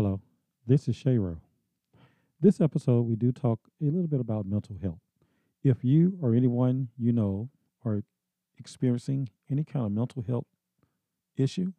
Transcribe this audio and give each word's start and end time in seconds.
Hello, 0.00 0.20
this 0.64 0.86
is 0.86 0.94
Chetro. 0.94 1.40
This 2.40 2.60
episode, 2.60 3.00
we 3.00 3.16
do 3.16 3.32
talk 3.32 3.58
a 3.82 3.86
little 3.86 4.06
bit 4.06 4.20
about 4.20 4.46
mental 4.46 4.76
health. 4.80 5.00
If 5.64 5.82
you 5.82 6.16
or 6.22 6.36
anyone 6.36 6.90
you 6.96 7.12
know 7.12 7.50
are 7.84 8.04
experiencing 8.60 9.28
any 9.50 9.64
kind 9.64 9.84
of 9.84 9.90
mental 9.90 10.22
health 10.22 10.46
issue, 11.36 11.72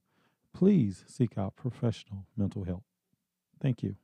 please 0.54 1.06
seek 1.08 1.38
out 1.38 1.56
professional 1.56 2.28
mental 2.36 2.66
health. 2.66 2.84
Thank 3.62 3.84
you. 3.84 3.96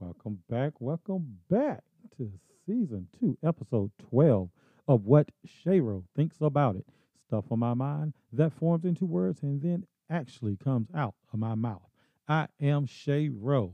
Welcome 0.00 0.40
back. 0.50 0.72
Welcome 0.80 1.38
back 1.48 1.84
to 2.16 2.32
season 2.66 3.06
two, 3.20 3.38
episode 3.44 3.92
12 4.10 4.48
of 4.86 5.04
What 5.04 5.30
Chetro 5.46 6.04
Thinks 6.14 6.36
About 6.40 6.76
It. 6.76 6.86
Stuff 7.26 7.46
on 7.50 7.58
my 7.58 7.74
mind 7.74 8.14
that 8.32 8.52
forms 8.52 8.84
into 8.84 9.06
words 9.06 9.42
and 9.42 9.62
then 9.62 9.86
actually 10.10 10.56
comes 10.56 10.88
out 10.94 11.14
of 11.32 11.38
my 11.38 11.54
mouth. 11.54 11.88
I 12.28 12.48
am 12.60 12.86
Chetro. 12.86 13.72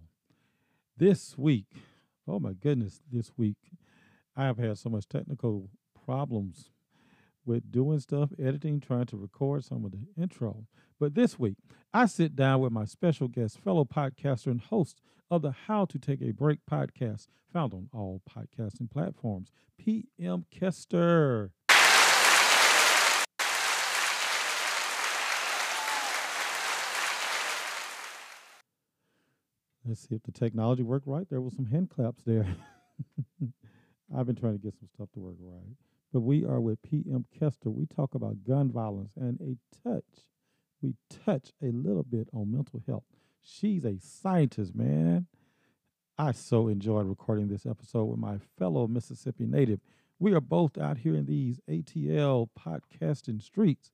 This 0.96 1.36
week, 1.36 1.66
oh 2.28 2.38
my 2.38 2.52
goodness, 2.52 3.00
this 3.10 3.32
week, 3.36 3.56
I 4.36 4.44
have 4.44 4.58
had 4.58 4.78
so 4.78 4.90
much 4.90 5.08
technical 5.08 5.68
problems 6.04 6.70
with 7.50 7.72
doing 7.72 7.98
stuff, 7.98 8.30
editing, 8.38 8.78
trying 8.78 9.06
to 9.06 9.16
record 9.16 9.64
some 9.64 9.84
of 9.84 9.90
the 9.90 10.06
intro. 10.16 10.68
But 11.00 11.16
this 11.16 11.36
week, 11.36 11.56
I 11.92 12.06
sit 12.06 12.36
down 12.36 12.60
with 12.60 12.70
my 12.70 12.84
special 12.84 13.26
guest, 13.26 13.58
fellow 13.58 13.84
podcaster 13.84 14.46
and 14.46 14.60
host 14.60 15.00
of 15.32 15.42
the 15.42 15.50
How 15.50 15.84
to 15.86 15.98
Take 15.98 16.22
a 16.22 16.30
Break 16.30 16.60
podcast, 16.70 17.26
found 17.52 17.74
on 17.74 17.88
all 17.92 18.22
podcasting 18.30 18.88
platforms, 18.88 19.50
PM 19.78 20.44
Kester. 20.52 21.50
Let's 29.84 30.02
see 30.02 30.14
if 30.14 30.22
the 30.22 30.30
technology 30.30 30.84
worked 30.84 31.08
right. 31.08 31.28
There 31.28 31.40
was 31.40 31.56
some 31.56 31.66
hand 31.66 31.90
claps 31.90 32.22
there. 32.22 32.46
I've 34.16 34.26
been 34.26 34.36
trying 34.36 34.52
to 34.52 34.62
get 34.62 34.78
some 34.78 34.88
stuff 34.94 35.08
to 35.14 35.18
work 35.18 35.34
right. 35.40 35.89
But 36.12 36.20
we 36.20 36.44
are 36.44 36.60
with 36.60 36.82
PM 36.82 37.24
Kester. 37.38 37.70
We 37.70 37.86
talk 37.86 38.14
about 38.14 38.42
gun 38.44 38.70
violence 38.70 39.12
and 39.16 39.40
a 39.40 39.88
touch. 39.88 40.26
We 40.82 40.94
touch 41.24 41.52
a 41.62 41.70
little 41.70 42.02
bit 42.02 42.28
on 42.32 42.52
mental 42.52 42.82
health. 42.86 43.04
She's 43.42 43.84
a 43.84 43.98
scientist, 44.00 44.74
man. 44.74 45.26
I 46.18 46.32
so 46.32 46.68
enjoyed 46.68 47.06
recording 47.06 47.48
this 47.48 47.64
episode 47.64 48.04
with 48.04 48.18
my 48.18 48.38
fellow 48.58 48.86
Mississippi 48.86 49.46
native. 49.46 49.80
We 50.18 50.34
are 50.34 50.40
both 50.40 50.76
out 50.76 50.98
here 50.98 51.14
in 51.14 51.26
these 51.26 51.60
ATL 51.68 52.48
podcasting 52.58 53.40
streets. 53.40 53.90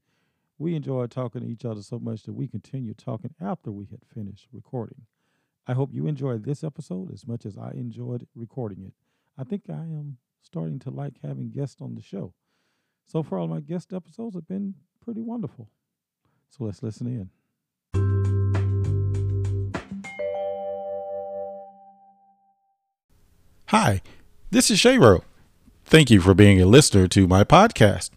We 0.59 0.75
enjoyed 0.75 1.11
talking 1.11 1.43
to 1.43 1.49
each 1.49 1.65
other 1.65 1.83
so 1.83 1.99
much 1.99 2.23
that 2.23 2.33
we 2.33 2.49
continued 2.49 2.99
talking 2.99 3.35
after 3.41 3.71
we 3.71 3.87
had 3.87 4.01
finished 4.13 4.49
recording. 4.53 5.03
I 5.67 5.75
hope 5.75 5.93
you 5.93 6.07
enjoyed 6.07 6.45
this 6.45 6.65
episode 6.65 7.13
as 7.13 7.27
much 7.27 7.45
as 7.45 7.59
I 7.59 7.73
enjoyed 7.73 8.27
recording 8.35 8.83
it. 8.85 8.95
I 9.39 9.45
think 9.45 9.65
I 9.69 9.75
am 9.75 10.17
starting 10.47 10.79
to 10.79 10.91
like 10.91 11.15
having 11.23 11.51
guests 11.51 11.81
on 11.81 11.97
the 11.97 12.01
show. 12.01 12.33
So 13.05 13.23
far, 13.23 13.41
all 13.41 13.49
my 13.49 13.61
guest 13.61 13.93
episodes 13.93 14.37
have 14.37 14.47
been 14.47 14.75
pretty 15.05 15.21
wonderful. 15.21 15.69
So 16.51 16.65
let's 16.65 16.83
listen 16.83 17.07
in. 17.09 17.31
Hi, 23.71 24.01
this 24.51 24.71
is 24.71 24.79
Chetro. 24.79 25.23
Thank 25.85 26.11
you 26.11 26.21
for 26.21 26.35
being 26.35 26.61
a 26.61 26.67
listener 26.67 27.09
to 27.09 27.27
my 27.27 27.43
podcast. 27.43 28.11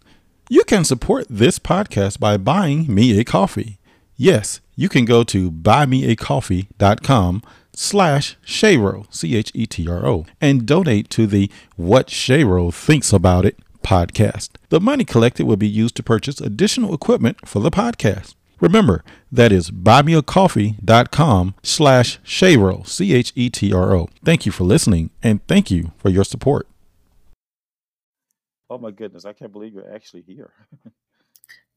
You 0.48 0.64
can 0.64 0.84
support 0.84 1.26
this 1.30 1.58
podcast 1.58 2.20
by 2.20 2.38
buying 2.38 2.94
me 2.94 3.20
a 3.20 3.24
coffee. 3.24 3.80
Yes, 4.16 4.62
you 4.76 4.90
can 4.90 5.06
go 5.06 5.24
to 5.24 5.52
buymeacoffee.com 5.52 7.44
slash 7.80 8.38
Chetro, 8.46 9.06
C-H-E-T-R-O, 9.10 10.26
and 10.42 10.66
donate 10.66 11.10
to 11.12 11.26
the 11.26 11.50
What 11.78 12.08
Chetro 12.08 12.74
Thinks 12.74 13.14
About 13.14 13.46
It 13.46 13.58
podcast. 13.82 14.50
The 14.68 14.82
money 14.82 15.06
collected 15.06 15.46
will 15.46 15.56
be 15.56 15.68
used 15.68 15.96
to 15.96 16.04
purchase 16.04 16.42
additional 16.42 16.94
equipment 16.94 17.48
for 17.48 17.60
the 17.62 17.72
podcast. 17.72 18.36
Remember, 18.60 19.06
that 19.32 19.54
is 19.54 19.72
buymeacoffee.com 19.72 21.56
slash 21.64 22.20
Chetro, 22.26 22.86
C-H-E-T-R-O. 22.86 24.10
Thank 24.26 24.46
you 24.46 24.52
for 24.52 24.66
listening, 24.66 25.12
and 25.24 25.46
thank 25.48 25.72
you 25.72 25.94
for 25.98 26.10
your 26.10 26.26
support. 26.26 26.68
Oh 28.70 28.78
my 28.78 28.92
goodness, 28.92 29.24
I 29.24 29.32
can't 29.32 29.54
believe 29.54 29.74
you're 29.74 29.92
actually 29.96 30.24
here. 30.24 30.52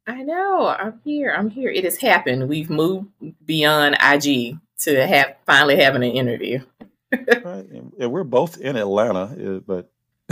I 0.07 0.25
know. 0.25 0.67
I'm 0.67 1.01
here. 1.05 1.33
I'm 1.33 1.49
here. 1.49 1.71
It 1.71 1.85
has 1.85 1.99
happened. 1.99 2.49
We've 2.49 2.69
moved 2.69 3.07
beyond 3.47 3.97
IG 4.03 4.59
to 4.85 5.07
have 5.07 5.37
finally 5.47 5.77
having 5.77 6.03
an 6.03 6.11
interview. 6.11 6.61
right. 7.13 7.67
And 7.99 8.13
we're 8.13 8.25
both 8.25 8.59
in 8.59 8.77
Atlanta, 8.77 9.63
but 9.67 9.93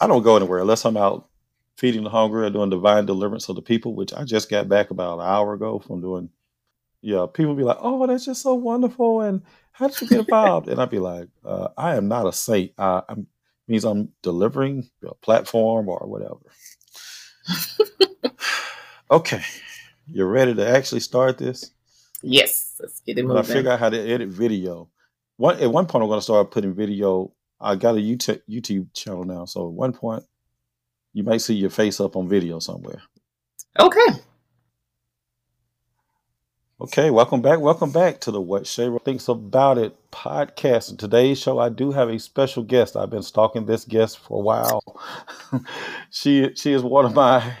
I 0.00 0.06
don't 0.06 0.22
go 0.22 0.36
anywhere 0.36 0.60
unless 0.60 0.84
I'm 0.84 0.96
out 0.96 1.28
feeding 1.76 2.04
the 2.04 2.10
hungry 2.10 2.46
or 2.46 2.50
doing 2.50 2.70
divine 2.70 3.06
deliverance 3.06 3.48
of 3.48 3.56
the 3.56 3.62
people, 3.62 3.94
which 3.94 4.12
I 4.12 4.24
just 4.24 4.50
got 4.50 4.68
back 4.68 4.90
about 4.90 5.18
an 5.18 5.26
hour 5.26 5.54
ago 5.54 5.78
from 5.78 6.00
doing. 6.00 6.30
Yeah, 7.00 7.26
people 7.32 7.54
be 7.54 7.64
like, 7.64 7.78
"Oh, 7.80 8.06
that's 8.06 8.24
just 8.24 8.42
so 8.42 8.54
wonderful," 8.54 9.22
and 9.22 9.42
how 9.72 9.88
did 9.88 10.00
you 10.00 10.08
get 10.08 10.20
involved? 10.20 10.68
and 10.68 10.80
I'd 10.80 10.90
be 10.90 11.00
like, 11.00 11.28
uh, 11.44 11.68
"I 11.76 11.96
am 11.96 12.06
not 12.06 12.28
a 12.28 12.32
saint. 12.32 12.72
Uh, 12.78 13.02
I'm 13.08 13.26
means 13.66 13.84
I'm 13.84 14.10
delivering 14.22 14.88
a 15.04 15.14
platform 15.16 15.88
or 15.88 16.06
whatever." 16.06 16.38
okay, 19.10 19.42
you're 20.06 20.28
ready 20.28 20.54
to 20.54 20.68
actually 20.68 21.00
start 21.00 21.38
this? 21.38 21.72
Yes, 22.22 22.61
let's 22.80 23.00
get 23.00 23.18
it 23.18 23.24
moving. 23.24 23.38
I 23.38 23.42
figure 23.42 23.70
out 23.70 23.80
how 23.80 23.90
to 23.90 23.98
edit 23.98 24.28
video. 24.28 24.88
One 25.36 25.58
at 25.58 25.70
one 25.70 25.86
point, 25.86 26.02
I'm 26.02 26.08
going 26.08 26.18
to 26.18 26.24
start 26.24 26.50
putting 26.50 26.74
video. 26.74 27.32
I 27.60 27.76
got 27.76 27.96
a 27.96 27.98
YouTube 27.98 28.40
YouTube 28.48 28.92
channel 28.94 29.24
now, 29.24 29.44
so 29.44 29.66
at 29.66 29.72
one 29.72 29.92
point, 29.92 30.24
you 31.12 31.22
might 31.22 31.40
see 31.40 31.54
your 31.54 31.70
face 31.70 32.00
up 32.00 32.16
on 32.16 32.28
video 32.28 32.58
somewhere. 32.58 33.02
Okay. 33.78 34.20
Okay, 36.80 37.10
welcome 37.10 37.40
back. 37.40 37.60
Welcome 37.60 37.92
back 37.92 38.20
to 38.22 38.32
the 38.32 38.40
What 38.40 38.64
Chetro 38.64 39.00
Thinks 39.04 39.28
About 39.28 39.78
It 39.78 39.94
podcast. 40.10 40.90
In 40.90 40.96
today's 40.96 41.38
show, 41.38 41.60
I 41.60 41.68
do 41.68 41.92
have 41.92 42.08
a 42.08 42.18
special 42.18 42.64
guest. 42.64 42.96
I've 42.96 43.08
been 43.08 43.22
stalking 43.22 43.66
this 43.66 43.84
guest 43.84 44.18
for 44.18 44.40
a 44.40 44.42
while. 44.42 44.82
she 46.10 46.52
she 46.56 46.72
is 46.72 46.82
one 46.82 47.04
of 47.04 47.14
my 47.14 47.54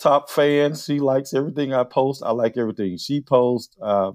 top 0.00 0.30
fans. 0.30 0.84
She 0.84 0.98
likes 0.98 1.34
everything 1.34 1.72
I 1.72 1.84
post. 1.84 2.22
I 2.24 2.32
like 2.32 2.56
everything 2.56 2.96
she 2.96 3.20
posts. 3.20 3.76
Uh, 3.80 4.12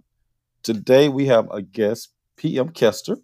today 0.63 1.07
we 1.07 1.27
have 1.27 1.49
a 1.51 1.61
guest, 1.61 2.09
PM 2.37 2.69
Kester, 2.69 3.17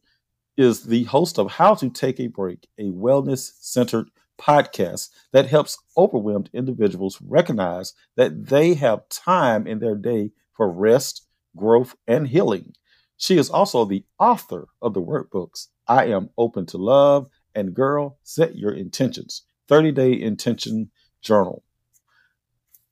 is 0.55 0.83
the 0.83 1.03
host 1.05 1.39
of 1.39 1.51
How 1.51 1.73
to 1.75 1.89
Take 1.89 2.19
a 2.19 2.27
Break, 2.27 2.67
a 2.77 2.91
wellness 2.91 3.51
centered 3.59 4.09
podcast 4.39 5.09
that 5.33 5.47
helps 5.47 5.77
overwhelmed 5.97 6.49
individuals 6.53 7.19
recognize 7.21 7.93
that 8.15 8.47
they 8.47 8.75
have 8.75 9.09
time 9.09 9.67
in 9.67 9.79
their 9.79 9.95
day 9.95 10.31
for 10.53 10.71
rest, 10.71 11.25
growth, 11.55 11.95
and 12.07 12.27
healing. 12.27 12.73
She 13.17 13.37
is 13.37 13.49
also 13.49 13.85
the 13.85 14.03
author 14.19 14.67
of 14.81 14.93
the 14.93 15.01
workbooks 15.01 15.67
I 15.87 16.05
Am 16.05 16.29
Open 16.37 16.65
to 16.67 16.77
Love 16.77 17.27
and 17.53 17.73
Girl, 17.73 18.17
Set 18.23 18.55
Your 18.55 18.71
Intentions 18.71 19.43
30 19.67 19.91
Day 19.91 20.19
Intention 20.19 20.91
Journal. 21.21 21.63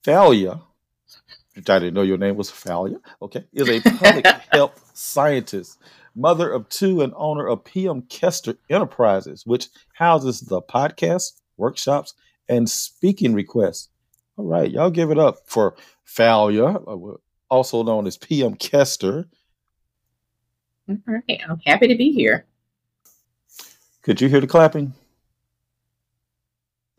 Phalia, 0.03 0.61
which 1.55 1.69
I 1.69 1.79
didn't 1.79 1.93
know 1.93 2.01
your 2.01 2.17
name 2.17 2.35
was 2.35 2.49
Phalia, 2.49 2.97
okay, 3.21 3.45
is 3.53 3.69
a 3.69 3.81
public 3.81 4.25
health 4.51 4.91
scientist, 4.93 5.77
mother 6.15 6.49
of 6.49 6.69
two, 6.69 7.01
and 7.01 7.13
owner 7.15 7.47
of 7.47 7.63
PM 7.63 8.03
Kester 8.03 8.55
Enterprises, 8.69 9.45
which 9.45 9.67
houses 9.93 10.41
the 10.41 10.61
podcast, 10.61 11.33
workshops, 11.57 12.13
and 12.47 12.69
speaking 12.69 13.33
requests. 13.33 13.89
All 14.37 14.45
right, 14.45 14.71
y'all 14.71 14.89
give 14.89 15.11
it 15.11 15.19
up 15.19 15.39
for 15.45 15.75
Phalia, 16.05 16.65
uh, 16.65 16.97
also 17.49 17.83
known 17.83 18.07
as 18.07 18.17
PM 18.17 18.55
Kester. 18.55 19.27
All 20.87 20.97
right, 21.05 21.41
I'm 21.47 21.59
happy 21.65 21.87
to 21.87 21.95
be 21.95 22.11
here. 22.11 22.45
Could 24.01 24.21
you 24.21 24.29
hear 24.29 24.39
the 24.39 24.47
clapping? 24.47 24.93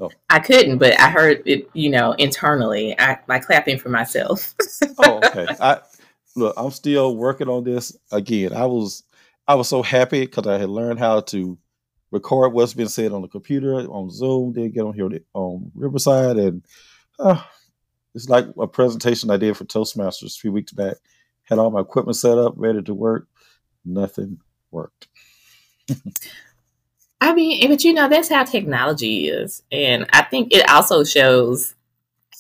Oh. 0.01 0.11
I 0.31 0.41
couldn't, 0.41 0.79
but 0.79 0.99
I 0.99 1.11
heard 1.11 1.43
it, 1.45 1.69
you 1.75 1.91
know, 1.91 2.13
internally. 2.13 2.99
I 2.99 3.19
like 3.29 3.45
clapping 3.45 3.79
for 3.79 3.91
myself. 3.91 4.55
oh, 4.99 5.19
okay. 5.19 5.47
I 5.61 5.81
look, 6.37 6.55
I'm 6.57 6.71
still 6.71 7.17
working 7.17 7.49
on 7.49 7.65
this. 7.65 7.97
Again, 8.11 8.53
I 8.55 8.65
was 8.65 9.03
I 9.47 9.55
was 9.55 9.69
so 9.69 9.83
happy 9.83 10.21
because 10.21 10.47
I 10.47 10.59
had 10.59 10.71
learned 10.71 10.99
how 10.99 11.21
to 11.21 11.59
record 12.11 12.53
what's 12.53 12.75
been 12.75 12.89
said 12.89 13.13
on 13.13 13.23
the 13.23 13.29
computer 13.29 13.75
on 13.75 14.11
Zoom, 14.11 14.53
then 14.53 14.71
get 14.71 14.85
on 14.85 14.95
here 14.95 15.09
on 15.35 15.71
Riverside, 15.75 16.37
and 16.37 16.65
uh, 17.19 17.43
it's 18.15 18.29
like 18.29 18.47
a 18.59 18.67
presentation 18.67 19.31
I 19.31 19.37
did 19.37 19.57
for 19.57 19.65
Toastmasters 19.65 20.37
a 20.37 20.41
few 20.41 20.53
weeks 20.53 20.73
back. 20.73 20.97
Had 21.45 21.59
all 21.59 21.71
my 21.71 21.81
equipment 21.81 22.17
set 22.17 22.39
up, 22.39 22.55
ready 22.57 22.83
to 22.83 22.95
work. 22.95 23.27
Nothing 23.85 24.39
worked. 24.71 25.09
I 27.21 27.35
mean, 27.35 27.63
eh, 27.63 27.69
but 27.69 27.85
you 27.85 27.93
know, 27.93 28.09
that's 28.09 28.29
how 28.29 28.45
technology 28.45 29.29
is. 29.29 29.63
And 29.71 30.07
I 30.13 30.23
think 30.23 30.55
it 30.55 30.69
also 30.71 31.05
shows 31.05 31.75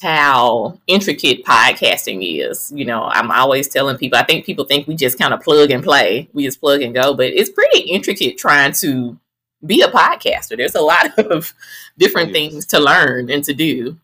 how 0.01 0.79
intricate 0.87 1.45
podcasting 1.45 2.21
is. 2.23 2.73
You 2.75 2.87
know, 2.87 3.05
I'm 3.05 3.31
always 3.31 3.69
telling 3.69 3.99
people, 3.99 4.19
I 4.19 4.25
think 4.25 4.47
people 4.47 4.65
think 4.65 4.87
we 4.87 4.97
just 4.97 5.19
kind 5.19 5.35
of 5.35 5.43
plug 5.43 5.71
and 5.71 5.85
play, 5.85 6.29
we 6.33 6.45
just 6.45 6.61
plug 6.61 6.81
and 6.83 6.95
go, 6.95 7.15
but 7.15 7.27
it's 7.27 7.51
pretty 7.51 7.81
intricate 7.81 8.39
trying 8.39 8.73
to 8.73 9.19
be 9.65 9.83
a 9.83 9.89
podcaster. 9.89 10.57
There's 10.57 10.75
a 10.75 10.81
lot 10.81 11.19
of 11.19 11.53
different 11.99 12.33
things 12.33 12.65
to 12.67 12.81
learn 12.81 13.31
and 13.31 13.45
to 13.45 13.53
do. 13.53 13.99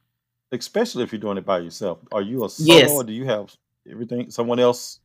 Especially 0.53 1.03
if 1.03 1.13
you're 1.13 1.21
doing 1.21 1.39
it 1.39 1.47
by 1.47 1.59
yourself. 1.59 1.99
Are 2.13 2.23
you 2.23 2.45
a 2.45 2.49
solo 2.49 2.79
yes. 2.79 2.91
or 2.91 3.03
do 3.03 3.13
you 3.13 3.25
have 3.25 3.55
everything, 3.91 4.31
someone 4.31 4.61
else 4.61 5.01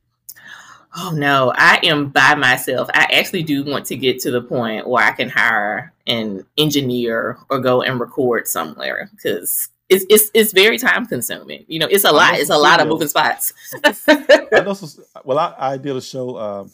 Oh 0.94 1.12
no, 1.14 1.52
I 1.56 1.80
am 1.84 2.08
by 2.08 2.34
myself. 2.34 2.88
I 2.92 3.08
actually 3.12 3.42
do 3.42 3.64
want 3.64 3.86
to 3.86 3.96
get 3.96 4.18
to 4.20 4.30
the 4.30 4.42
point 4.42 4.86
where 4.86 5.04
I 5.04 5.12
can 5.12 5.30
hire 5.30 5.92
an 6.06 6.44
engineer 6.58 7.38
or 7.48 7.60
go 7.60 7.82
and 7.82 7.98
record 8.00 8.46
somewhere 8.46 9.10
because 9.14 9.70
it's 9.92 10.06
it's 10.08 10.30
it's 10.34 10.52
very 10.52 10.78
time 10.78 11.06
consuming. 11.06 11.64
You 11.68 11.80
know, 11.80 11.88
it's 11.90 12.04
a 12.04 12.12
lot. 12.12 12.34
It's 12.34 12.50
a 12.50 12.56
lot 12.56 12.80
of 12.80 12.88
moving 12.88 13.08
spots. 13.08 13.52
I 13.84 13.94
know 14.64 14.72
some, 14.72 15.04
well, 15.24 15.38
I, 15.38 15.54
I 15.58 15.76
did 15.76 15.94
a 15.96 16.00
show, 16.00 16.38
um, 16.38 16.72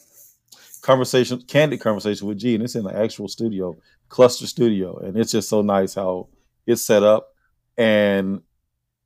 conversation, 0.83 1.43
candid 1.43 1.81
conversation 1.81 2.29
with 2.29 2.39
G, 2.39 2.55
and 2.55 2.63
it's 2.63 2.77
in 2.77 2.85
the 2.85 2.97
actual 2.97 3.29
studio, 3.29 3.77
Cluster 4.09 4.47
Studio, 4.47 4.99
and 4.99 5.17
it's 5.17 5.33
just 5.33 5.49
so 5.49 5.63
nice 5.63 5.95
how 5.95 6.29
it's 6.67 6.83
set 6.83 7.03
up. 7.03 7.35
And 7.77 8.43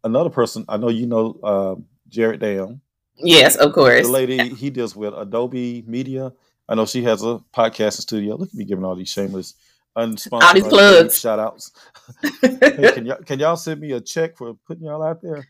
another 0.04 0.30
person, 0.30 0.66
I 0.68 0.76
know 0.76 0.88
you 0.88 1.06
know 1.06 1.38
uh, 1.42 1.74
Jared 2.08 2.40
Dam. 2.40 2.81
Yes, 3.16 3.56
of 3.56 3.72
course. 3.72 4.06
The 4.06 4.12
lady 4.12 4.48
he 4.50 4.70
deals 4.70 4.96
with 4.96 5.14
Adobe 5.16 5.84
Media. 5.86 6.32
I 6.68 6.74
know 6.74 6.86
she 6.86 7.02
has 7.04 7.22
a 7.22 7.40
podcasting 7.54 8.00
studio. 8.00 8.36
Look 8.36 8.48
at 8.48 8.54
me 8.54 8.64
giving 8.64 8.84
all 8.84 8.94
these 8.94 9.10
shameless, 9.10 9.54
unsponsored, 9.96 10.42
all 10.42 10.54
these 10.54 10.66
plugs, 10.66 11.18
shout 11.18 11.38
outs. 11.38 11.72
hey, 12.40 12.92
can 12.92 13.06
y'all 13.06 13.22
can 13.22 13.38
y'all 13.38 13.56
send 13.56 13.80
me 13.80 13.92
a 13.92 14.00
check 14.00 14.36
for 14.36 14.54
putting 14.66 14.84
y'all 14.84 15.02
out 15.02 15.20
there? 15.20 15.46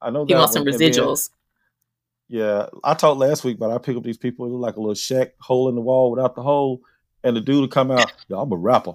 I 0.00 0.10
know 0.10 0.24
he 0.24 0.34
wants 0.34 0.52
some 0.52 0.64
residuals. 0.64 1.30
Then, 2.28 2.40
yeah, 2.40 2.66
I 2.84 2.94
talked 2.94 3.18
last 3.18 3.44
week, 3.44 3.58
but 3.58 3.70
I 3.70 3.78
pick 3.78 3.96
up 3.96 4.02
these 4.02 4.18
people 4.18 4.46
who 4.46 4.52
look 4.52 4.62
like 4.62 4.76
a 4.76 4.80
little 4.80 4.94
shack 4.94 5.32
hole 5.40 5.68
in 5.68 5.74
the 5.74 5.80
wall 5.80 6.10
without 6.10 6.34
the 6.34 6.42
hole, 6.42 6.82
and 7.24 7.36
the 7.36 7.40
dude 7.40 7.62
would 7.62 7.70
come 7.70 7.90
out. 7.90 8.12
Yo, 8.28 8.38
I'm 8.38 8.52
a 8.52 8.56
rapper, 8.56 8.94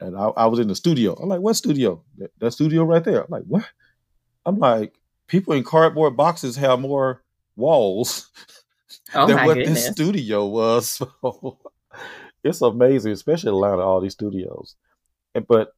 and 0.00 0.16
I, 0.16 0.26
I 0.36 0.46
was 0.46 0.58
in 0.58 0.68
the 0.68 0.74
studio. 0.74 1.14
I'm 1.14 1.28
like, 1.28 1.40
what 1.40 1.54
studio? 1.54 2.02
That, 2.18 2.32
that 2.40 2.50
studio 2.50 2.82
right 2.84 3.04
there. 3.04 3.22
I'm 3.22 3.30
like, 3.30 3.44
what? 3.44 3.64
I'm 4.44 4.58
like, 4.58 4.98
people 5.28 5.54
in 5.54 5.62
cardboard 5.62 6.16
boxes 6.16 6.56
have 6.56 6.80
more 6.80 7.22
walls 7.56 8.30
oh 9.14 9.26
than 9.26 9.44
what 9.44 9.54
goodness. 9.54 9.84
this 9.84 9.92
studio 9.92 10.46
was. 10.46 11.02
So 12.44 12.50
it's 12.50 12.60
amazing, 12.60 13.12
especially 13.12 13.50
Atlanta, 13.50 13.82
all 13.82 14.00
these 14.00 14.12
studios. 14.12 14.76
And 15.34 15.46
but 15.46 15.72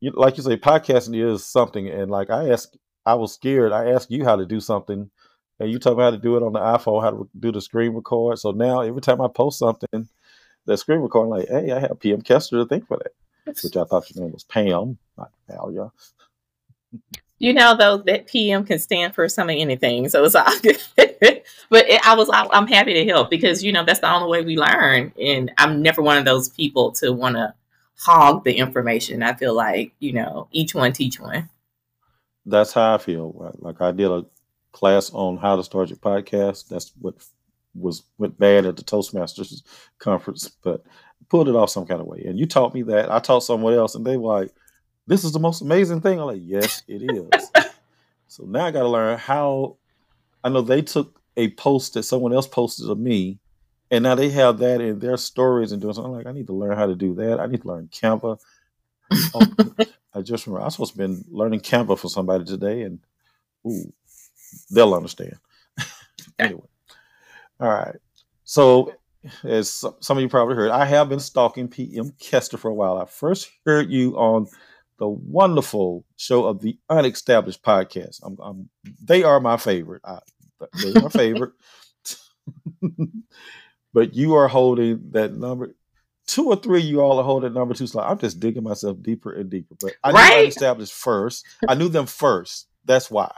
you, 0.00 0.12
like 0.14 0.36
you 0.36 0.42
say, 0.42 0.56
podcasting 0.56 1.32
is 1.32 1.46
something. 1.46 1.88
And 1.88 2.10
like 2.10 2.28
I 2.28 2.50
asked, 2.50 2.76
I 3.06 3.14
was 3.14 3.32
scared. 3.32 3.72
I 3.72 3.90
asked 3.92 4.10
you 4.10 4.24
how 4.24 4.36
to 4.36 4.44
do 4.44 4.60
something, 4.60 5.10
and 5.58 5.70
you 5.70 5.78
told 5.78 5.98
me 5.98 6.04
how 6.04 6.10
to 6.10 6.18
do 6.18 6.36
it 6.36 6.42
on 6.42 6.52
the 6.52 6.58
iPhone, 6.58 7.02
how 7.02 7.10
to 7.10 7.28
do 7.38 7.52
the 7.52 7.60
screen 7.60 7.92
record. 7.92 8.38
So 8.38 8.50
now 8.50 8.80
every 8.80 9.00
time 9.00 9.20
I 9.20 9.28
post 9.28 9.58
something, 9.58 10.08
that 10.66 10.76
screen 10.76 11.00
recording, 11.00 11.30
like, 11.30 11.48
hey, 11.48 11.72
I 11.72 11.80
have 11.80 12.00
PM 12.00 12.20
Kester 12.22 12.58
to 12.58 12.66
thank 12.66 12.86
for 12.86 12.98
that, 12.98 13.12
which 13.62 13.76
I 13.76 13.84
thought 13.84 14.10
your 14.14 14.24
name 14.24 14.32
was 14.32 14.44
Pam, 14.44 14.98
not 15.16 15.32
Alia. 15.50 15.90
You 17.40 17.54
know, 17.54 17.74
though, 17.74 17.96
that 17.96 18.26
PM 18.26 18.66
can 18.66 18.78
stand 18.78 19.14
for 19.14 19.26
some 19.26 19.48
of 19.48 19.56
anything, 19.56 20.10
so 20.10 20.22
it's 20.24 20.34
all 20.34 20.44
good. 20.62 20.78
but 21.70 21.88
it, 21.88 22.06
I 22.06 22.14
was, 22.14 22.28
I'm 22.32 22.66
happy 22.66 22.92
to 22.92 23.06
help 23.06 23.30
because 23.30 23.64
you 23.64 23.72
know 23.72 23.82
that's 23.82 24.00
the 24.00 24.12
only 24.12 24.28
way 24.28 24.44
we 24.44 24.58
learn, 24.58 25.12
and 25.18 25.50
I'm 25.56 25.80
never 25.80 26.02
one 26.02 26.18
of 26.18 26.26
those 26.26 26.50
people 26.50 26.92
to 26.92 27.12
want 27.12 27.36
to 27.36 27.54
hog 27.98 28.44
the 28.44 28.52
information. 28.52 29.22
I 29.22 29.32
feel 29.32 29.54
like 29.54 29.92
you 30.00 30.12
know, 30.12 30.48
each 30.52 30.74
one 30.74 30.92
teach 30.92 31.18
one. 31.18 31.48
That's 32.44 32.74
how 32.74 32.94
I 32.94 32.98
feel. 32.98 33.54
Like 33.58 33.80
I 33.80 33.92
did 33.92 34.10
a 34.10 34.26
class 34.72 35.10
on 35.10 35.38
how 35.38 35.56
to 35.56 35.64
start 35.64 35.88
your 35.88 35.96
podcast. 35.96 36.68
That's 36.68 36.92
what 37.00 37.14
was 37.74 38.02
went 38.18 38.38
bad 38.38 38.66
at 38.66 38.76
the 38.76 38.82
Toastmasters 38.82 39.62
conference, 39.98 40.50
but 40.62 40.84
pulled 41.30 41.48
it 41.48 41.56
off 41.56 41.70
some 41.70 41.86
kind 41.86 42.02
of 42.02 42.06
way. 42.06 42.22
And 42.26 42.38
you 42.38 42.44
taught 42.44 42.74
me 42.74 42.82
that. 42.82 43.10
I 43.10 43.18
taught 43.18 43.44
someone 43.44 43.72
else, 43.72 43.94
and 43.94 44.04
they 44.04 44.18
were 44.18 44.40
like, 44.40 44.52
this 45.06 45.24
is 45.24 45.32
the 45.32 45.40
most 45.40 45.60
amazing 45.60 46.00
thing. 46.00 46.20
I'm 46.20 46.26
like, 46.26 46.42
yes, 46.42 46.82
it 46.86 47.02
is. 47.02 47.50
so 48.28 48.44
now 48.44 48.66
I 48.66 48.70
got 48.70 48.82
to 48.82 48.88
learn 48.88 49.18
how. 49.18 49.76
I 50.42 50.48
know 50.48 50.62
they 50.62 50.80
took 50.80 51.20
a 51.36 51.50
post 51.50 51.94
that 51.94 52.04
someone 52.04 52.32
else 52.32 52.46
posted 52.46 52.88
of 52.88 52.98
me, 52.98 53.38
and 53.90 54.04
now 54.04 54.14
they 54.14 54.30
have 54.30 54.58
that 54.58 54.80
in 54.80 54.98
their 54.98 55.16
stories 55.16 55.72
and 55.72 55.80
doing 55.80 55.94
something. 55.94 56.12
I'm 56.12 56.16
like, 56.16 56.26
I 56.26 56.32
need 56.32 56.46
to 56.46 56.54
learn 56.54 56.76
how 56.76 56.86
to 56.86 56.94
do 56.94 57.14
that. 57.16 57.40
I 57.40 57.46
need 57.46 57.62
to 57.62 57.68
learn 57.68 57.88
Canva. 57.88 58.38
oh, 59.34 59.74
I 60.14 60.22
just 60.22 60.46
remember 60.46 60.62
I 60.62 60.64
was 60.66 60.74
supposed 60.74 60.92
to 60.92 60.98
been 60.98 61.24
learning 61.28 61.60
Canva 61.60 61.98
for 61.98 62.08
somebody 62.08 62.44
today, 62.44 62.82
and 62.82 63.00
ooh, 63.66 63.92
they'll 64.70 64.94
understand. 64.94 65.34
anyway, 66.38 66.66
all 67.58 67.68
right. 67.68 67.96
So, 68.44 68.94
as 69.44 69.84
some 70.00 70.16
of 70.16 70.22
you 70.22 70.28
probably 70.28 70.56
heard, 70.56 70.70
I 70.70 70.84
have 70.84 71.08
been 71.08 71.20
stalking 71.20 71.68
PM 71.68 72.10
Kester 72.18 72.56
for 72.56 72.68
a 72.68 72.74
while. 72.74 72.98
I 72.98 73.04
first 73.04 73.50
heard 73.64 73.90
you 73.90 74.16
on 74.16 74.48
the 75.00 75.08
wonderful 75.08 76.04
show 76.16 76.44
of 76.44 76.60
the 76.60 76.78
Unestablished 76.90 77.62
podcast. 77.62 78.20
I'm, 78.22 78.36
I'm, 78.40 78.68
they 79.02 79.24
are 79.24 79.40
my 79.40 79.56
favorite. 79.56 80.02
I, 80.04 80.18
they're 80.74 81.02
my 81.02 81.08
favorite. 81.08 81.52
but 83.94 84.14
you 84.14 84.34
are 84.34 84.46
holding 84.46 85.10
that 85.12 85.32
number 85.34 85.74
two 86.26 86.48
or 86.48 86.56
three. 86.56 86.82
You 86.82 87.00
all 87.00 87.18
are 87.18 87.24
holding 87.24 87.54
number 87.54 87.74
two 87.74 87.86
slot. 87.86 88.10
I'm 88.10 88.18
just 88.18 88.40
digging 88.40 88.62
myself 88.62 89.02
deeper 89.02 89.32
and 89.32 89.50
deeper. 89.50 89.74
But 89.80 89.94
I 90.04 90.12
right? 90.12 90.36
knew 90.36 90.50
Unestablished 90.50 90.92
first. 90.92 91.46
I 91.66 91.74
knew 91.74 91.88
them 91.88 92.06
first. 92.06 92.68
That's 92.84 93.10
why. 93.10 93.32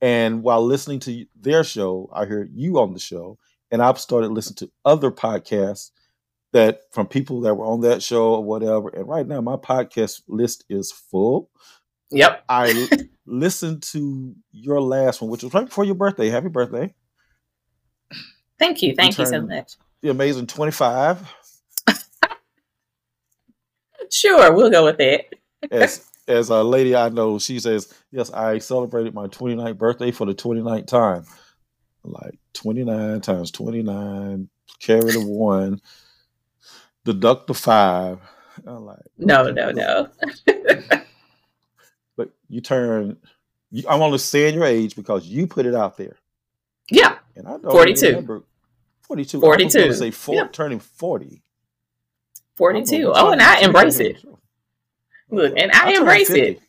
And 0.00 0.44
while 0.44 0.64
listening 0.64 1.00
to 1.00 1.26
their 1.34 1.64
show, 1.64 2.08
I 2.12 2.24
heard 2.24 2.50
you 2.54 2.78
on 2.78 2.92
the 2.92 3.00
show, 3.00 3.38
and 3.72 3.82
I've 3.82 3.98
started 3.98 4.28
listening 4.28 4.68
to 4.68 4.70
other 4.84 5.10
podcasts 5.10 5.90
that 6.54 6.82
from 6.92 7.08
people 7.08 7.40
that 7.40 7.56
were 7.56 7.66
on 7.66 7.80
that 7.80 8.00
show 8.00 8.36
or 8.36 8.44
whatever. 8.44 8.88
And 8.88 9.08
right 9.08 9.26
now, 9.26 9.40
my 9.40 9.56
podcast 9.56 10.22
list 10.28 10.64
is 10.70 10.92
full. 10.92 11.50
Yep. 12.12 12.44
I 12.48 12.88
listened 13.26 13.82
to 13.82 14.34
your 14.52 14.80
last 14.80 15.20
one, 15.20 15.30
which 15.30 15.42
was 15.42 15.52
right 15.52 15.66
before 15.66 15.84
your 15.84 15.96
birthday. 15.96 16.30
Happy 16.30 16.48
birthday. 16.48 16.94
Thank 18.60 18.82
you. 18.82 18.94
Thank 18.94 19.18
you, 19.18 19.24
you 19.24 19.30
so 19.30 19.42
much. 19.42 19.72
The 20.00 20.10
amazing 20.10 20.46
25. 20.46 21.34
sure, 24.12 24.54
we'll 24.54 24.70
go 24.70 24.84
with 24.84 25.00
it. 25.00 25.34
as 25.72 26.08
as 26.28 26.50
a 26.50 26.62
lady 26.62 26.94
I 26.94 27.08
know, 27.08 27.40
she 27.40 27.58
says, 27.58 27.92
Yes, 28.12 28.30
I 28.30 28.58
celebrated 28.58 29.12
my 29.12 29.26
29th 29.26 29.76
birthday 29.76 30.12
for 30.12 30.24
the 30.24 30.34
29th 30.34 30.86
time. 30.86 31.24
Like 32.04 32.38
29 32.52 33.22
times 33.22 33.50
29, 33.50 34.48
carry 34.78 35.10
the 35.10 35.26
one 35.26 35.80
deduct 37.04 37.46
the 37.46 37.54
five. 37.54 38.18
I'm 38.66 38.84
like, 38.84 38.98
no, 39.18 39.50
no, 39.50 39.70
no. 39.70 40.08
but 42.16 42.30
you 42.48 42.60
turn. 42.60 43.16
You, 43.70 43.84
I'm 43.88 44.02
only 44.02 44.18
saying 44.18 44.54
your 44.54 44.64
age 44.64 44.96
because 44.96 45.26
you 45.26 45.46
put 45.46 45.66
it 45.66 45.74
out 45.74 45.96
there. 45.96 46.16
Yeah, 46.90 47.18
and 47.36 47.46
I 47.46 47.52
don't 47.52 47.70
42. 47.70 48.06
remember 48.06 48.44
42. 49.02 49.40
42. 49.40 49.80
I 49.80 49.86
was 49.86 49.98
say 49.98 50.10
four, 50.10 50.34
yeah. 50.34 50.48
turning 50.48 50.80
40. 50.80 51.42
42. 52.56 53.12
Oh, 53.14 53.32
and 53.32 53.42
I 53.42 53.60
embrace 53.60 53.98
it. 53.98 54.24
Look, 55.30 55.54
and 55.56 55.72
I, 55.72 55.90
I 55.90 55.96
embrace 55.96 56.30
it. 56.30 56.60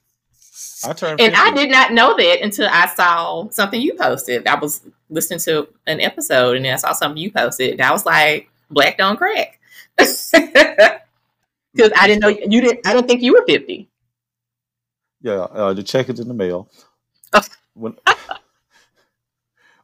I 0.83 0.93
turned 0.93 1.19
50. 1.19 1.23
and 1.23 1.35
I 1.35 1.51
did 1.51 1.69
not 1.69 1.93
know 1.93 2.15
that 2.17 2.41
until 2.41 2.67
I 2.69 2.87
saw 2.87 3.49
something 3.49 3.79
you 3.79 3.93
posted. 3.93 4.47
I 4.47 4.55
was 4.55 4.81
listening 5.09 5.39
to 5.39 5.67
an 5.87 6.01
episode 6.01 6.57
and 6.57 6.67
I 6.67 6.75
saw 6.75 6.93
something 6.93 7.21
you 7.21 7.31
posted, 7.31 7.71
and 7.71 7.81
I 7.81 7.91
was 7.91 8.05
like, 8.05 8.49
"Black 8.69 8.97
don't 8.97 9.17
crack." 9.17 9.59
Because 11.75 11.91
I 11.97 12.07
didn't 12.07 12.21
know 12.21 12.29
you 12.29 12.61
didn't. 12.61 12.87
I 12.87 12.93
didn't 12.93 13.07
think 13.07 13.21
you 13.21 13.33
were 13.33 13.43
fifty. 13.45 13.89
Yeah, 15.21 15.41
uh, 15.41 15.73
the 15.73 15.83
check 15.83 16.09
is 16.09 16.21
in 16.21 16.29
the 16.29 16.33
mail. 16.33 16.69
when 17.73 17.97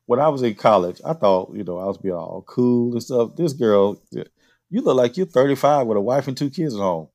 when 0.05 0.19
I 0.19 0.29
was 0.29 0.41
in 0.41 0.55
college, 0.55 1.01
I 1.05 1.13
thought 1.13 1.53
you 1.53 1.63
know 1.63 1.79
I 1.79 1.85
was 1.85 1.97
being 1.97 2.15
all 2.15 2.43
cool 2.47 2.93
and 2.93 3.03
stuff. 3.03 3.35
This 3.35 3.53
girl, 3.53 4.01
you 4.69 4.81
look 4.81 4.95
like 4.95 5.17
you're 5.17 5.25
35 5.25 5.87
with 5.87 5.97
a 5.97 6.01
wife 6.01 6.27
and 6.27 6.37
two 6.37 6.49
kids 6.49 6.73
at 6.75 6.79
home. 6.79 7.09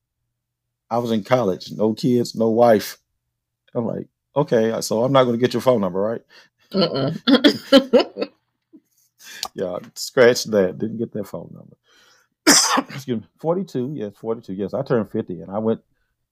I 0.89 0.99
was 0.99 1.11
in 1.11 1.23
college, 1.23 1.71
no 1.71 1.93
kids, 1.93 2.35
no 2.35 2.49
wife. 2.49 2.97
I'm 3.73 3.85
like, 3.85 4.07
okay, 4.35 4.79
so 4.81 5.03
I'm 5.03 5.11
not 5.11 5.23
going 5.25 5.37
to 5.37 5.41
get 5.41 5.53
your 5.53 5.61
phone 5.61 5.81
number, 5.81 5.99
right? 5.99 6.21
yeah, 9.53 9.77
scratch 9.95 10.45
that. 10.45 10.77
Didn't 10.77 10.97
get 10.97 11.11
that 11.13 11.27
phone 11.27 11.51
number. 11.53 11.75
excuse 12.89 13.21
me, 13.21 13.27
42. 13.39 13.93
Yes, 13.95 14.13
42. 14.15 14.53
Yes, 14.53 14.73
I 14.73 14.81
turned 14.81 15.09
50 15.11 15.41
and 15.41 15.51
I 15.51 15.59
went, 15.59 15.81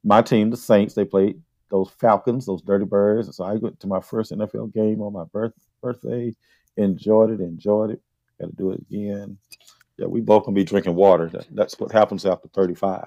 my 0.03 0.22
team, 0.22 0.50
the 0.50 0.57
Saints, 0.57 0.93
they 0.93 1.05
played 1.05 1.41
those 1.69 1.89
Falcons, 2.00 2.45
those 2.45 2.62
Dirty 2.62 2.86
Birds. 2.86 3.36
So 3.36 3.43
I 3.43 3.53
went 3.53 3.79
to 3.79 3.88
my 3.88 4.00
first 4.00 4.31
NFL 4.31 4.74
game 4.74 5.01
on 5.01 5.13
my 5.13 5.25
birth, 5.25 5.53
birthday, 5.81 6.34
enjoyed 6.77 7.31
it, 7.31 7.41
enjoyed 7.41 7.91
it. 7.91 8.01
Got 8.39 8.48
to 8.48 8.55
do 8.55 8.72
it 8.72 8.81
again. 8.81 9.38
Yeah, 9.98 10.07
we 10.07 10.22
both 10.22 10.45
gonna 10.45 10.55
be 10.55 10.63
drinking 10.65 10.95
water. 10.95 11.29
That, 11.29 11.48
that's 11.51 11.79
what 11.79 11.91
happens 11.91 12.25
after 12.25 12.50
35. 12.50 13.05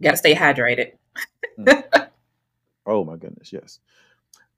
Got 0.00 0.10
to 0.12 0.16
stay 0.16 0.34
hydrated. 0.34 0.92
mm. 1.58 2.08
Oh 2.86 3.02
my 3.02 3.16
goodness, 3.16 3.50
yes. 3.50 3.80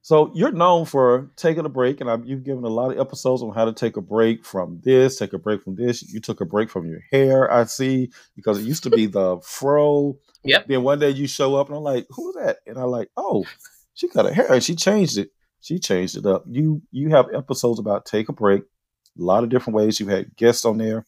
So 0.07 0.31
you're 0.37 0.53
known 0.53 0.85
for 0.85 1.33
taking 1.35 1.65
a 1.65 1.69
break, 1.69 2.01
and 2.01 2.09
I've, 2.09 2.25
you've 2.25 2.45
given 2.45 2.63
a 2.63 2.69
lot 2.69 2.93
of 2.93 3.01
episodes 3.01 3.43
on 3.43 3.53
how 3.53 3.65
to 3.65 3.73
take 3.73 3.97
a 3.97 4.01
break 4.01 4.45
from 4.45 4.81
this, 4.85 5.17
take 5.17 5.33
a 5.33 5.39
break 5.39 5.65
from 5.65 5.75
this. 5.75 6.01
You 6.01 6.21
took 6.21 6.41
a 6.41 6.45
break 6.45 6.71
from 6.71 6.89
your 6.89 7.01
hair, 7.11 7.53
I 7.53 7.65
see, 7.65 8.13
because 8.37 8.61
it 8.61 8.67
used 8.67 8.85
to 8.85 8.91
be 8.91 9.07
the 9.07 9.41
fro. 9.43 10.17
Yep. 10.45 10.69
Then 10.69 10.85
one 10.85 11.01
day 11.01 11.11
you 11.11 11.27
show 11.27 11.57
up, 11.57 11.67
and 11.67 11.77
I'm 11.77 11.83
like, 11.83 12.07
"Who's 12.11 12.37
that?" 12.37 12.59
And 12.69 12.79
I'm 12.79 12.87
like, 12.87 13.11
"Oh, 13.17 13.47
she 13.95 14.07
cut 14.07 14.27
her 14.27 14.33
hair, 14.33 14.53
and 14.53 14.63
she 14.63 14.77
changed 14.77 15.19
it. 15.19 15.31
She 15.61 15.81
changed 15.81 16.17
it 16.17 16.25
up." 16.25 16.45
You 16.47 16.83
you 16.93 17.09
have 17.09 17.35
episodes 17.35 17.81
about 17.81 18.07
take 18.07 18.29
a 18.29 18.33
break, 18.33 18.63
a 18.63 19.21
lot 19.21 19.43
of 19.43 19.51
different 19.51 19.75
ways. 19.75 19.99
You 19.99 20.07
had 20.07 20.37
guests 20.37 20.65
on 20.65 20.79
there 20.79 21.05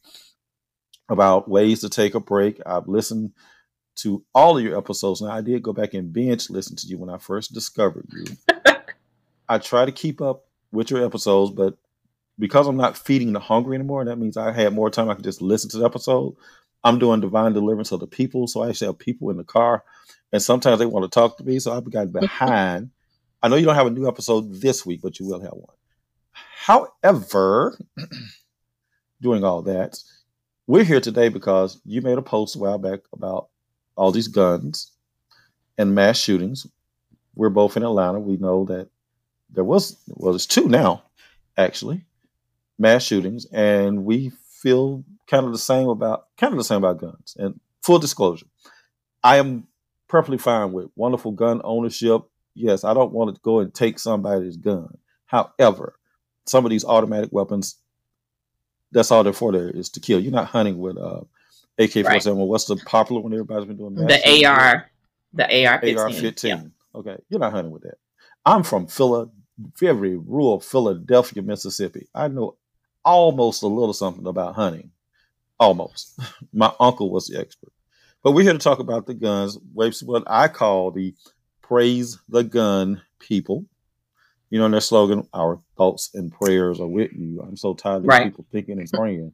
about 1.09 1.49
ways 1.49 1.83
to 1.83 1.89
take 1.89 2.17
a 2.17 2.21
break. 2.21 2.61
I've 2.67 2.89
listened 2.89 3.31
to 3.99 4.25
all 4.35 4.59
of 4.59 4.65
your 4.65 4.77
episodes. 4.77 5.23
Now 5.23 5.31
I 5.31 5.41
did 5.41 5.63
go 5.63 5.73
back 5.73 5.95
and 5.95 6.13
binge 6.13 6.51
listen 6.51 6.75
to 6.75 6.87
you 6.89 6.99
when 6.99 7.11
I 7.11 7.19
first 7.19 7.55
discovered 7.55 8.09
you. 8.13 8.25
I 9.49 9.59
try 9.59 9.85
to 9.85 9.93
keep 9.93 10.21
up 10.21 10.45
with 10.73 10.91
your 10.91 11.05
episodes, 11.05 11.53
but 11.53 11.77
because 12.39 12.67
I'm 12.67 12.77
not 12.77 12.97
feeding 12.97 13.33
the 13.33 13.41
hungry 13.41 13.77
anymore, 13.77 14.05
that 14.05 14.19
means 14.19 14.37
I 14.37 14.53
had 14.53 14.75
more 14.75 14.91
time. 14.91 15.09
I 15.09 15.15
could 15.15 15.25
just 15.25 15.43
listen 15.43 15.71
to 15.71 15.79
the 15.79 15.85
episode. 15.85 16.37
I'm 16.85 16.99
doing 16.99 17.21
divine 17.21 17.53
deliverance 17.53 17.91
of 17.91 18.01
the 18.01 18.07
people, 18.07 18.47
so 18.47 18.63
I 18.63 18.69
actually 18.69 18.89
have 18.89 18.99
people 18.99 19.31
in 19.31 19.37
the 19.37 19.45
car, 19.45 19.83
and 20.33 20.41
sometimes 20.41 20.79
they 20.79 20.87
want 20.87 21.05
to 21.05 21.11
talk 21.11 21.37
to 21.39 21.45
me. 21.45 21.59
So 21.59 21.73
I've 21.73 21.91
got 21.91 22.13
behind. 22.21 22.91
I 23.43 23.49
know 23.49 23.57
you 23.57 23.67
don't 23.67 23.75
have 23.75 23.87
a 23.87 23.91
new 23.91 24.07
episode 24.07 24.55
this 24.61 24.85
week, 24.85 25.01
but 25.03 25.19
you 25.19 25.27
will 25.27 25.41
have 25.41 25.53
one. 25.53 25.75
However, 26.33 27.79
doing 29.21 29.45
all 29.45 29.63
that, 29.63 29.99
we're 30.67 30.85
here 30.85 31.01
today 31.01 31.29
because 31.29 31.81
you 31.85 32.03
made 32.03 32.19
a 32.19 32.23
post 32.23 32.57
a 32.57 32.59
while 32.59 32.79
back 32.79 33.01
about 33.13 33.49
all 33.97 34.13
these 34.13 34.29
guns 34.29 34.93
and 35.79 35.95
mass 35.95 36.19
shootings. 36.19 36.67
We're 37.35 37.49
both 37.49 37.77
in 37.77 37.83
Atlanta. 37.83 38.21
We 38.21 38.37
know 38.37 38.65
that 38.67 38.89
there 39.51 39.65
was 39.65 39.97
well, 40.09 40.33
there's 40.33 40.47
two 40.47 40.69
now, 40.69 41.03
actually, 41.57 42.05
mass 42.79 43.03
shootings, 43.03 43.47
and 43.47 44.05
we 44.05 44.33
feel 44.51 45.05
kind 45.27 45.47
of 45.47 45.53
the 45.53 45.59
same 45.59 45.89
about 45.89 46.27
kind 46.37 46.53
of 46.53 46.59
the 46.59 46.65
same 46.65 46.79
about 46.79 47.01
guns. 47.01 47.37
And 47.39 47.61
full 47.83 47.99
disclosure, 47.99 48.47
I 49.23 49.39
am 49.39 49.67
perfectly 50.09 50.39
fine 50.39 50.73
with 50.73 50.91
wonderful 50.97 51.33
gun 51.33 51.61
ownership. 51.65 52.23
Yes, 52.55 52.85
I 52.85 52.95
don't 52.95 53.13
want 53.13 53.35
to 53.35 53.41
go 53.43 53.61
and 53.61 53.73
take 53.73 53.99
somebody's 53.99 54.57
gun. 54.57 54.99
However, 55.27 55.95
some 56.47 56.65
of 56.65 56.71
these 56.71 56.85
automatic 56.85 57.31
weapons, 57.33 57.77
that's 58.91 59.11
all 59.11 59.23
they're 59.23 59.33
for. 59.33 59.53
There 59.53 59.71
is 59.71 59.91
to 59.91 60.01
kill. 60.01 60.21
You're 60.21 60.33
not 60.33 60.47
hunting 60.47 60.79
with 60.79 60.97
uh, 60.97 61.21
AK 61.79 61.93
forty 61.93 62.21
seven. 62.21 62.39
What's 62.39 62.65
the 62.65 62.77
popular 62.77 63.23
one 63.23 63.33
everybody's 63.33 63.67
been 63.67 63.77
doing? 63.77 63.95
The 63.95 64.47
AR, 64.47 64.91
the 65.33 65.67
AR 65.67 65.83
AR 65.85 66.13
fifteen. 66.13 66.73
Okay, 66.95 67.17
you're 67.29 67.41
not 67.41 67.53
hunting 67.53 67.73
with 67.73 67.83
that. 67.83 67.99
I'm 68.45 68.63
from 68.63 68.87
Philadelphia 68.87 69.38
very 69.59 70.17
rural 70.17 70.61
Philadelphia, 70.61 71.43
Mississippi. 71.43 72.09
I 72.15 72.29
know 72.29 72.57
almost 73.05 73.63
a 73.63 73.67
little 73.67 73.93
something 73.93 74.27
about 74.27 74.55
hunting. 74.55 74.91
Almost. 75.59 76.19
My 76.53 76.73
uncle 76.79 77.11
was 77.11 77.27
the 77.27 77.39
expert. 77.39 77.73
But 78.23 78.33
we're 78.33 78.43
here 78.43 78.53
to 78.53 78.59
talk 78.59 78.79
about 78.79 79.07
the 79.07 79.15
guns, 79.15 79.59
what 79.73 80.25
I 80.27 80.49
call 80.49 80.91
the 80.91 81.15
praise 81.63 82.19
the 82.29 82.43
gun 82.43 83.03
people. 83.19 83.65
You 84.51 84.59
know, 84.59 84.69
their 84.69 84.81
slogan, 84.81 85.29
our 85.35 85.61
thoughts 85.77 86.11
and 86.15 86.33
prayers 86.33 86.81
are 86.81 86.87
with 86.87 87.13
you. 87.13 87.41
I'm 87.43 87.57
so 87.57 87.75
tired 87.75 87.99
of 87.99 88.07
right. 88.07 88.25
people 88.25 88.47
thinking 88.51 88.79
and 88.79 88.91
praying 88.91 89.33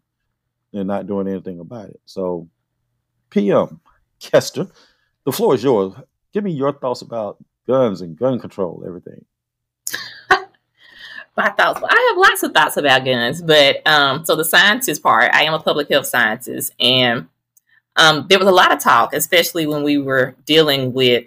and 0.72 0.88
not 0.88 1.06
doing 1.06 1.28
anything 1.28 1.60
about 1.60 1.90
it. 1.90 2.00
So, 2.04 2.48
PM, 3.30 3.80
Kester, 4.18 4.66
the 5.24 5.32
floor 5.32 5.54
is 5.54 5.62
yours. 5.62 5.94
Give 6.32 6.42
me 6.42 6.52
your 6.52 6.72
thoughts 6.72 7.02
about 7.02 7.42
guns 7.66 8.00
and 8.00 8.16
gun 8.16 8.40
control, 8.40 8.82
everything 8.84 9.24
my 11.36 11.50
thoughts. 11.50 11.80
I 11.82 12.08
have 12.10 12.18
lots 12.18 12.42
of 12.42 12.52
thoughts 12.52 12.76
about 12.76 13.04
guns, 13.04 13.42
but 13.42 13.86
um, 13.86 14.24
so 14.24 14.36
the 14.36 14.44
scientist 14.44 15.02
part, 15.02 15.32
I 15.34 15.42
am 15.42 15.54
a 15.54 15.58
public 15.58 15.88
health 15.88 16.06
scientist, 16.06 16.72
and 16.78 17.28
um, 17.96 18.26
there 18.28 18.38
was 18.38 18.48
a 18.48 18.52
lot 18.52 18.72
of 18.72 18.80
talk, 18.80 19.12
especially 19.12 19.66
when 19.66 19.82
we 19.82 19.98
were 19.98 20.34
dealing 20.46 20.92
with 20.92 21.26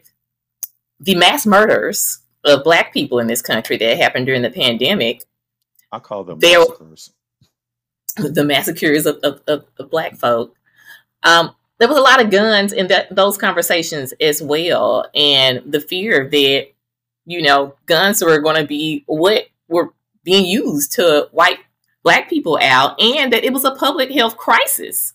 the 0.99 1.15
mass 1.15 1.45
murders 1.45 2.19
of 2.43 2.63
Black 2.63 2.93
people 2.93 3.19
in 3.19 3.27
this 3.27 3.41
country 3.41 3.77
that 3.77 3.97
happened 3.97 4.25
during 4.25 4.41
the 4.41 4.49
pandemic. 4.49 5.23
I 5.91 5.99
call 5.99 6.23
them 6.23 6.39
there, 6.39 6.59
massacres. 6.59 7.13
The 8.17 8.43
massacres 8.43 9.05
of, 9.05 9.17
of, 9.17 9.41
of, 9.47 9.65
of 9.77 9.91
Black 9.91 10.17
folk. 10.17 10.55
Um, 11.21 11.53
there 11.77 11.87
was 11.87 11.97
a 11.97 12.01
lot 12.01 12.23
of 12.23 12.31
guns 12.31 12.73
in 12.73 12.87
that, 12.87 13.15
those 13.15 13.37
conversations 13.37 14.13
as 14.19 14.41
well, 14.41 15.05
and 15.13 15.61
the 15.71 15.79
fear 15.79 16.27
that 16.29 16.67
you 17.25 17.41
know 17.41 17.75
guns 17.85 18.23
were 18.23 18.39
going 18.39 18.55
to 18.55 18.65
be 18.65 19.03
what 19.05 19.47
were 19.67 19.93
being 20.27 20.45
used 20.45 20.91
to 20.91 21.29
wipe 21.31 21.59
black 22.03 22.29
people 22.29 22.59
out 22.61 23.01
and 23.01 23.31
that 23.31 23.45
it 23.45 23.53
was 23.53 23.63
a 23.63 23.71
public 23.75 24.11
health 24.11 24.35
crisis. 24.35 25.13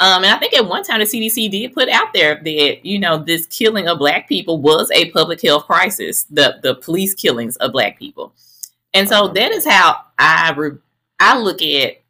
Um, 0.00 0.22
and 0.22 0.34
I 0.34 0.38
think 0.38 0.52
at 0.52 0.68
one 0.68 0.82
time 0.82 0.98
the 0.98 1.06
CDC 1.06 1.50
did 1.50 1.72
put 1.72 1.88
out 1.88 2.12
there 2.12 2.34
that, 2.44 2.84
you 2.84 2.98
know, 2.98 3.16
this 3.16 3.46
killing 3.46 3.88
of 3.88 3.98
black 3.98 4.28
people 4.28 4.60
was 4.60 4.90
a 4.90 5.10
public 5.12 5.40
health 5.40 5.64
crisis, 5.64 6.24
the, 6.24 6.58
the 6.62 6.74
police 6.74 7.14
killings 7.14 7.56
of 7.56 7.72
black 7.72 7.98
people. 7.98 8.34
And 8.92 9.08
so 9.08 9.28
that 9.28 9.50
is 9.50 9.66
how 9.66 9.96
I, 10.18 10.52
re- 10.54 10.78
I 11.18 11.38
look 11.38 11.62
at 11.62 12.02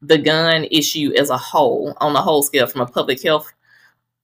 the 0.00 0.18
gun 0.18 0.64
issue 0.70 1.12
as 1.18 1.30
a 1.30 1.36
whole, 1.36 1.96
on 2.00 2.12
the 2.12 2.22
whole 2.22 2.44
scale, 2.44 2.68
from 2.68 2.82
a 2.82 2.86
public 2.86 3.20
health 3.20 3.52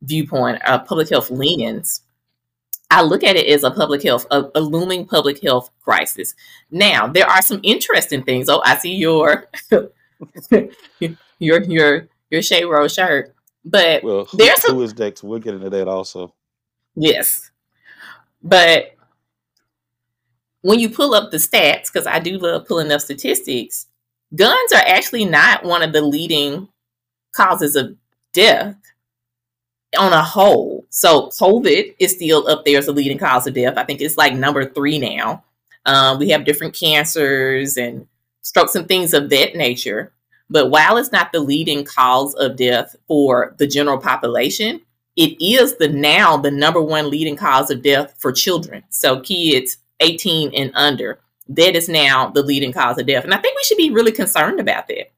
viewpoint, 0.02 0.62
a 0.64 0.78
public 0.78 1.08
health 1.10 1.30
lens. 1.30 2.02
I 2.92 3.00
look 3.00 3.24
at 3.24 3.36
it 3.36 3.46
as 3.48 3.64
a 3.64 3.70
public 3.70 4.02
health, 4.02 4.26
a, 4.30 4.44
a, 4.54 4.60
looming 4.60 5.06
public 5.06 5.42
health 5.42 5.70
crisis. 5.80 6.34
Now, 6.70 7.06
there 7.06 7.26
are 7.26 7.40
some 7.40 7.58
interesting 7.62 8.22
things. 8.22 8.50
Oh, 8.50 8.60
I 8.66 8.76
see 8.76 8.94
your 8.94 9.48
your 11.38 11.62
your 11.62 12.08
your 12.28 12.42
Shea 12.42 12.66
Rose 12.66 12.92
shirt, 12.92 13.34
but 13.64 14.04
well, 14.04 14.26
who, 14.26 14.36
there's 14.36 14.60
some, 14.60 14.76
who 14.76 14.82
is 14.82 14.92
Dex? 14.92 15.22
We'll 15.22 15.38
get 15.38 15.54
into 15.54 15.70
that 15.70 15.88
also. 15.88 16.34
Yes, 16.94 17.50
but 18.42 18.94
when 20.60 20.78
you 20.78 20.90
pull 20.90 21.14
up 21.14 21.30
the 21.30 21.38
stats, 21.38 21.90
because 21.90 22.06
I 22.06 22.18
do 22.18 22.36
love 22.36 22.66
pulling 22.66 22.92
up 22.92 23.00
statistics, 23.00 23.86
guns 24.36 24.72
are 24.72 24.84
actually 24.86 25.24
not 25.24 25.64
one 25.64 25.82
of 25.82 25.94
the 25.94 26.02
leading 26.02 26.68
causes 27.32 27.74
of 27.74 27.96
death 28.34 28.76
on 29.98 30.12
a 30.12 30.22
whole. 30.22 30.86
So 30.90 31.28
COVID 31.28 31.94
is 31.98 32.12
still 32.12 32.48
up 32.48 32.64
there 32.64 32.78
as 32.78 32.88
a 32.88 32.92
leading 32.92 33.18
cause 33.18 33.46
of 33.46 33.54
death. 33.54 33.74
I 33.76 33.84
think 33.84 34.00
it's 34.00 34.16
like 34.16 34.34
number 34.34 34.64
three 34.64 34.98
now. 34.98 35.44
Um, 35.84 36.18
we 36.18 36.30
have 36.30 36.44
different 36.44 36.74
cancers 36.74 37.76
and 37.76 38.06
strokes 38.42 38.74
and 38.74 38.86
things 38.86 39.14
of 39.14 39.30
that 39.30 39.54
nature. 39.54 40.12
But 40.48 40.70
while 40.70 40.96
it's 40.96 41.12
not 41.12 41.32
the 41.32 41.40
leading 41.40 41.84
cause 41.84 42.34
of 42.34 42.56
death 42.56 42.94
for 43.08 43.54
the 43.58 43.66
general 43.66 43.98
population, 43.98 44.82
it 45.16 45.40
is 45.42 45.76
the 45.76 45.88
now 45.88 46.36
the 46.36 46.50
number 46.50 46.80
one 46.80 47.10
leading 47.10 47.36
cause 47.36 47.70
of 47.70 47.82
death 47.82 48.14
for 48.18 48.32
children. 48.32 48.82
So 48.90 49.20
kids 49.20 49.78
18 50.00 50.52
and 50.54 50.70
under. 50.74 51.20
That 51.48 51.76
is 51.76 51.88
now 51.88 52.28
the 52.28 52.42
leading 52.42 52.72
cause 52.72 52.98
of 52.98 53.06
death. 53.06 53.24
And 53.24 53.34
I 53.34 53.38
think 53.38 53.56
we 53.56 53.64
should 53.64 53.78
be 53.78 53.90
really 53.90 54.12
concerned 54.12 54.60
about 54.60 54.88
that. 54.88 55.10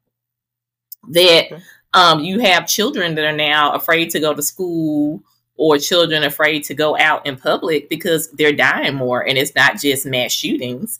That. 1.08 1.62
Um, 1.94 2.20
you 2.20 2.40
have 2.40 2.66
children 2.66 3.14
that 3.14 3.24
are 3.24 3.36
now 3.36 3.72
afraid 3.72 4.10
to 4.10 4.20
go 4.20 4.34
to 4.34 4.42
school 4.42 5.22
or 5.56 5.78
children 5.78 6.24
afraid 6.24 6.64
to 6.64 6.74
go 6.74 6.98
out 6.98 7.24
in 7.24 7.36
public 7.36 7.88
because 7.88 8.30
they're 8.32 8.52
dying 8.52 8.96
more. 8.96 9.26
And 9.26 9.38
it's 9.38 9.54
not 9.54 9.80
just 9.80 10.04
mass 10.04 10.32
shootings. 10.32 10.98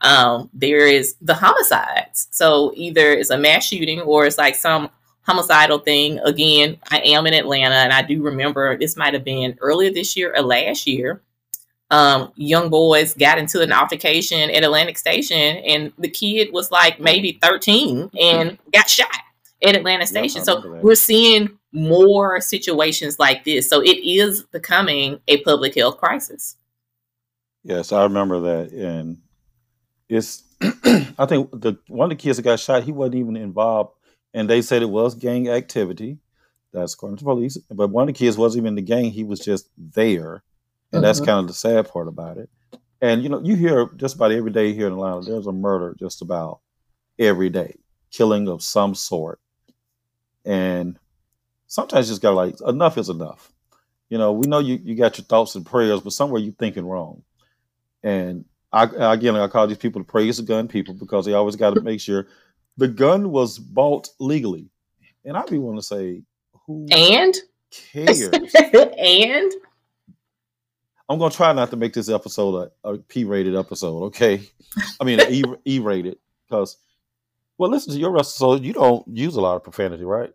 Um, 0.00 0.48
there 0.54 0.86
is 0.86 1.16
the 1.20 1.34
homicides. 1.34 2.28
So 2.30 2.72
either 2.76 3.12
it's 3.12 3.30
a 3.30 3.38
mass 3.38 3.66
shooting 3.66 4.00
or 4.00 4.24
it's 4.24 4.38
like 4.38 4.54
some 4.54 4.88
homicidal 5.22 5.80
thing. 5.80 6.20
Again, 6.20 6.76
I 6.90 7.00
am 7.00 7.26
in 7.26 7.34
Atlanta 7.34 7.74
and 7.74 7.92
I 7.92 8.02
do 8.02 8.22
remember 8.22 8.78
this 8.78 8.96
might 8.96 9.14
have 9.14 9.24
been 9.24 9.58
earlier 9.60 9.92
this 9.92 10.16
year 10.16 10.32
or 10.36 10.42
last 10.42 10.86
year. 10.86 11.22
Um, 11.90 12.32
young 12.36 12.68
boys 12.68 13.14
got 13.14 13.38
into 13.38 13.62
an 13.62 13.72
altercation 13.72 14.50
at 14.50 14.64
Atlantic 14.64 14.98
Station 14.98 15.56
and 15.56 15.92
the 15.98 16.08
kid 16.08 16.52
was 16.52 16.70
like 16.70 17.00
maybe 17.00 17.38
13 17.42 18.10
and 18.20 18.58
got 18.72 18.88
shot 18.88 19.08
at 19.62 19.76
Atlantic 19.76 20.08
Station. 20.08 20.44
so 20.44 20.80
we're 20.82 20.94
seeing 20.94 21.58
more 21.72 22.40
situations 22.40 23.18
like 23.18 23.44
this. 23.44 23.68
So 23.68 23.80
it 23.80 23.98
is 24.02 24.42
becoming 24.44 25.20
a 25.28 25.42
public 25.42 25.74
health 25.74 25.98
crisis. 25.98 26.56
Yes, 27.62 27.92
I 27.92 28.04
remember 28.04 28.40
that, 28.40 28.72
and 28.72 29.18
it's. 30.08 30.44
I 31.18 31.26
think 31.26 31.50
the 31.50 31.76
one 31.88 32.10
of 32.10 32.16
the 32.16 32.22
kids 32.22 32.36
that 32.36 32.44
got 32.44 32.60
shot, 32.60 32.84
he 32.84 32.92
wasn't 32.92 33.16
even 33.16 33.36
involved, 33.36 33.92
and 34.32 34.48
they 34.48 34.62
said 34.62 34.82
it 34.82 34.88
was 34.88 35.14
gang 35.14 35.48
activity. 35.48 36.18
That's 36.72 36.94
according 36.94 37.18
to 37.18 37.24
police. 37.24 37.58
But 37.70 37.90
one 37.90 38.08
of 38.08 38.14
the 38.14 38.18
kids 38.18 38.38
wasn't 38.38 38.62
even 38.62 38.68
in 38.68 38.74
the 38.76 38.82
gang; 38.82 39.10
he 39.10 39.24
was 39.24 39.40
just 39.40 39.68
there, 39.76 40.44
and 40.92 41.02
that's 41.02 41.18
mm-hmm. 41.18 41.26
kind 41.26 41.40
of 41.40 41.48
the 41.48 41.54
sad 41.54 41.90
part 41.90 42.06
about 42.06 42.38
it. 42.38 42.48
And 43.00 43.22
you 43.22 43.28
know, 43.28 43.42
you 43.42 43.56
hear 43.56 43.90
just 43.96 44.14
about 44.14 44.32
every 44.32 44.52
day 44.52 44.72
here 44.72 44.86
in 44.86 44.92
Atlanta, 44.92 45.22
there's 45.22 45.48
a 45.48 45.52
murder 45.52 45.96
just 45.98 46.22
about 46.22 46.60
every 47.18 47.50
day, 47.50 47.74
killing 48.10 48.48
of 48.48 48.62
some 48.62 48.94
sort 48.94 49.40
and 50.46 50.98
sometimes 51.66 52.06
you 52.06 52.12
just 52.12 52.22
got 52.22 52.34
like 52.34 52.54
enough 52.66 52.96
is 52.96 53.08
enough. 53.08 53.52
You 54.08 54.18
know, 54.18 54.32
we 54.32 54.46
know 54.46 54.60
you, 54.60 54.78
you 54.82 54.94
got 54.94 55.18
your 55.18 55.24
thoughts 55.24 55.56
and 55.56 55.66
prayers, 55.66 56.00
but 56.00 56.12
somewhere 56.12 56.40
you're 56.40 56.54
thinking 56.54 56.86
wrong. 56.86 57.22
And 58.02 58.44
I 58.72 58.84
again, 59.12 59.34
I 59.36 59.48
call 59.48 59.66
these 59.66 59.78
people 59.78 60.00
the 60.00 60.06
praise 60.06 60.36
the 60.36 60.44
gun 60.44 60.68
people 60.68 60.94
because 60.94 61.26
they 61.26 61.34
always 61.34 61.56
got 61.56 61.74
to 61.74 61.80
make 61.80 62.00
sure 62.00 62.28
the 62.76 62.88
gun 62.88 63.30
was 63.30 63.58
bought 63.58 64.08
legally. 64.20 64.70
And 65.24 65.36
I'd 65.36 65.50
be 65.50 65.58
want 65.58 65.78
to 65.78 65.82
say, 65.82 66.22
who 66.66 66.86
and 66.92 67.34
cares? 67.70 68.22
and 68.22 69.52
I'm 71.08 71.18
gonna 71.18 71.30
try 71.30 71.52
not 71.52 71.70
to 71.70 71.76
make 71.76 71.94
this 71.94 72.08
episode 72.08 72.70
a, 72.84 72.90
a 72.90 72.98
P-rated 72.98 73.56
episode. 73.56 74.04
Okay, 74.04 74.42
I 75.00 75.04
mean 75.04 75.20
E 75.28 75.42
E-rated 75.64 76.18
because 76.48 76.76
well, 77.58 77.70
listen 77.70 77.92
to 77.92 77.98
your 77.98 78.10
wrestling. 78.10 78.58
So 78.58 78.62
You 78.62 78.72
don't 78.72 79.06
use 79.08 79.36
a 79.36 79.40
lot 79.40 79.56
of 79.56 79.64
profanity, 79.64 80.04
right? 80.04 80.30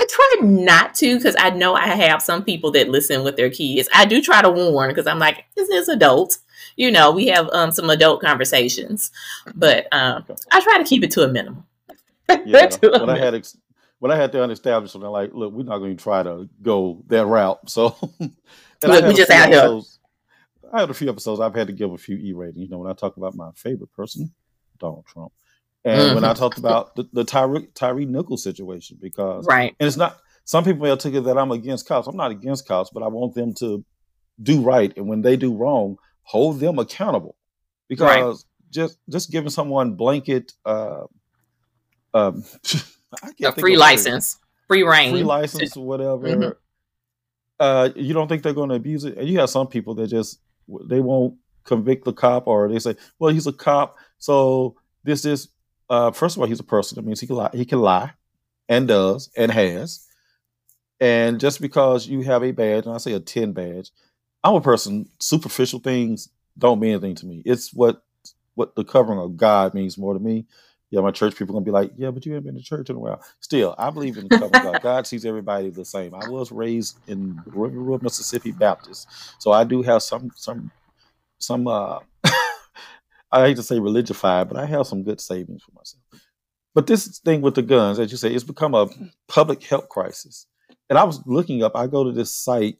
I 0.00 0.06
try 0.10 0.34
not 0.42 0.94
to 0.96 1.16
because 1.16 1.36
I 1.38 1.50
know 1.50 1.74
I 1.74 1.86
have 1.86 2.20
some 2.20 2.44
people 2.44 2.72
that 2.72 2.88
listen 2.88 3.22
with 3.22 3.36
their 3.36 3.50
kids. 3.50 3.88
I 3.94 4.04
do 4.04 4.20
try 4.20 4.42
to 4.42 4.50
warn 4.50 4.88
because 4.88 5.06
I'm 5.06 5.20
like, 5.20 5.44
this 5.54 5.68
is 5.68 5.88
adult. 5.88 6.38
You 6.76 6.90
know, 6.90 7.12
we 7.12 7.28
have 7.28 7.48
um, 7.52 7.70
some 7.70 7.88
adult 7.90 8.20
conversations, 8.20 9.12
but 9.54 9.86
um, 9.92 10.24
I 10.50 10.60
try 10.60 10.78
to 10.78 10.84
keep 10.84 11.04
it 11.04 11.10
to 11.12 11.22
a 11.22 11.28
minimum. 11.28 11.64
Yeah, 12.46 12.70
when 12.80 13.10
I 13.10 13.18
had 13.18 13.34
ex- 13.34 13.56
when 13.98 14.10
I 14.10 14.16
had 14.16 14.32
to 14.32 14.42
establish 14.44 14.92
something 14.92 15.10
like, 15.10 15.32
look, 15.34 15.52
we're 15.52 15.62
not 15.62 15.78
going 15.78 15.96
to 15.96 16.02
try 16.02 16.22
to 16.22 16.48
go 16.62 17.02
that 17.08 17.26
route. 17.26 17.68
So, 17.68 17.96
look, 18.20 19.04
we 19.04 19.14
just 19.14 19.30
out 19.30 19.50
here. 19.50 19.80
I 20.72 20.80
had 20.80 20.90
a 20.90 20.94
few 20.94 21.08
episodes. 21.08 21.40
I've 21.40 21.54
had 21.54 21.66
to 21.66 21.72
give 21.72 21.92
a 21.92 21.98
few 21.98 22.16
E 22.16 22.32
ratings. 22.32 22.64
You 22.64 22.68
know, 22.68 22.78
when 22.78 22.90
I 22.90 22.94
talk 22.94 23.18
about 23.18 23.36
my 23.36 23.50
favorite 23.54 23.92
person, 23.92 24.32
Donald 24.78 25.04
Trump. 25.06 25.32
And 25.84 26.00
mm-hmm. 26.00 26.14
when 26.14 26.24
I 26.24 26.32
talked 26.32 26.58
about 26.58 26.96
the, 26.96 27.06
the 27.12 27.24
Tyre 27.24 27.60
Tyre 27.74 28.06
Nichols 28.06 28.42
situation, 28.42 28.98
because 29.00 29.46
right, 29.46 29.74
and 29.78 29.86
it's 29.86 29.98
not 29.98 30.18
some 30.44 30.64
people 30.64 30.82
may 30.82 30.96
take 30.96 31.14
it 31.14 31.24
that 31.24 31.38
I'm 31.38 31.50
against 31.50 31.86
cops. 31.86 32.06
I'm 32.06 32.16
not 32.16 32.30
against 32.30 32.66
cops, 32.66 32.90
but 32.90 33.02
I 33.02 33.08
want 33.08 33.34
them 33.34 33.54
to 33.54 33.84
do 34.42 34.62
right, 34.62 34.92
and 34.96 35.08
when 35.08 35.22
they 35.22 35.36
do 35.36 35.54
wrong, 35.54 35.98
hold 36.22 36.60
them 36.60 36.78
accountable. 36.78 37.36
Because 37.88 38.00
right. 38.00 38.44
just 38.70 38.98
just 39.10 39.30
giving 39.30 39.50
someone 39.50 39.94
blanket, 39.94 40.52
uh, 40.64 41.04
um, 42.14 42.44
a 43.42 43.52
free 43.52 43.76
license, 43.76 44.38
free 44.68 44.84
reign, 44.84 45.12
free 45.12 45.22
license, 45.22 45.76
whatever. 45.76 46.28
Mm-hmm. 46.28 46.50
Uh, 47.60 47.90
you 47.94 48.14
don't 48.14 48.28
think 48.28 48.42
they're 48.42 48.54
going 48.54 48.70
to 48.70 48.74
abuse 48.74 49.04
it? 49.04 49.16
And 49.16 49.28
you 49.28 49.38
have 49.38 49.50
some 49.50 49.68
people 49.68 49.94
that 49.96 50.08
just 50.08 50.40
they 50.88 51.00
won't 51.00 51.36
convict 51.64 52.06
the 52.06 52.12
cop, 52.14 52.46
or 52.46 52.70
they 52.70 52.78
say, 52.78 52.96
"Well, 53.18 53.32
he's 53.32 53.46
a 53.46 53.52
cop, 53.52 53.96
so 54.18 54.76
this 55.04 55.26
is 55.26 55.48
uh, 55.90 56.10
first 56.10 56.36
of 56.36 56.42
all, 56.42 56.48
he's 56.48 56.60
a 56.60 56.64
person. 56.64 56.96
That 56.96 57.06
means 57.06 57.20
he 57.20 57.26
can 57.26 57.36
lie. 57.36 57.50
He 57.52 57.64
can 57.64 57.80
lie, 57.80 58.12
and 58.68 58.88
does, 58.88 59.30
and 59.36 59.50
has. 59.50 60.06
And 61.00 61.40
just 61.40 61.60
because 61.60 62.06
you 62.06 62.22
have 62.22 62.42
a 62.42 62.52
badge, 62.52 62.86
and 62.86 62.94
I 62.94 62.98
say 62.98 63.12
a 63.12 63.20
ten 63.20 63.52
badge, 63.52 63.90
I'm 64.42 64.54
a 64.54 64.60
person. 64.60 65.08
Superficial 65.20 65.80
things 65.80 66.28
don't 66.58 66.80
mean 66.80 66.92
anything 66.92 67.16
to 67.16 67.26
me. 67.26 67.42
It's 67.44 67.72
what 67.74 68.02
what 68.54 68.74
the 68.76 68.84
covering 68.84 69.18
of 69.18 69.36
God 69.36 69.74
means 69.74 69.98
more 69.98 70.14
to 70.14 70.20
me. 70.20 70.46
Yeah, 70.90 71.00
my 71.00 71.10
church 71.10 71.36
people 71.36 71.54
gonna 71.54 71.64
be 71.64 71.72
like, 71.72 71.90
yeah, 71.96 72.10
but 72.10 72.24
you 72.24 72.34
haven't 72.34 72.46
been 72.46 72.56
to 72.56 72.62
church 72.62 72.88
in 72.88 72.96
a 72.96 73.00
while. 73.00 73.20
Still, 73.40 73.74
I 73.78 73.90
believe 73.90 74.16
in 74.16 74.24
the 74.24 74.30
covering 74.30 74.58
of 74.58 74.62
God. 74.62 74.80
God 74.80 75.06
sees 75.06 75.24
everybody 75.24 75.70
the 75.70 75.84
same. 75.84 76.14
I 76.14 76.22
was 76.22 76.52
raised 76.52 77.00
in 77.08 77.42
Riverwood, 77.46 78.02
Mississippi 78.02 78.52
Baptist, 78.52 79.08
so 79.38 79.50
I 79.50 79.64
do 79.64 79.82
have 79.82 80.02
some 80.02 80.30
some 80.36 80.70
some 81.38 81.66
uh 81.66 81.98
I 83.34 83.48
hate 83.48 83.56
to 83.56 83.64
say 83.64 83.78
religified, 83.78 84.48
but 84.48 84.56
I 84.56 84.64
have 84.64 84.86
some 84.86 85.02
good 85.02 85.20
savings 85.20 85.64
for 85.64 85.72
myself. 85.72 86.04
But 86.72 86.86
this 86.86 87.18
thing 87.18 87.40
with 87.40 87.56
the 87.56 87.62
guns, 87.62 87.98
as 87.98 88.12
you 88.12 88.16
say, 88.16 88.32
it's 88.32 88.44
become 88.44 88.74
a 88.74 88.86
public 89.26 89.64
health 89.64 89.88
crisis. 89.88 90.46
And 90.88 90.96
I 90.98 91.04
was 91.04 91.20
looking 91.26 91.64
up, 91.64 91.72
I 91.74 91.88
go 91.88 92.04
to 92.04 92.12
this 92.12 92.32
site 92.34 92.78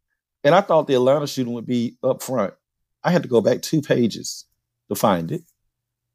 And 0.42 0.54
I 0.54 0.62
thought 0.62 0.86
the 0.86 0.94
Atlanta 0.94 1.26
shooting 1.26 1.52
would 1.54 1.66
be 1.66 1.96
up 2.02 2.22
front. 2.22 2.54
I 3.02 3.10
had 3.10 3.22
to 3.22 3.28
go 3.28 3.40
back 3.40 3.62
two 3.62 3.80
pages 3.80 4.44
to 4.88 4.94
find 4.94 5.32
it. 5.32 5.42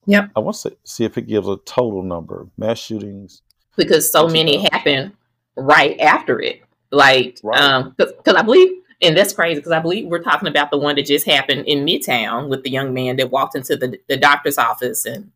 Yep. 0.08 0.32
I 0.36 0.40
want 0.40 0.58
to 0.58 0.78
see 0.84 1.04
if 1.04 1.18
it 1.18 1.28
gives 1.28 1.48
a 1.48 1.58
total 1.66 2.04
number 2.04 2.42
of 2.42 2.50
mass 2.58 2.80
shootings. 2.80 3.42
Because 3.76 4.10
so 4.12 4.28
many 4.28 4.68
happen 4.72 5.14
right 5.56 6.00
after 6.00 6.40
it. 6.40 6.62
Like, 6.92 7.40
right. 7.44 7.60
um, 7.60 7.96
because 7.98 8.36
I 8.36 8.44
believe, 8.44 8.72
and 9.02 9.18
that's 9.18 9.34
crazy 9.34 9.56
because 9.56 9.72
I 9.72 9.80
believe 9.80 10.08
we're 10.08 10.24
talking 10.24 10.48
about 10.48 10.72
the 10.72 10.78
one 10.78 10.96
that 10.96 11.06
just 11.06 11.26
happened 11.26 11.66
in 11.66 11.86
Midtown 11.86 12.48
with 12.48 12.64
the 12.64 12.70
young 12.70 12.94
man 12.94 13.18
that 13.18 13.32
walked 13.32 13.56
into 13.56 13.76
the, 13.76 14.00
the 14.08 14.18
doctor's 14.18 14.58
office 14.58 15.06
and 15.06 15.32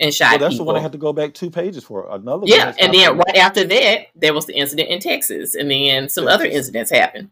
and 0.00 0.14
shot 0.14 0.30
well, 0.30 0.38
that's 0.38 0.54
people. 0.54 0.66
the 0.66 0.72
one 0.72 0.76
I 0.80 0.82
had 0.82 0.92
to 0.92 0.98
go 0.98 1.12
back 1.12 1.34
two 1.34 1.50
pages 1.50 1.82
for. 1.82 2.08
Another 2.08 2.44
yeah, 2.46 2.72
and 2.78 2.94
then 2.94 3.16
right 3.16 3.36
after 3.36 3.64
that, 3.64 4.06
there 4.14 4.32
was 4.32 4.46
the 4.46 4.56
incident 4.56 4.90
in 4.90 5.00
Texas, 5.00 5.54
and 5.54 5.70
then 5.70 6.08
some 6.08 6.24
Texas. 6.24 6.34
other 6.34 6.44
incidents 6.46 6.90
happened. 6.90 7.30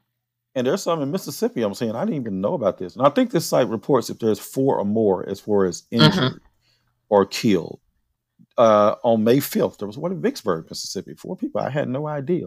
And 0.57 0.67
there's 0.67 0.83
some 0.83 1.03
in 1.03 1.11
Mississippi. 1.11 1.63
I'm 1.63 1.75
saying 1.75 1.95
I 1.95 2.07
didn't 2.07 2.21
even 2.23 2.41
know 2.41 2.55
about 2.55 2.79
this. 2.79 2.97
And 2.97 3.07
I 3.07 3.11
think 3.11 3.31
this 3.31 3.45
site 3.45 3.69
reports 3.69 4.09
if 4.09 4.19
there's 4.19 4.39
four 4.39 4.79
or 4.79 4.87
more 4.87 5.29
as 5.29 5.39
far 5.39 5.67
as 5.67 5.83
injured 5.91 6.13
mm-hmm. 6.15 6.37
or 7.11 7.27
killed. 7.27 7.79
Uh, 8.57 8.95
on 9.05 9.23
May 9.23 9.37
5th, 9.37 9.77
there 9.77 9.87
was 9.87 9.99
one 9.99 10.13
in 10.13 10.23
Vicksburg, 10.23 10.65
Mississippi. 10.71 11.13
Four 11.15 11.37
people. 11.37 11.61
I 11.61 11.69
had 11.69 11.91
no 11.91 12.07
idea. 12.07 12.47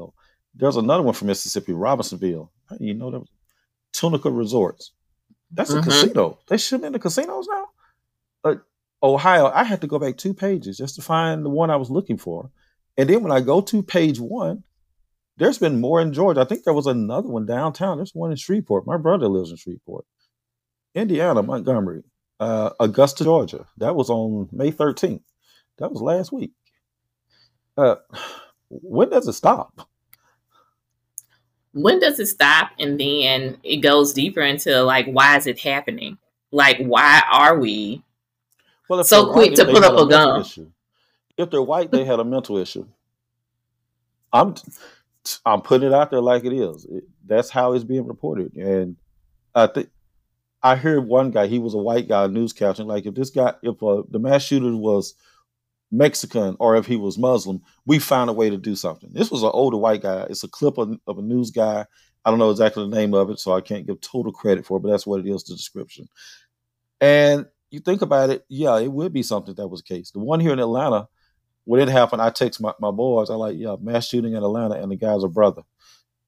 There's 0.56 0.76
another 0.76 1.04
one 1.04 1.14
from 1.14 1.28
Mississippi, 1.28 1.72
Robinsonville. 1.72 2.52
You 2.80 2.96
know, 2.96 3.12
there 3.12 3.20
was 3.20 3.30
Tunica 3.94 4.32
Resorts. 4.32 4.92
That's 5.52 5.70
mm-hmm. 5.70 5.80
a 5.80 5.84
casino. 5.84 6.40
They 6.48 6.58
shooting 6.58 6.88
in 6.88 6.94
the 6.94 7.00
casinos 7.00 7.48
now. 7.48 7.68
But 8.42 8.64
Ohio, 9.04 9.52
I 9.54 9.64
had 9.64 9.82
to 9.82 9.88
go 9.88 10.00
back 10.00 10.18
two 10.18 10.34
pages 10.34 10.80
just 10.80 10.96
to 10.96 11.04
find 11.04 11.46
the 11.46 11.50
one 11.50 11.70
I 11.70 11.76
was 11.76 11.92
looking 11.92 12.18
for. 12.18 12.50
And 12.98 13.08
then 13.08 13.22
when 13.22 13.32
I 13.32 13.42
go 13.42 13.62
to 13.62 13.84
page 13.84 14.20
one, 14.20 14.64
there's 15.40 15.58
been 15.58 15.80
more 15.80 16.02
in 16.02 16.14
Georgia. 16.14 16.42
I 16.42 16.44
think 16.44 16.64
there 16.64 16.74
was 16.74 16.86
another 16.86 17.30
one 17.30 17.46
downtown. 17.46 17.98
There's 17.98 18.14
one 18.14 18.32
in 18.32 18.38
Shreveport. 18.38 18.86
My 18.86 18.98
brother 18.98 19.28
lives 19.28 19.52
in 19.52 19.58
Shreveport. 19.58 20.06
Indiana, 20.94 21.42
Montgomery, 21.42 22.04
uh, 22.40 22.72
Augusta, 22.80 23.24
Georgia. 23.24 23.66
That 23.78 23.96
was 23.96 24.10
on 24.10 24.50
May 24.52 24.72
13th. 24.72 25.24
That 25.78 25.92
was 25.92 26.02
last 26.02 26.34
week. 26.34 26.52
Uh, 27.78 27.96
when 28.70 29.10
does 29.10 29.28
it 29.28 29.34
stop? 29.34 29.88
When 31.72 32.00
does 32.00 32.20
it 32.20 32.28
stop? 32.28 32.72
And 32.78 33.00
then 33.00 33.58
it 33.64 33.78
goes 33.78 34.12
deeper 34.12 34.42
into 34.42 34.84
like, 34.84 35.08
why 35.08 35.38
is 35.38 35.48
it 35.48 35.60
happening? 35.60 36.18
Like, 36.52 36.80
why 36.80 37.22
are 37.32 37.58
we 37.58 38.04
well, 38.90 39.04
so 39.06 39.32
quick 39.32 39.54
to 39.56 39.66
put 39.66 39.84
up 39.84 39.98
a, 39.98 40.10
gun? 40.10 40.42
Issue. 40.42 40.72
If 41.38 41.52
they're 41.52 41.62
white, 41.62 41.92
they 41.92 42.04
had 42.04 42.20
a 42.20 42.26
mental 42.26 42.58
issue. 42.58 42.86
I'm 44.34 44.56
I'm 45.46 45.62
putting 45.62 45.88
it 45.88 45.94
out 45.94 46.12
there 46.12 46.22
like 46.22 46.46
it 46.46 46.54
is. 46.54 46.86
It, 46.86 47.04
that's 47.26 47.50
how 47.50 47.74
it's 47.74 47.84
being 47.84 48.08
reported. 48.08 48.56
And 48.56 48.96
I 49.56 49.68
think 49.68 49.90
I 50.62 50.76
heard 50.76 51.08
one 51.08 51.32
guy, 51.32 51.48
he 51.48 51.60
was 51.60 51.74
a 51.74 51.80
white 51.80 52.08
guy, 52.08 52.28
newscaster, 52.28 52.84
like 52.84 53.06
if 53.06 53.16
this 53.16 53.30
guy, 53.30 53.54
if 53.64 53.82
uh, 53.82 54.04
the 54.10 54.20
mass 54.20 54.44
shooter 54.44 54.76
was 54.76 55.14
Mexican 55.92 56.56
or 56.60 56.76
if 56.76 56.86
he 56.86 56.96
was 56.96 57.18
Muslim, 57.18 57.62
we 57.86 58.00
found 58.00 58.30
a 58.30 58.34
way 58.34 58.50
to 58.50 58.58
do 58.58 58.76
something. 58.76 59.10
This 59.14 59.32
was 59.32 59.44
an 59.44 59.52
older 59.54 59.78
white 59.78 60.02
guy. 60.02 60.28
It's 60.30 60.44
a 60.44 60.48
clip 60.48 60.78
of, 60.78 60.98
of 61.08 61.18
a 61.18 61.22
news 61.22 61.52
guy. 61.52 61.86
I 62.26 62.30
don't 62.30 62.40
know 62.40 62.52
exactly 62.52 62.84
the 62.84 62.96
name 62.96 63.14
of 63.14 63.30
it, 63.30 63.40
so 63.40 63.54
I 63.54 63.62
can't 63.62 63.88
give 63.88 64.02
total 64.02 64.32
credit 64.32 64.66
for 64.66 64.78
it, 64.78 64.82
but 64.82 64.90
that's 64.90 65.08
what 65.08 65.22
it 65.22 65.28
is, 65.28 65.44
the 65.44 65.56
description. 65.56 66.08
And 67.00 67.46
you 67.72 67.80
think 67.80 68.02
about 68.02 68.30
it, 68.30 68.46
yeah, 68.50 68.78
it 68.80 68.92
would 68.92 69.14
be 69.14 69.24
something 69.24 69.56
that 69.56 69.68
was 69.68 69.82
the 69.82 69.96
case. 69.96 70.12
The 70.12 70.20
one 70.20 70.40
here 70.40 70.52
in 70.52 70.60
Atlanta, 70.60 71.08
when 71.70 71.80
it 71.80 71.88
happened, 71.88 72.20
I 72.20 72.32
text 72.32 72.60
my, 72.60 72.74
my 72.80 72.90
boys. 72.90 73.30
I 73.30 73.36
like, 73.36 73.56
yeah, 73.56 73.76
mass 73.80 74.08
shooting 74.08 74.34
in 74.34 74.42
Atlanta, 74.42 74.82
and 74.82 74.92
the 74.92 74.96
guy's 74.96 75.24
a 75.24 75.28
brother. 75.28 75.62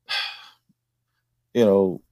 you 1.56 1.66
know, 1.66 2.04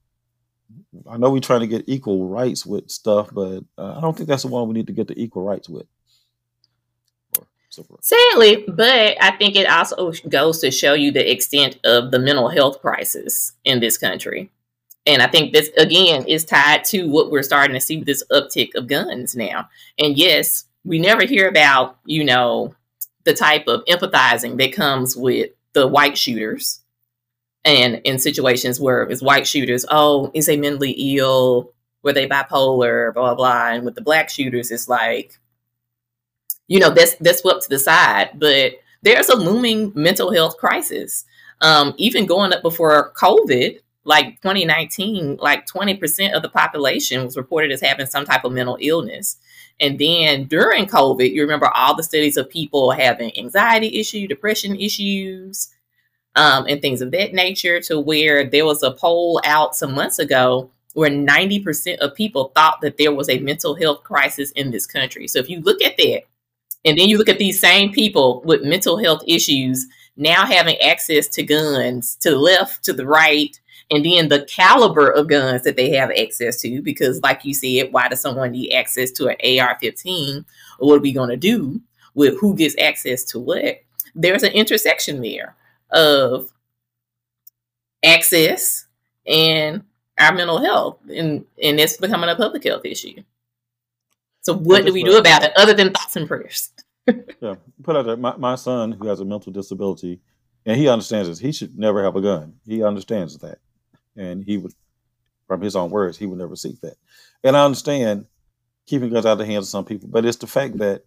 I 1.08 1.16
know 1.16 1.30
we're 1.30 1.38
trying 1.38 1.60
to 1.60 1.68
get 1.68 1.84
equal 1.86 2.28
rights 2.28 2.66
with 2.66 2.90
stuff, 2.90 3.30
but 3.32 3.62
uh, 3.78 3.94
I 3.96 4.00
don't 4.00 4.16
think 4.16 4.28
that's 4.28 4.42
the 4.42 4.48
one 4.48 4.66
we 4.66 4.74
need 4.74 4.88
to 4.88 4.92
get 4.92 5.06
the 5.06 5.16
equal 5.16 5.44
rights 5.44 5.68
with. 5.68 5.86
Sadly, 8.00 8.64
but 8.66 9.16
I 9.22 9.30
think 9.36 9.54
it 9.54 9.70
also 9.70 10.10
goes 10.28 10.58
to 10.62 10.72
show 10.72 10.94
you 10.94 11.12
the 11.12 11.30
extent 11.30 11.78
of 11.84 12.10
the 12.10 12.18
mental 12.18 12.48
health 12.48 12.80
crisis 12.80 13.52
in 13.64 13.78
this 13.78 13.96
country. 13.96 14.50
And 15.06 15.22
I 15.22 15.28
think 15.28 15.52
this, 15.52 15.70
again, 15.78 16.24
is 16.26 16.44
tied 16.44 16.82
to 16.86 17.04
what 17.04 17.30
we're 17.30 17.44
starting 17.44 17.74
to 17.74 17.80
see 17.80 17.98
with 17.98 18.06
this 18.06 18.24
uptick 18.32 18.74
of 18.74 18.88
guns 18.88 19.36
now. 19.36 19.68
And 20.00 20.18
yes, 20.18 20.64
we 20.82 20.98
never 20.98 21.24
hear 21.24 21.46
about, 21.46 21.96
you 22.06 22.24
know, 22.24 22.74
the 23.24 23.34
type 23.34 23.66
of 23.66 23.84
empathizing 23.86 24.58
that 24.58 24.72
comes 24.72 25.16
with 25.16 25.50
the 25.72 25.86
white 25.86 26.16
shooters 26.16 26.80
and 27.64 28.00
in 28.04 28.18
situations 28.18 28.80
where 28.80 29.02
it's 29.02 29.22
white 29.22 29.46
shooters, 29.46 29.84
oh, 29.90 30.30
is 30.34 30.46
they 30.46 30.56
mentally 30.56 30.92
ill? 30.92 31.72
Were 32.02 32.12
they 32.12 32.26
bipolar? 32.26 33.12
Blah, 33.12 33.34
blah, 33.34 33.34
blah. 33.34 33.68
And 33.72 33.84
with 33.84 33.94
the 33.94 34.00
black 34.00 34.30
shooters, 34.30 34.70
it's 34.70 34.88
like, 34.88 35.38
you 36.66 36.78
know, 36.78 36.90
that's 36.90 37.16
that's 37.16 37.40
swept 37.40 37.62
to 37.62 37.68
the 37.68 37.78
side. 37.78 38.30
But 38.34 38.74
there's 39.02 39.28
a 39.28 39.36
looming 39.36 39.92
mental 39.94 40.32
health 40.32 40.56
crisis. 40.56 41.24
Um, 41.60 41.94
even 41.98 42.24
going 42.24 42.54
up 42.54 42.62
before 42.62 43.12
COVID, 43.12 43.80
like 44.04 44.40
2019, 44.40 45.36
like 45.36 45.66
20% 45.66 46.32
of 46.32 46.42
the 46.42 46.48
population 46.48 47.24
was 47.24 47.36
reported 47.36 47.70
as 47.70 47.82
having 47.82 48.06
some 48.06 48.24
type 48.24 48.44
of 48.44 48.52
mental 48.52 48.78
illness. 48.80 49.36
And 49.80 49.98
then 49.98 50.44
during 50.44 50.86
COVID, 50.86 51.32
you 51.32 51.42
remember 51.42 51.70
all 51.74 51.96
the 51.96 52.02
studies 52.02 52.36
of 52.36 52.50
people 52.50 52.90
having 52.90 53.36
anxiety 53.38 53.98
issues, 53.98 54.28
depression 54.28 54.76
issues, 54.76 55.68
um, 56.36 56.66
and 56.68 56.80
things 56.80 57.00
of 57.00 57.10
that 57.12 57.32
nature, 57.32 57.80
to 57.82 57.98
where 57.98 58.48
there 58.48 58.66
was 58.66 58.82
a 58.82 58.90
poll 58.90 59.40
out 59.44 59.74
some 59.74 59.94
months 59.94 60.18
ago 60.18 60.70
where 60.94 61.10
90% 61.10 61.98
of 61.98 62.14
people 62.14 62.52
thought 62.54 62.80
that 62.82 62.98
there 62.98 63.14
was 63.14 63.28
a 63.28 63.38
mental 63.38 63.74
health 63.74 64.02
crisis 64.02 64.50
in 64.52 64.70
this 64.70 64.86
country. 64.86 65.28
So 65.28 65.38
if 65.38 65.48
you 65.48 65.60
look 65.60 65.82
at 65.82 65.96
that, 65.96 66.22
and 66.84 66.98
then 66.98 67.08
you 67.08 67.18
look 67.18 67.28
at 67.28 67.38
these 67.38 67.60
same 67.60 67.92
people 67.92 68.42
with 68.44 68.62
mental 68.62 68.96
health 68.96 69.22
issues 69.26 69.86
now 70.16 70.44
having 70.44 70.76
access 70.78 71.28
to 71.28 71.42
guns 71.42 72.16
to 72.16 72.30
the 72.30 72.38
left, 72.38 72.84
to 72.84 72.92
the 72.92 73.06
right, 73.06 73.58
and 73.90 74.04
then 74.04 74.28
the 74.28 74.44
caliber 74.44 75.10
of 75.10 75.28
guns 75.28 75.62
that 75.62 75.76
they 75.76 75.90
have 75.90 76.10
access 76.10 76.60
to. 76.62 76.80
Because, 76.82 77.20
like 77.22 77.44
you 77.44 77.54
said, 77.54 77.92
why 77.92 78.08
does 78.08 78.20
someone 78.20 78.52
need 78.52 78.72
access 78.72 79.10
to 79.12 79.28
an 79.28 79.60
AR 79.60 79.76
15? 79.80 80.44
Or 80.78 80.88
what 80.88 80.98
are 80.98 81.02
we 81.02 81.12
going 81.12 81.30
to 81.30 81.36
do 81.36 81.80
with 82.14 82.38
who 82.38 82.54
gets 82.54 82.76
access 82.78 83.24
to 83.24 83.40
what? 83.40 83.82
There's 84.14 84.42
an 84.42 84.52
intersection 84.52 85.20
there 85.20 85.56
of 85.90 86.52
access 88.04 88.86
and 89.26 89.82
our 90.18 90.34
mental 90.34 90.58
health, 90.58 90.98
and, 91.08 91.44
and 91.62 91.80
it's 91.80 91.96
becoming 91.96 92.30
a 92.30 92.36
public 92.36 92.64
health 92.64 92.84
issue. 92.84 93.22
So, 94.42 94.54
what 94.54 94.84
do 94.84 94.92
we 94.92 95.04
do 95.04 95.16
about 95.16 95.42
it 95.42 95.52
other 95.56 95.74
than 95.74 95.92
thoughts 95.92 96.16
and 96.16 96.26
prayers? 96.26 96.70
yeah, 97.40 97.56
put 97.82 97.96
out 97.96 98.06
there. 98.06 98.16
My, 98.16 98.36
my 98.36 98.54
son, 98.54 98.92
who 98.92 99.06
has 99.08 99.20
a 99.20 99.24
mental 99.24 99.52
disability, 99.52 100.20
and 100.66 100.76
he 100.76 100.88
understands 100.88 101.28
this. 101.28 101.38
He 101.38 101.52
should 101.52 101.78
never 101.78 102.02
have 102.02 102.16
a 102.16 102.20
gun. 102.20 102.54
He 102.66 102.82
understands 102.82 103.36
that, 103.38 103.58
and 104.16 104.44
he 104.44 104.56
would, 104.56 104.72
from 105.46 105.60
his 105.60 105.76
own 105.76 105.90
words, 105.90 106.18
he 106.18 106.26
would 106.26 106.38
never 106.38 106.56
seek 106.56 106.80
that. 106.80 106.96
And 107.42 107.56
I 107.56 107.64
understand 107.64 108.26
keeping 108.86 109.10
guns 109.10 109.26
out 109.26 109.32
of 109.32 109.38
the 109.38 109.46
hands 109.46 109.66
of 109.66 109.70
some 109.70 109.84
people, 109.84 110.08
but 110.08 110.24
it's 110.24 110.38
the 110.38 110.46
fact 110.46 110.78
that 110.78 111.04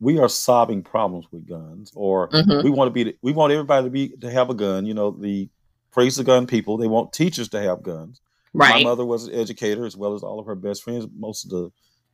we 0.00 0.18
are 0.18 0.28
solving 0.28 0.82
problems 0.82 1.26
with 1.30 1.48
guns, 1.48 1.92
or 1.94 2.28
mm-hmm. 2.28 2.64
we 2.64 2.70
want 2.70 2.92
to 2.92 3.04
be. 3.04 3.16
We 3.22 3.32
want 3.32 3.52
everybody 3.52 3.86
to 3.86 3.90
be 3.90 4.08
to 4.20 4.30
have 4.30 4.50
a 4.50 4.54
gun. 4.54 4.86
You 4.86 4.94
know, 4.94 5.10
the 5.12 5.48
praise 5.92 6.16
the 6.16 6.24
gun 6.24 6.46
people. 6.46 6.76
They 6.76 6.88
want 6.88 7.12
teachers 7.12 7.48
to 7.50 7.62
have 7.62 7.82
guns. 7.82 8.20
Right. 8.52 8.84
My 8.84 8.90
mother 8.90 9.04
was 9.04 9.26
an 9.26 9.34
educator 9.34 9.86
as 9.86 9.96
well 9.96 10.14
as 10.14 10.22
all 10.22 10.38
of 10.38 10.46
her 10.46 10.54
best 10.54 10.82
friends. 10.82 11.06
Most 11.16 11.44
of 11.44 11.50
the 11.50 11.70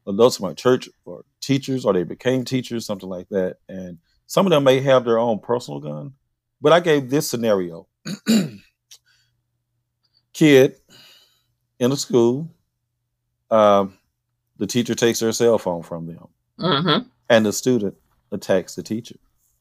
adults 0.07 0.39
in 0.39 0.47
my 0.47 0.55
church 0.55 0.89
or 1.05 1.25
teachers 1.41 1.85
or 1.85 1.93
they 1.93 2.05
became 2.05 2.45
teachers, 2.45 2.87
something 2.87 3.09
like 3.09 3.29
that. 3.31 3.57
And 3.69 3.99
some 4.27 4.47
of 4.47 4.51
them 4.51 4.65
may 4.65 4.81
have 4.81 5.05
their 5.05 5.19
own 5.19 5.41
personal 5.41 5.81
gun. 5.81 6.15
But 6.61 6.73
I 6.73 6.81
gave 6.81 7.11
this 7.11 7.29
scenario. 7.29 7.89
Kid 10.41 10.77
in 11.79 11.93
a 11.93 11.97
school, 11.99 12.49
um, 13.51 13.99
the 14.57 14.67
teacher 14.67 14.95
takes 14.95 15.21
their 15.21 15.33
cell 15.33 15.59
phone 15.59 15.83
from 15.83 16.07
them. 16.07 16.29
Mm-hmm. 16.59 17.09
And 17.29 17.45
the 17.45 17.53
student 17.53 17.95
attacks 18.33 18.75
the 18.75 18.83
teacher. 18.83 19.17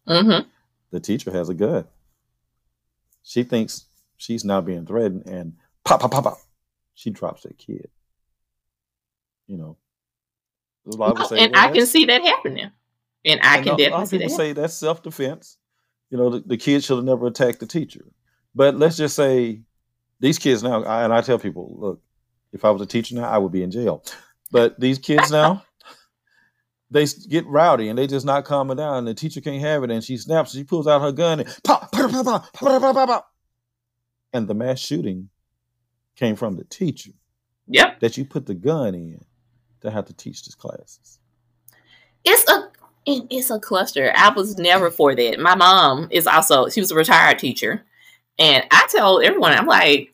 Mm-hmm. 0.08 0.48
The 0.92 1.00
teacher 1.02 1.32
has 1.32 1.50
a 1.50 1.54
gun. 1.54 1.84
She 3.24 3.44
thinks 3.44 3.88
she's 4.16 4.46
now 4.46 4.62
being 4.62 4.86
threatened 4.86 5.26
and 5.26 5.58
pop, 5.84 6.00
pop, 6.00 6.12
pop, 6.12 6.24
pop. 6.24 6.38
She 6.94 7.10
drops 7.10 7.44
that 7.44 7.58
kid. 7.58 7.90
You 9.48 9.58
know, 9.58 9.78
well, 10.86 11.14
say, 11.28 11.40
and 11.40 11.52
well, 11.56 11.68
I 11.68 11.74
can 11.74 11.88
see 11.88 12.06
that 12.06 12.22
happening. 12.22 12.72
And 13.26 13.42
I 13.44 13.58
and 13.58 13.66
can 13.66 13.76
definitely 13.76 14.08
see 14.08 14.18
that. 14.20 14.30
say 14.30 14.54
that's 14.54 14.76
self 14.76 15.04
defense. 15.04 15.58
You 16.10 16.18
know, 16.18 16.30
the, 16.30 16.40
the 16.40 16.58
kid 16.58 16.86
should 16.86 16.96
have 16.96 17.06
never 17.06 17.28
attacked 17.28 17.60
the 17.60 17.68
teacher. 17.68 18.06
But 18.56 18.78
let's 18.78 18.96
just 18.96 19.18
say 19.18 19.64
these 20.20 20.40
kids 20.40 20.64
now, 20.64 20.84
I, 20.84 21.04
and 21.04 21.14
I 21.14 21.22
tell 21.22 21.40
people, 21.40 21.76
look, 21.80 22.02
if 22.52 22.66
I 22.66 22.72
was 22.72 22.82
a 22.82 22.86
teacher 22.86 23.16
now, 23.16 23.30
I 23.30 23.38
would 23.38 23.52
be 23.52 23.64
in 23.64 23.72
jail. 23.72 24.04
But 24.52 24.80
these 24.80 25.00
kids 25.00 25.32
now, 25.32 25.64
they 26.92 27.06
get 27.30 27.46
rowdy 27.46 27.90
and 27.90 27.98
they 27.98 28.08
just 28.08 28.26
not 28.26 28.46
calming 28.46 28.78
down. 28.78 28.98
And 28.98 29.08
the 29.08 29.14
teacher 29.14 29.42
can't 29.42 29.62
have 29.62 29.84
it, 29.84 29.92
and 29.92 30.04
she 30.04 30.18
snaps. 30.18 30.54
She 30.54 30.64
pulls 30.64 30.88
out 30.88 31.02
her 31.02 31.12
gun 31.12 31.42
and 31.42 31.60
pop, 31.64 31.92
pop, 31.92 32.12
pop, 32.12 32.26
pop, 32.26 32.54
pop, 32.54 32.82
pop, 32.82 33.08
pop, 33.08 33.32
And 34.34 34.48
the 34.48 34.56
mass 34.56 34.80
shooting 34.80 35.30
came 36.16 36.36
from 36.36 36.56
the 36.56 36.66
teacher. 36.66 37.12
Yep. 37.68 38.00
That 38.00 38.18
you 38.18 38.26
put 38.26 38.48
the 38.48 38.56
gun 38.56 38.96
in 38.96 39.24
to 39.82 39.92
have 39.92 40.06
to 40.06 40.14
teach 40.14 40.44
these 40.44 40.56
classes? 40.56 41.20
It's 42.26 42.50
a 42.50 42.70
it's 43.06 43.50
a 43.50 43.60
cluster. 43.60 44.12
I 44.16 44.30
was 44.30 44.58
never 44.58 44.92
for 44.92 45.16
that. 45.16 45.40
My 45.40 45.56
mom 45.56 46.08
is 46.12 46.28
also 46.28 46.70
she 46.70 46.80
was 46.80 46.92
a 46.92 46.96
retired 46.96 47.40
teacher, 47.40 47.84
and 48.40 48.66
I 48.72 48.88
told 48.96 49.24
everyone 49.24 49.52
I'm 49.52 49.68
like 49.68 50.14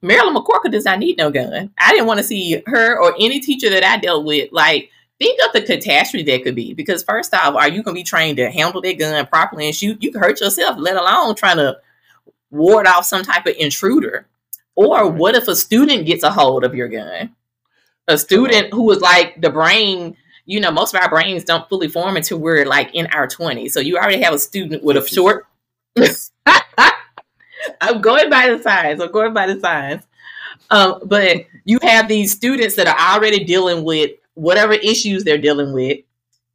Marilyn 0.00 0.34
McCorkle 0.34 0.70
does 0.70 0.84
not 0.84 1.00
need 1.00 1.18
no 1.18 1.30
gun. 1.30 1.72
I 1.78 1.90
didn't 1.90 2.06
want 2.06 2.18
to 2.18 2.24
see 2.24 2.62
her 2.66 3.00
or 3.00 3.14
any 3.18 3.40
teacher 3.40 3.68
that 3.70 3.84
I 3.84 3.98
dealt 3.98 4.24
with 4.24 4.50
like 4.52 4.90
think 5.18 5.40
of 5.44 5.52
the 5.52 5.62
catastrophe 5.62 6.22
that 6.24 6.44
could 6.44 6.54
be. 6.54 6.72
Because 6.72 7.02
first 7.02 7.34
off, 7.34 7.56
are 7.56 7.68
you 7.68 7.82
going 7.82 7.96
to 7.96 8.00
be 8.00 8.04
trained 8.04 8.36
to 8.36 8.50
handle 8.50 8.80
that 8.80 8.98
gun 8.98 9.26
properly 9.26 9.66
and 9.66 9.74
shoot? 9.74 10.00
You 10.02 10.12
can 10.12 10.20
hurt 10.20 10.40
yourself, 10.40 10.76
let 10.78 10.96
alone 10.96 11.34
trying 11.34 11.56
to 11.56 11.78
ward 12.50 12.86
off 12.86 13.04
some 13.04 13.24
type 13.24 13.46
of 13.46 13.56
intruder. 13.58 14.28
Or 14.76 15.10
what 15.10 15.34
if 15.34 15.48
a 15.48 15.56
student 15.56 16.06
gets 16.06 16.22
a 16.22 16.30
hold 16.30 16.62
of 16.62 16.76
your 16.76 16.88
gun? 16.88 17.34
a 18.08 18.18
student 18.18 18.72
who 18.72 18.82
was 18.82 19.00
like 19.00 19.40
the 19.40 19.50
brain 19.50 20.16
you 20.46 20.58
know 20.58 20.70
most 20.70 20.94
of 20.94 21.00
our 21.00 21.08
brains 21.08 21.44
don't 21.44 21.68
fully 21.68 21.88
form 21.88 22.16
until 22.16 22.38
we're 22.38 22.64
like 22.64 22.92
in 22.94 23.06
our 23.08 23.28
20s 23.28 23.70
so 23.70 23.80
you 23.80 23.96
already 23.96 24.20
have 24.20 24.34
a 24.34 24.38
student 24.38 24.82
with 24.82 24.96
a 24.96 25.06
short 25.06 25.46
i'm 27.80 28.00
going 28.00 28.30
by 28.30 28.48
the 28.48 28.62
signs. 28.62 29.00
I'm 29.00 29.12
going 29.12 29.32
by 29.32 29.46
the 29.46 29.60
signs. 29.60 30.04
Um, 30.70 31.00
but 31.04 31.46
you 31.64 31.78
have 31.82 32.08
these 32.08 32.32
students 32.32 32.76
that 32.76 32.86
are 32.86 33.14
already 33.14 33.44
dealing 33.44 33.84
with 33.84 34.10
whatever 34.34 34.74
issues 34.74 35.24
they're 35.24 35.38
dealing 35.38 35.72
with 35.72 35.98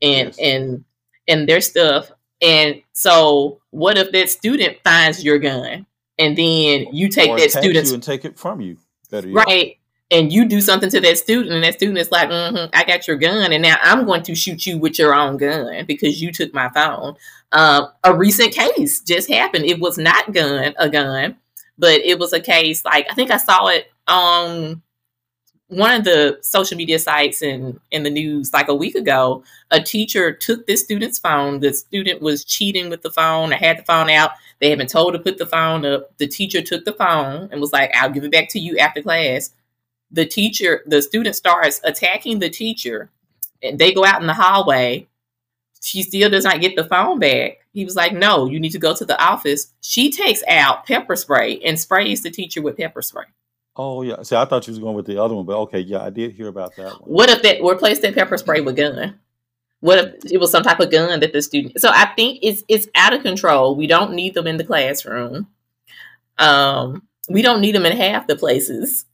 and 0.01 0.27
yes. 0.27 0.39
and 0.39 0.85
and 1.27 1.49
their 1.49 1.61
stuff. 1.61 2.11
And 2.41 2.81
so 2.91 3.61
what 3.71 3.97
if 3.97 4.11
that 4.11 4.29
student 4.29 4.77
finds 4.83 5.23
your 5.23 5.39
gun 5.39 5.85
and 6.19 6.37
then 6.37 6.87
you 6.93 7.09
take 7.09 7.29
or 7.29 7.39
that 7.39 7.51
student 7.51 7.91
and 7.91 8.03
take 8.03 8.25
it 8.25 8.37
from 8.37 8.61
you 8.61 8.77
Better 9.09 9.29
right 9.29 9.77
and 10.11 10.31
you 10.31 10.45
do 10.45 10.61
something 10.61 10.89
to 10.89 10.99
that 11.01 11.17
student, 11.17 11.53
and 11.53 11.63
that 11.63 11.75
student 11.75 11.97
is 11.97 12.11
like, 12.11 12.29
mm-hmm, 12.29 12.69
"I 12.73 12.83
got 12.83 13.07
your 13.07 13.17
gun, 13.17 13.51
and 13.51 13.61
now 13.63 13.77
I'm 13.81 14.05
going 14.05 14.23
to 14.23 14.35
shoot 14.35 14.65
you 14.65 14.77
with 14.77 14.99
your 14.99 15.15
own 15.15 15.37
gun 15.37 15.85
because 15.85 16.21
you 16.21 16.31
took 16.31 16.53
my 16.53 16.69
phone." 16.69 17.15
Um, 17.51 17.89
a 18.03 18.15
recent 18.15 18.53
case 18.53 19.01
just 19.01 19.29
happened. 19.29 19.65
It 19.65 19.79
was 19.79 19.97
not 19.97 20.33
gun 20.33 20.73
a 20.77 20.89
gun, 20.89 21.37
but 21.77 22.01
it 22.01 22.19
was 22.19 22.33
a 22.33 22.39
case 22.39 22.85
like 22.85 23.07
I 23.09 23.13
think 23.13 23.31
I 23.31 23.37
saw 23.37 23.67
it 23.67 23.87
on 24.07 24.81
one 25.67 25.95
of 25.95 26.03
the 26.03 26.37
social 26.41 26.77
media 26.77 26.99
sites 26.99 27.41
in 27.41 27.79
in 27.91 28.03
the 28.03 28.09
news 28.09 28.53
like 28.53 28.67
a 28.67 28.75
week 28.75 28.95
ago. 28.95 29.43
A 29.71 29.81
teacher 29.81 30.31
took 30.31 30.67
this 30.67 30.83
student's 30.83 31.19
phone. 31.19 31.59
The 31.59 31.73
student 31.73 32.21
was 32.21 32.43
cheating 32.43 32.89
with 32.89 33.01
the 33.01 33.11
phone. 33.11 33.53
I 33.53 33.57
had 33.57 33.79
the 33.79 33.83
phone 33.83 34.09
out. 34.09 34.31
They 34.59 34.69
had 34.69 34.77
been 34.77 34.87
told 34.87 35.13
to 35.13 35.19
put 35.19 35.37
the 35.37 35.45
phone 35.45 35.85
up. 35.85 36.15
The 36.17 36.27
teacher 36.27 36.61
took 36.61 36.85
the 36.85 36.93
phone 36.93 37.49
and 37.51 37.59
was 37.59 37.73
like, 37.73 37.91
"I'll 37.95 38.11
give 38.11 38.23
it 38.23 38.31
back 38.31 38.49
to 38.49 38.59
you 38.59 38.77
after 38.77 39.01
class." 39.01 39.51
The 40.13 40.25
teacher, 40.25 40.83
the 40.85 41.01
student 41.01 41.35
starts 41.35 41.81
attacking 41.83 42.39
the 42.39 42.49
teacher, 42.49 43.09
and 43.61 43.77
they 43.77 43.91
go 43.91 44.05
out 44.05 44.21
in 44.21 44.27
the 44.27 44.33
hallway. 44.33 45.07
She 45.81 46.03
still 46.03 46.29
does 46.29 46.45
not 46.45 46.61
get 46.61 46.77
the 46.77 46.85
phone 46.85 47.19
back. 47.19 47.65
He 47.73 47.83
was 47.83 47.95
like, 47.95 48.13
No, 48.13 48.45
you 48.45 48.59
need 48.59 48.71
to 48.71 48.79
go 48.79 48.95
to 48.95 49.05
the 49.05 49.21
office. 49.21 49.73
She 49.81 50.11
takes 50.11 50.43
out 50.47 50.85
pepper 50.85 51.15
spray 51.15 51.59
and 51.59 51.77
sprays 51.77 52.21
the 52.23 52.29
teacher 52.29 52.61
with 52.61 52.77
pepper 52.77 53.01
spray. 53.01 53.25
Oh 53.75 54.03
yeah. 54.03 54.21
See, 54.21 54.35
I 54.35 54.45
thought 54.45 54.63
she 54.63 54.71
was 54.71 54.79
going 54.79 54.95
with 54.95 55.07
the 55.07 55.21
other 55.21 55.33
one, 55.33 55.45
but 55.45 55.57
okay, 55.61 55.79
yeah, 55.79 56.03
I 56.03 56.11
did 56.11 56.31
hear 56.31 56.47
about 56.47 56.75
that 56.77 57.01
one. 57.01 57.09
What 57.09 57.29
if 57.29 57.41
that 57.41 57.61
replaced 57.63 58.03
that 58.03 58.13
pepper 58.13 58.37
spray 58.37 58.61
with 58.61 58.77
gun? 58.77 59.19
What 59.79 59.97
if 59.97 60.31
it 60.31 60.37
was 60.37 60.51
some 60.51 60.63
type 60.63 60.79
of 60.79 60.91
gun 60.91 61.19
that 61.19 61.33
the 61.33 61.41
student? 61.41 61.81
So 61.81 61.89
I 61.91 62.05
think 62.15 62.39
it's 62.43 62.63
it's 62.67 62.87
out 62.95 63.13
of 63.13 63.23
control. 63.23 63.75
We 63.75 63.87
don't 63.87 64.13
need 64.13 64.35
them 64.35 64.47
in 64.47 64.57
the 64.57 64.63
classroom. 64.63 65.47
Um, 66.37 67.07
we 67.27 67.41
don't 67.41 67.61
need 67.61 67.75
them 67.75 67.85
in 67.85 67.97
half 67.97 68.27
the 68.27 68.35
places 68.35 69.05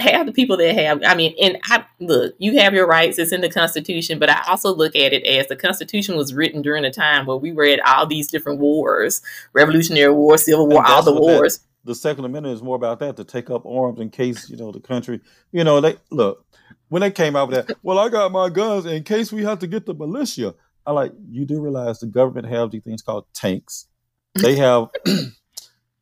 have 0.00 0.26
the 0.26 0.32
people 0.32 0.56
that 0.56 0.74
have 0.74 1.00
i 1.04 1.14
mean 1.14 1.34
and 1.40 1.58
i 1.64 1.84
look 1.98 2.34
you 2.38 2.58
have 2.58 2.72
your 2.72 2.86
rights 2.86 3.18
it's 3.18 3.32
in 3.32 3.40
the 3.40 3.48
constitution 3.48 4.18
but 4.18 4.30
i 4.30 4.42
also 4.46 4.74
look 4.74 4.94
at 4.94 5.12
it 5.12 5.24
as 5.26 5.46
the 5.48 5.56
constitution 5.56 6.16
was 6.16 6.32
written 6.32 6.62
during 6.62 6.84
a 6.84 6.92
time 6.92 7.26
where 7.26 7.36
we 7.36 7.52
were 7.52 7.64
at 7.64 7.80
all 7.86 8.06
these 8.06 8.28
different 8.28 8.60
wars 8.60 9.20
revolutionary 9.52 10.12
war 10.12 10.38
civil 10.38 10.68
war 10.68 10.84
all 10.86 11.02
the 11.02 11.12
wars 11.12 11.58
that, 11.58 11.64
the 11.84 11.94
second 11.94 12.24
amendment 12.24 12.54
is 12.54 12.62
more 12.62 12.76
about 12.76 13.00
that 13.00 13.16
to 13.16 13.24
take 13.24 13.50
up 13.50 13.66
arms 13.66 14.00
in 14.00 14.08
case 14.10 14.48
you 14.48 14.56
know 14.56 14.70
the 14.70 14.80
country 14.80 15.20
you 15.52 15.64
know 15.64 15.80
they 15.80 15.96
look 16.10 16.44
when 16.88 17.00
they 17.00 17.10
came 17.10 17.34
out 17.34 17.48
with 17.48 17.66
that 17.66 17.76
well 17.82 17.98
i 17.98 18.08
got 18.08 18.30
my 18.30 18.48
guns 18.48 18.86
in 18.86 19.02
case 19.02 19.32
we 19.32 19.42
have 19.42 19.58
to 19.58 19.66
get 19.66 19.84
the 19.84 19.94
militia 19.94 20.54
i 20.86 20.92
like 20.92 21.12
you 21.28 21.44
do 21.44 21.60
realize 21.60 21.98
the 21.98 22.06
government 22.06 22.46
have 22.46 22.70
these 22.70 22.82
things 22.82 23.02
called 23.02 23.26
tanks. 23.34 23.86
They 24.34 24.56
have 24.56 24.88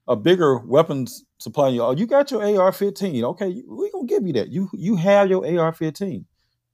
a 0.09 0.16
bigger 0.16 0.59
weapons 0.59 1.25
supply. 1.38 1.69
You, 1.69 1.83
oh, 1.83 1.92
you 1.92 2.07
got 2.07 2.31
your 2.31 2.42
AR-15. 2.42 3.23
Okay, 3.23 3.62
we're 3.66 3.90
gonna 3.90 4.07
give 4.07 4.27
you 4.27 4.33
that. 4.35 4.49
You 4.49 4.71
you 4.73 4.97
have 4.97 5.29
your 5.29 5.45
AR-15, 5.45 6.25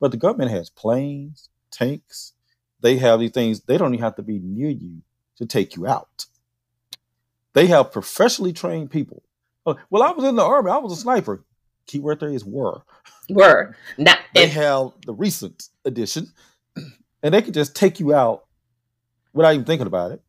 but 0.01 0.11
the 0.11 0.17
government 0.17 0.51
has 0.51 0.71
planes, 0.71 1.49
tanks. 1.71 2.35
They 2.81 2.97
have 2.97 3.21
these 3.21 3.31
things. 3.31 3.61
They 3.61 3.79
don't 3.79 3.95
even 3.95 4.05
have 4.05 4.17
to 4.17 4.23
be 4.23 4.41
near 4.41 4.71
you 4.71 5.03
to 5.37 5.47
take 5.47 5.77
you 5.77 5.87
out. 5.87 6.27
They 7.55 7.67
have 7.67 7.93
professionally 7.93 8.53
trained 8.53 8.91
people. 8.91 9.23
Uh, 9.65 9.75
well, 9.91 10.03
I 10.03 10.11
was 10.11 10.25
in 10.25 10.37
the 10.37 10.43
army. 10.43 10.71
I 10.71 10.79
was 10.79 10.93
a 10.93 11.01
sniper. 11.01 11.45
Keyword 11.87 12.21
there 12.21 12.31
is 12.31 12.45
were. 12.45 12.83
Were. 13.29 13.77
Now, 13.99 14.17
they 14.35 14.49
have 14.49 14.93
the 15.07 15.15
recent 15.15 15.69
edition, 15.85 16.33
and 17.23 17.35
they 17.35 17.43
can 17.43 17.53
just 17.53 17.77
take 17.77 18.01
you 18.01 18.15
out 18.15 18.45
without 19.33 19.55
even 19.55 19.65
thinking 19.67 19.87
about 19.87 20.13
it. 20.13 20.23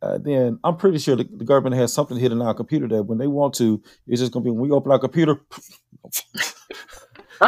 Uh, 0.00 0.18
then 0.18 0.60
I'm 0.62 0.76
pretty 0.76 0.98
sure 0.98 1.16
the, 1.16 1.24
the, 1.24 1.44
government 1.44 1.74
has 1.76 1.92
something 1.92 2.16
hidden 2.16 2.40
on 2.40 2.46
our 2.46 2.54
computer 2.54 2.86
that 2.88 3.02
when 3.02 3.18
they 3.18 3.26
want 3.26 3.54
to, 3.54 3.82
it's 4.06 4.20
just 4.20 4.32
going 4.32 4.44
to 4.44 4.46
be 4.46 4.50
when 4.52 4.60
we 4.60 4.70
open 4.70 4.92
our 4.92 4.98
computer. 4.98 5.40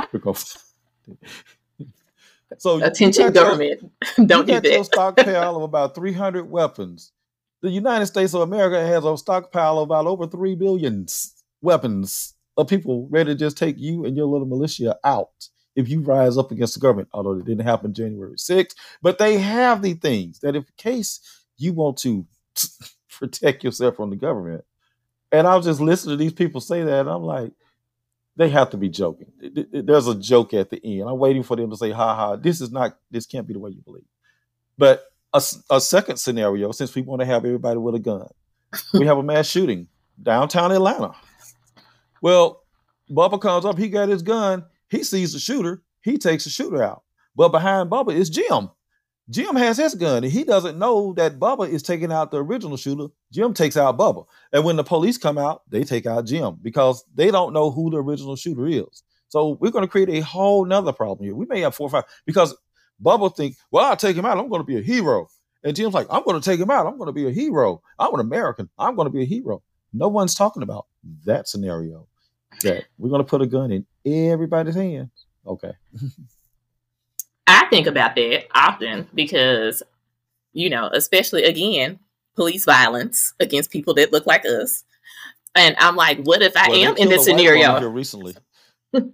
so 2.58 2.82
attention, 2.82 3.32
government, 3.32 3.80
your, 4.18 4.26
don't 4.26 4.46
do 4.46 4.54
that. 4.54 4.64
Your 4.64 4.84
stockpile 4.84 5.56
of 5.56 5.62
about 5.70 5.94
300 5.94 6.50
weapons. 6.50 7.12
The 7.62 7.70
United 7.70 8.06
States 8.06 8.34
of 8.34 8.40
America 8.40 8.84
has 8.84 9.04
a 9.04 9.16
stockpile 9.16 9.78
of 9.78 9.84
about 9.84 10.06
over 10.06 10.26
three 10.26 10.56
billion 10.56 11.06
weapons 11.62 12.34
of 12.56 12.66
people 12.66 13.06
ready 13.10 13.32
to 13.32 13.38
just 13.38 13.58
take 13.58 13.78
you 13.78 14.04
and 14.04 14.16
your 14.16 14.26
little 14.26 14.46
militia 14.46 14.98
out 15.04 15.48
if 15.76 15.88
you 15.88 16.00
rise 16.00 16.36
up 16.36 16.50
against 16.50 16.74
the 16.74 16.80
government. 16.80 17.08
Although 17.12 17.34
it 17.34 17.44
didn't 17.44 17.66
happen 17.66 17.94
January 17.94 18.34
6th, 18.34 18.74
but 19.02 19.18
they 19.18 19.38
have 19.38 19.82
the 19.82 19.94
things 19.94 20.40
that, 20.40 20.56
if 20.56 20.64
case 20.76 21.20
you 21.58 21.72
want 21.72 21.98
to 21.98 22.26
protect 23.10 23.64
yourself 23.64 23.96
from 23.96 24.10
the 24.10 24.16
government. 24.16 24.64
And 25.32 25.46
I 25.46 25.56
was 25.56 25.66
just 25.66 25.80
listening 25.80 26.18
to 26.18 26.24
these 26.24 26.32
people 26.32 26.60
say 26.60 26.82
that, 26.82 27.00
and 27.00 27.08
I'm 27.08 27.22
like, 27.22 27.52
they 28.36 28.48
have 28.48 28.70
to 28.70 28.76
be 28.76 28.88
joking. 28.88 29.30
There's 29.72 30.06
a 30.06 30.14
joke 30.14 30.54
at 30.54 30.70
the 30.70 30.80
end. 30.82 31.08
I'm 31.08 31.18
waiting 31.18 31.42
for 31.42 31.56
them 31.56 31.70
to 31.70 31.76
say, 31.76 31.90
ha 31.90 32.14
ha, 32.14 32.36
this 32.36 32.60
is 32.60 32.70
not, 32.70 32.96
this 33.10 33.26
can't 33.26 33.46
be 33.46 33.52
the 33.52 33.60
way 33.60 33.70
you 33.70 33.82
believe. 33.82 34.04
But 34.78 35.04
a, 35.32 35.42
a 35.70 35.80
second 35.80 36.16
scenario, 36.16 36.72
since 36.72 36.94
we 36.94 37.02
want 37.02 37.20
to 37.20 37.26
have 37.26 37.44
everybody 37.44 37.78
with 37.78 37.94
a 37.94 37.98
gun, 37.98 38.26
we 38.94 39.06
have 39.06 39.18
a 39.18 39.22
mass 39.22 39.46
shooting 39.46 39.88
downtown 40.22 40.72
Atlanta. 40.72 41.14
Well, 42.22 42.62
Bubba 43.10 43.40
comes 43.40 43.64
up, 43.64 43.78
he 43.78 43.88
got 43.88 44.08
his 44.08 44.22
gun, 44.22 44.64
he 44.88 45.02
sees 45.02 45.32
the 45.32 45.38
shooter, 45.38 45.82
he 46.02 46.18
takes 46.18 46.44
the 46.44 46.50
shooter 46.50 46.82
out. 46.82 47.02
But 47.36 47.50
behind 47.50 47.90
Bubba 47.90 48.14
is 48.14 48.30
Jim. 48.30 48.70
Jim 49.30 49.54
has 49.54 49.76
his 49.76 49.94
gun 49.94 50.24
and 50.24 50.32
he 50.32 50.42
doesn't 50.42 50.78
know 50.78 51.12
that 51.14 51.38
Bubba 51.38 51.68
is 51.68 51.82
taking 51.82 52.10
out 52.10 52.32
the 52.32 52.42
original 52.42 52.76
shooter. 52.76 53.06
Jim 53.32 53.54
takes 53.54 53.76
out 53.76 53.96
Bubba. 53.96 54.26
And 54.52 54.64
when 54.64 54.76
the 54.76 54.84
police 54.84 55.18
come 55.18 55.38
out, 55.38 55.62
they 55.70 55.84
take 55.84 56.04
out 56.04 56.26
Jim 56.26 56.58
because 56.60 57.04
they 57.14 57.30
don't 57.30 57.52
know 57.52 57.70
who 57.70 57.90
the 57.90 57.98
original 57.98 58.34
shooter 58.34 58.66
is. 58.66 59.04
So 59.28 59.56
we're 59.60 59.70
going 59.70 59.84
to 59.84 59.88
create 59.88 60.08
a 60.08 60.20
whole 60.20 60.64
nother 60.64 60.92
problem 60.92 61.24
here. 61.24 61.36
We 61.36 61.46
may 61.46 61.60
have 61.60 61.76
four 61.76 61.86
or 61.86 61.90
five 61.90 62.04
because 62.26 62.56
Bubba 63.02 63.34
think, 63.34 63.56
well, 63.70 63.86
I'll 63.86 63.96
take 63.96 64.16
him 64.16 64.26
out. 64.26 64.36
I'm 64.36 64.48
going 64.48 64.62
to 64.62 64.66
be 64.66 64.78
a 64.78 64.82
hero. 64.82 65.28
And 65.62 65.76
Jim's 65.76 65.94
like, 65.94 66.08
I'm 66.10 66.24
going 66.24 66.40
to 66.40 66.44
take 66.44 66.58
him 66.58 66.70
out. 66.70 66.86
I'm 66.86 66.98
going 66.98 67.06
to 67.06 67.12
be 67.12 67.28
a 67.28 67.30
hero. 67.30 67.82
I'm 67.98 68.12
an 68.14 68.20
American. 68.20 68.68
I'm 68.78 68.96
going 68.96 69.06
to 69.06 69.12
be 69.12 69.22
a 69.22 69.26
hero. 69.26 69.62
No 69.92 70.08
one's 70.08 70.34
talking 70.34 70.62
about 70.62 70.86
that 71.24 71.46
scenario 71.46 72.08
that 72.62 72.84
we're 72.98 73.10
going 73.10 73.20
to 73.20 73.28
put 73.28 73.42
a 73.42 73.46
gun 73.46 73.70
in 73.70 73.86
everybody's 74.04 74.74
hands. 74.74 75.10
Okay. 75.46 75.72
I 77.50 77.66
think 77.66 77.86
about 77.86 78.14
that 78.16 78.46
often 78.54 79.08
because, 79.14 79.82
you 80.52 80.70
know, 80.70 80.88
especially 80.92 81.44
again, 81.44 81.98
police 82.36 82.64
violence 82.64 83.34
against 83.40 83.70
people 83.70 83.94
that 83.94 84.12
look 84.12 84.26
like 84.26 84.44
us. 84.44 84.84
And 85.54 85.74
I'm 85.78 85.96
like, 85.96 86.18
what 86.22 86.42
if 86.42 86.56
I 86.56 86.68
well, 86.68 86.90
am 86.90 86.96
in 86.96 87.08
this 87.08 87.24
scenario? 87.24 87.80
recently, 87.88 88.36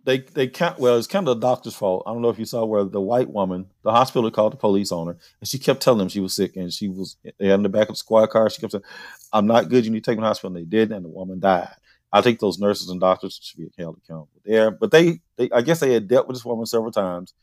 they 0.05 0.19
they 0.19 0.49
can't. 0.49 0.79
Well, 0.79 0.99
it's 0.99 1.07
kind 1.07 1.27
of 1.27 1.41
the 1.41 1.47
doctor's 1.47 1.75
fault. 1.75 2.03
I 2.07 2.13
don't 2.13 2.21
know 2.21 2.29
if 2.29 2.39
you 2.39 2.45
saw 2.45 2.65
where 2.65 2.85
the 2.85 3.01
white 3.01 3.31
woman, 3.31 3.67
the 3.83 3.91
hospital 3.91 4.31
called 4.31 4.53
the 4.53 4.59
police 4.59 4.93
on 4.93 5.07
her, 5.07 5.19
and 5.41 5.49
she 5.49 5.59
kept 5.59 5.81
telling 5.81 5.99
them 5.99 6.09
she 6.09 6.21
was 6.21 6.37
sick, 6.37 6.57
and 6.57 6.71
she 6.73 6.89
was 6.89 7.17
they 7.39 7.49
had 7.49 7.55
in 7.55 7.63
the 7.63 7.71
back 7.71 7.89
of 7.89 7.95
the 7.95 7.99
squad 7.99 8.27
car. 8.29 8.51
She 8.51 8.61
kept 8.61 8.73
saying, 8.73 8.85
"I'm 9.33 9.47
not 9.47 9.71
good. 9.71 9.87
You 9.87 9.91
need 9.91 10.05
to 10.05 10.11
take 10.11 10.19
me 10.19 10.21
to 10.21 10.25
the 10.25 10.29
hospital." 10.29 10.55
And 10.55 10.65
they 10.65 10.69
did, 10.69 10.93
and 10.93 11.05
the 11.05 11.09
woman 11.09 11.41
died. 11.41 11.75
I 12.13 12.21
think 12.21 12.39
those 12.39 12.59
nurses 12.59 12.89
and 12.89 13.01
doctors 13.01 13.39
should 13.43 13.59
be 13.59 13.71
held 13.79 13.99
accountable 13.99 14.41
there. 14.45 14.71
But 14.71 14.91
they, 14.91 15.21
they, 15.37 15.51
I 15.51 15.61
guess 15.61 15.81
they 15.81 15.93
had 15.93 16.09
dealt 16.09 16.29
with 16.29 16.37
this 16.37 16.45
woman 16.45 16.67
several 16.67 16.93
times, 16.93 17.35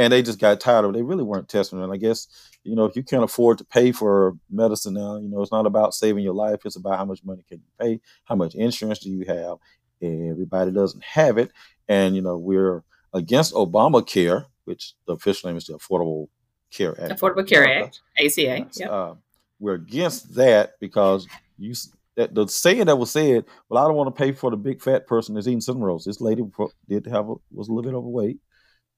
and 0.00 0.10
they 0.10 0.22
just 0.22 0.38
got 0.38 0.60
tired 0.60 0.86
of 0.86 0.92
it. 0.92 0.94
They 0.94 1.02
really 1.02 1.22
weren't 1.22 1.50
testing. 1.50 1.82
And 1.82 1.92
I 1.92 1.98
guess, 1.98 2.26
you 2.64 2.74
know, 2.74 2.86
if 2.86 2.96
you 2.96 3.02
can't 3.02 3.22
afford 3.22 3.58
to 3.58 3.64
pay 3.64 3.92
for 3.92 4.34
medicine 4.48 4.94
now, 4.94 5.18
you 5.18 5.28
know, 5.28 5.42
it's 5.42 5.52
not 5.52 5.66
about 5.66 5.92
saving 5.92 6.24
your 6.24 6.32
life. 6.32 6.60
It's 6.64 6.76
about 6.76 6.96
how 6.96 7.04
much 7.04 7.22
money 7.22 7.44
can 7.46 7.58
you 7.58 7.64
pay? 7.78 8.00
How 8.24 8.34
much 8.34 8.54
insurance 8.54 9.00
do 9.00 9.10
you 9.10 9.26
have? 9.26 9.58
Everybody 10.00 10.70
doesn't 10.70 11.04
have 11.04 11.36
it. 11.36 11.50
And, 11.86 12.16
you 12.16 12.22
know, 12.22 12.38
we're 12.38 12.82
against 13.12 13.52
Obamacare, 13.52 14.46
which 14.64 14.94
the 15.06 15.12
official 15.12 15.50
name 15.50 15.58
is 15.58 15.66
the 15.66 15.74
Affordable 15.74 16.28
Care 16.70 16.98
Act. 16.98 17.20
Affordable 17.20 17.46
Care 17.46 17.68
Act, 17.68 18.00
ACA. 18.18 18.66
Yep. 18.72 18.90
Uh, 18.90 19.14
we're 19.58 19.74
against 19.74 20.34
that 20.36 20.80
because 20.80 21.28
you 21.58 21.74
that 22.16 22.34
the 22.34 22.48
saying 22.48 22.86
that 22.86 22.96
was 22.96 23.10
said, 23.10 23.44
well, 23.68 23.84
I 23.84 23.86
don't 23.86 23.96
want 23.96 24.16
to 24.16 24.18
pay 24.18 24.32
for 24.32 24.50
the 24.50 24.56
big 24.56 24.80
fat 24.80 25.06
person 25.06 25.34
that's 25.34 25.46
eating 25.46 25.60
cinnamon 25.60 25.88
rolls. 25.88 26.06
This 26.06 26.22
lady 26.22 26.42
did 26.88 27.04
have 27.06 27.28
a, 27.28 27.34
was 27.52 27.68
a 27.68 27.72
little 27.72 27.82
bit 27.82 27.94
overweight 27.94 28.38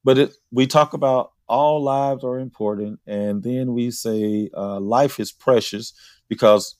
but 0.04 0.18
it, 0.18 0.34
we 0.50 0.66
talk 0.66 0.94
about 0.94 1.32
all 1.48 1.82
lives 1.82 2.24
are 2.24 2.38
important, 2.38 3.00
and 3.06 3.42
then 3.42 3.74
we 3.74 3.90
say 3.90 4.50
uh, 4.56 4.80
life 4.80 5.20
is 5.20 5.32
precious 5.32 5.92
because 6.28 6.76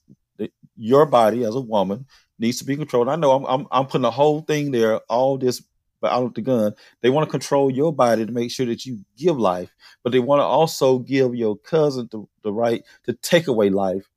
your 0.76 1.06
body 1.06 1.44
as 1.44 1.54
a 1.54 1.60
woman 1.60 2.06
needs 2.38 2.58
to 2.58 2.64
be 2.64 2.76
controlled. 2.76 3.08
I 3.08 3.16
know 3.16 3.32
I'm, 3.32 3.44
I'm, 3.44 3.66
I'm 3.70 3.86
putting 3.86 4.02
the 4.02 4.10
whole 4.10 4.40
thing 4.40 4.70
there, 4.70 5.00
all 5.08 5.38
this 5.38 5.62
but 6.02 6.12
out 6.12 6.24
of 6.24 6.34
the 6.34 6.42
gun. 6.42 6.74
They 7.00 7.08
want 7.08 7.26
to 7.26 7.30
control 7.30 7.70
your 7.70 7.94
body 7.94 8.26
to 8.26 8.32
make 8.32 8.50
sure 8.50 8.66
that 8.66 8.84
you 8.84 9.04
give 9.16 9.38
life, 9.38 9.70
but 10.02 10.10
they 10.10 10.18
want 10.18 10.40
to 10.40 10.44
also 10.44 10.98
give 10.98 11.34
your 11.34 11.56
cousin 11.56 12.08
the, 12.10 12.24
the 12.42 12.52
right 12.52 12.82
to 13.04 13.14
take 13.14 13.46
away 13.46 13.70
life 13.70 14.10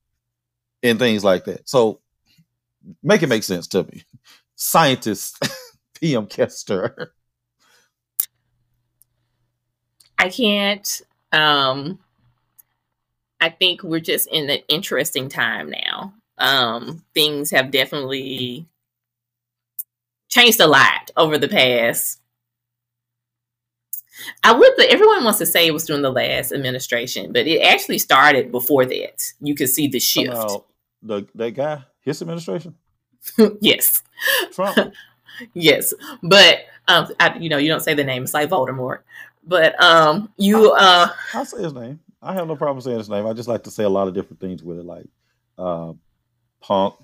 and 0.84 1.00
things 1.00 1.24
like 1.24 1.46
that. 1.46 1.70
So 1.70 2.02
make 3.04 3.22
it 3.24 3.28
make 3.28 3.44
sense 3.44 3.68
to 3.68 3.84
me. 3.84 4.04
Scientist 4.56 5.48
PM 6.02 6.26
Kester. 6.26 7.14
I 10.26 10.30
can't. 10.30 11.02
Um, 11.32 12.00
I 13.40 13.50
think 13.50 13.84
we're 13.84 14.00
just 14.00 14.28
in 14.32 14.50
an 14.50 14.60
interesting 14.68 15.30
time 15.30 15.70
now. 15.70 16.16
Um, 16.40 17.04
things 17.14 17.52
have 17.52 17.70
definitely 17.70 18.66
changed 20.28 20.60
a 20.60 20.66
lot 20.66 21.12
over 21.16 21.38
the 21.38 21.48
past. 21.48 22.20
I 24.44 24.54
would. 24.54 24.74
But 24.78 24.88
everyone 24.88 25.24
wants 25.24 25.38
to 25.40 25.46
say 25.46 25.68
it 25.68 25.74
was 25.74 25.86
during 25.86 26.02
the 26.02 26.12
last 26.12 26.52
administration, 26.52 27.32
but 27.32 27.46
it 27.46 27.62
actually 27.62 28.00
started 28.00 28.52
before 28.52 28.86
that. 28.86 29.32
You 29.42 29.54
could 29.54 29.70
see 29.70 29.88
the 29.88 30.00
shift. 30.00 30.34
the 31.04 31.28
that 31.36 31.52
guy, 31.52 31.84
his 32.02 32.20
administration. 32.20 32.74
yes. 33.62 34.02
Trump. 34.54 34.92
yes, 35.54 35.94
but 36.24 36.62
um, 36.88 37.10
I, 37.20 37.38
you 37.38 37.50
know, 37.50 37.58
you 37.58 37.68
don't 37.68 37.82
say 37.82 37.94
the 37.94 38.04
name. 38.04 38.24
It's 38.24 38.34
like 38.34 38.50
Voldemort. 38.50 39.02
But 39.46 39.82
um, 39.82 40.32
you 40.38 40.72
uh, 40.74 41.10
I'll 41.34 41.46
say 41.46 41.64
his 41.64 41.74
name. 41.74 42.00
I 42.22 42.34
have 42.34 42.48
no 42.48 42.56
problem 42.56 42.82
saying 42.82 42.98
his 42.98 43.10
name. 43.10 43.28
I 43.28 43.34
just 43.34 43.48
like 43.48 43.64
to 43.64 43.72
say 43.72 43.84
a 43.84 43.90
lot 43.90 44.08
of 44.08 44.14
different 44.14 44.40
things 44.40 44.64
with 44.64 44.80
it, 44.80 44.86
like 44.86 45.06
uh, 45.58 45.94
punk 46.60 46.96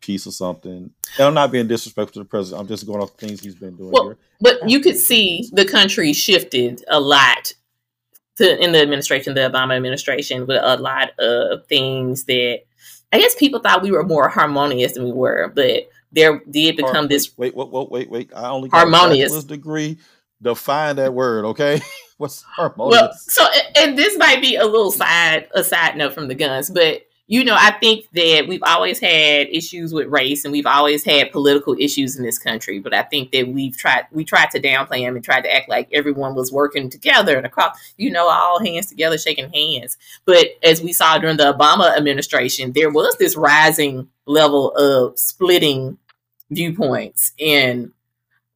piece 0.00 0.26
or 0.26 0.32
something. 0.32 0.90
And 1.18 1.26
I'm 1.26 1.34
not 1.34 1.52
being 1.52 1.68
disrespectful 1.68 2.14
to 2.14 2.18
the 2.20 2.24
president. 2.24 2.62
I'm 2.62 2.68
just 2.68 2.86
going 2.86 3.02
off 3.02 3.16
the 3.16 3.26
things 3.26 3.40
he's 3.40 3.54
been 3.54 3.76
doing 3.76 3.90
well, 3.90 4.04
here. 4.04 4.18
But 4.40 4.68
you 4.68 4.80
could 4.80 4.96
see 4.96 5.48
the 5.52 5.66
country 5.66 6.12
shifted 6.14 6.82
a 6.88 6.98
lot 6.98 7.52
to, 8.36 8.62
in 8.62 8.72
the 8.72 8.80
administration, 8.80 9.34
the 9.34 9.42
Obama 9.42 9.76
administration, 9.76 10.46
with 10.46 10.58
a 10.62 10.76
lot 10.78 11.10
of 11.18 11.66
things 11.66 12.24
that 12.24 12.60
I 13.12 13.18
guess 13.18 13.34
people 13.34 13.60
thought 13.60 13.82
we 13.82 13.90
were 13.90 14.04
more 14.04 14.28
harmonious 14.28 14.92
than 14.92 15.04
we 15.04 15.12
were, 15.12 15.52
but 15.54 15.90
there 16.12 16.40
did 16.50 16.76
become 16.76 17.04
wait, 17.04 17.08
this. 17.08 17.36
Wait, 17.36 17.54
wait, 17.54 17.68
wait, 17.68 17.90
wait, 17.90 18.10
wait! 18.10 18.30
I 18.34 18.48
only 18.48 18.68
got 18.68 18.78
harmonious 18.78 19.36
a 19.36 19.46
degree 19.46 19.98
define 20.42 20.96
that 20.96 21.14
word, 21.14 21.44
okay? 21.46 21.80
What's 22.18 22.42
harmonious? 22.42 23.00
Well, 23.00 23.12
so 23.14 23.46
and 23.76 23.96
this 23.96 24.18
might 24.18 24.42
be 24.42 24.56
a 24.56 24.66
little 24.66 24.90
side 24.90 25.48
a 25.54 25.64
side 25.64 25.96
note 25.96 26.12
from 26.12 26.28
the 26.28 26.34
guns, 26.34 26.70
but 26.70 27.02
you 27.30 27.44
know, 27.44 27.54
I 27.56 27.70
think 27.70 28.06
that 28.14 28.46
we've 28.48 28.62
always 28.64 28.98
had 28.98 29.46
issues 29.50 29.94
with 29.94 30.08
race 30.08 30.44
and 30.44 30.50
we've 30.50 30.66
always 30.66 31.04
had 31.04 31.30
political 31.30 31.76
issues 31.78 32.16
in 32.16 32.24
this 32.24 32.40
country. 32.40 32.80
But 32.80 32.92
I 32.92 33.02
think 33.04 33.30
that 33.30 33.46
we've 33.46 33.76
tried 33.76 34.06
we 34.10 34.24
tried 34.24 34.50
to 34.50 34.60
downplay 34.60 35.06
them 35.06 35.14
and 35.14 35.24
tried 35.24 35.42
to 35.42 35.54
act 35.54 35.68
like 35.68 35.88
everyone 35.92 36.34
was 36.34 36.50
working 36.50 36.90
together 36.90 37.36
and 37.36 37.46
across, 37.46 37.78
you 37.96 38.10
know, 38.10 38.28
all 38.28 38.58
hands 38.58 38.86
together, 38.86 39.16
shaking 39.16 39.48
hands. 39.52 39.96
But 40.24 40.48
as 40.64 40.82
we 40.82 40.92
saw 40.92 41.18
during 41.18 41.36
the 41.36 41.54
Obama 41.56 41.96
administration, 41.96 42.72
there 42.72 42.90
was 42.90 43.16
this 43.18 43.36
rising 43.36 44.08
level 44.26 44.72
of 44.72 45.16
splitting 45.16 45.98
viewpoints 46.50 47.30
in 47.38 47.92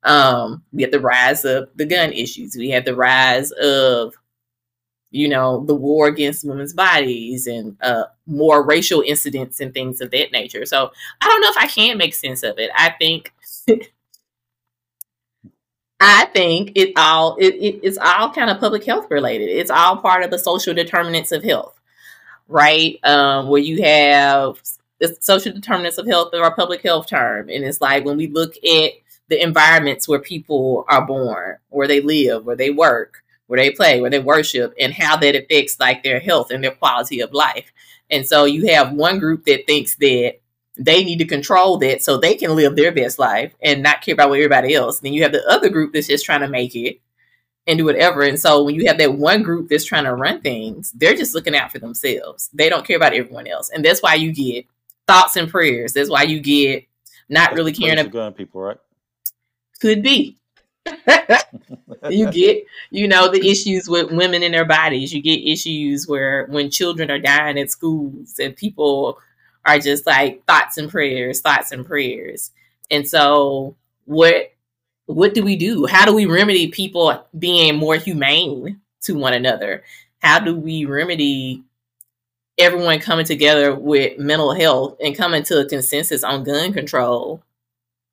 um, 0.04 0.62
we 0.72 0.82
have 0.82 0.90
the 0.92 1.00
rise 1.00 1.44
of 1.44 1.70
the 1.76 1.86
gun 1.86 2.12
issues. 2.12 2.56
We 2.56 2.70
have 2.70 2.84
the 2.84 2.94
rise 2.94 3.50
of, 3.52 4.14
you 5.10 5.28
know, 5.28 5.64
the 5.64 5.74
war 5.74 6.08
against 6.08 6.46
women's 6.46 6.74
bodies 6.74 7.46
and 7.46 7.76
uh, 7.82 8.04
more 8.26 8.64
racial 8.64 9.02
incidents 9.02 9.60
and 9.60 9.72
things 9.72 10.00
of 10.00 10.10
that 10.10 10.32
nature. 10.32 10.66
So 10.66 10.90
I 11.20 11.26
don't 11.26 11.40
know 11.40 11.50
if 11.50 11.56
I 11.56 11.68
can 11.68 11.98
make 11.98 12.14
sense 12.14 12.42
of 12.42 12.58
it. 12.58 12.70
I 12.74 12.90
think. 12.98 13.32
I 16.00 16.26
think 16.34 16.72
it 16.74 16.92
all 16.96 17.36
it, 17.36 17.54
it, 17.54 17.80
it's 17.82 17.96
all 17.96 18.30
kind 18.30 18.50
of 18.50 18.58
public 18.58 18.84
health 18.84 19.06
related. 19.10 19.48
It's 19.48 19.70
all 19.70 19.96
part 19.96 20.22
of 20.22 20.30
the 20.30 20.38
social 20.38 20.74
determinants 20.74 21.32
of 21.32 21.42
health, 21.42 21.80
right? 22.46 22.98
Um, 23.04 23.48
where 23.48 23.62
you 23.62 23.82
have 23.82 24.60
the 25.00 25.16
social 25.20 25.52
determinants 25.52 25.96
of 25.96 26.06
health 26.06 26.34
or 26.34 26.54
public 26.54 26.82
health 26.82 27.08
term. 27.08 27.48
And 27.48 27.64
it's 27.64 27.80
like 27.80 28.04
when 28.04 28.18
we 28.18 28.26
look 28.26 28.54
at 28.64 28.90
the 29.28 29.42
environments 29.42 30.08
where 30.08 30.18
people 30.18 30.84
are 30.88 31.04
born, 31.04 31.56
where 31.70 31.88
they 31.88 32.00
live, 32.00 32.44
where 32.44 32.56
they 32.56 32.70
work, 32.70 33.22
where 33.46 33.58
they 33.58 33.70
play, 33.70 34.00
where 34.00 34.10
they 34.10 34.18
worship, 34.18 34.74
and 34.78 34.92
how 34.92 35.16
that 35.16 35.36
affects 35.36 35.78
like 35.80 36.02
their 36.02 36.20
health 36.20 36.50
and 36.50 36.62
their 36.62 36.72
quality 36.72 37.20
of 37.20 37.32
life. 37.32 37.72
And 38.10 38.26
so 38.26 38.44
you 38.44 38.68
have 38.68 38.92
one 38.92 39.18
group 39.18 39.44
that 39.46 39.66
thinks 39.66 39.94
that 39.96 40.36
they 40.76 41.04
need 41.04 41.18
to 41.18 41.24
control 41.24 41.78
that 41.78 42.02
so 42.02 42.16
they 42.16 42.34
can 42.34 42.56
live 42.56 42.76
their 42.76 42.92
best 42.92 43.18
life 43.18 43.54
and 43.62 43.82
not 43.82 44.02
care 44.02 44.14
about 44.14 44.28
what 44.28 44.40
everybody 44.40 44.74
else. 44.74 45.00
then 45.00 45.12
you 45.12 45.22
have 45.22 45.32
the 45.32 45.46
other 45.48 45.68
group 45.68 45.92
that's 45.92 46.08
just 46.08 46.24
trying 46.24 46.40
to 46.40 46.48
make 46.48 46.74
it 46.74 47.00
and 47.66 47.78
do 47.78 47.84
whatever. 47.84 48.22
And 48.22 48.38
so 48.38 48.62
when 48.62 48.74
you 48.74 48.86
have 48.88 48.98
that 48.98 49.14
one 49.14 49.42
group 49.42 49.68
that's 49.68 49.84
trying 49.84 50.04
to 50.04 50.14
run 50.14 50.40
things, 50.40 50.92
they're 50.92 51.16
just 51.16 51.34
looking 51.34 51.54
out 51.54 51.72
for 51.72 51.78
themselves. 51.78 52.50
They 52.52 52.68
don't 52.68 52.86
care 52.86 52.96
about 52.96 53.14
everyone 53.14 53.46
else. 53.46 53.70
And 53.70 53.84
that's 53.84 54.02
why 54.02 54.14
you 54.14 54.32
get 54.32 54.66
thoughts 55.06 55.36
and 55.36 55.48
prayers. 55.48 55.92
That's 55.92 56.10
why 56.10 56.24
you 56.24 56.40
get 56.40 56.86
not 57.28 57.50
that's 57.50 57.56
really 57.56 57.72
caring 57.72 57.98
about 57.98 58.12
gun 58.12 58.32
people, 58.32 58.60
right? 58.60 58.76
Could 59.80 60.02
be. 60.02 60.36
you 62.10 62.30
get, 62.30 62.64
you 62.90 63.08
know, 63.08 63.30
the 63.30 63.48
issues 63.48 63.88
with 63.88 64.12
women 64.12 64.42
in 64.42 64.52
their 64.52 64.64
bodies. 64.64 65.12
You 65.12 65.22
get 65.22 65.46
issues 65.46 66.06
where 66.06 66.46
when 66.46 66.70
children 66.70 67.10
are 67.10 67.18
dying 67.18 67.58
at 67.58 67.70
schools 67.70 68.38
and 68.38 68.56
people 68.56 69.18
are 69.64 69.78
just 69.78 70.06
like 70.06 70.44
thoughts 70.46 70.76
and 70.76 70.90
prayers, 70.90 71.40
thoughts 71.40 71.72
and 71.72 71.86
prayers. 71.86 72.50
And 72.90 73.08
so 73.08 73.76
what 74.04 74.52
what 75.06 75.34
do 75.34 75.42
we 75.42 75.56
do? 75.56 75.86
How 75.86 76.06
do 76.06 76.14
we 76.14 76.26
remedy 76.26 76.68
people 76.68 77.26
being 77.38 77.76
more 77.76 77.96
humane 77.96 78.80
to 79.02 79.14
one 79.14 79.34
another? 79.34 79.82
How 80.22 80.38
do 80.38 80.54
we 80.56 80.86
remedy 80.86 81.62
everyone 82.56 83.00
coming 83.00 83.26
together 83.26 83.74
with 83.74 84.18
mental 84.18 84.52
health 84.54 84.96
and 85.02 85.16
coming 85.16 85.42
to 85.44 85.60
a 85.60 85.68
consensus 85.68 86.24
on 86.24 86.44
gun 86.44 86.72
control 86.72 87.42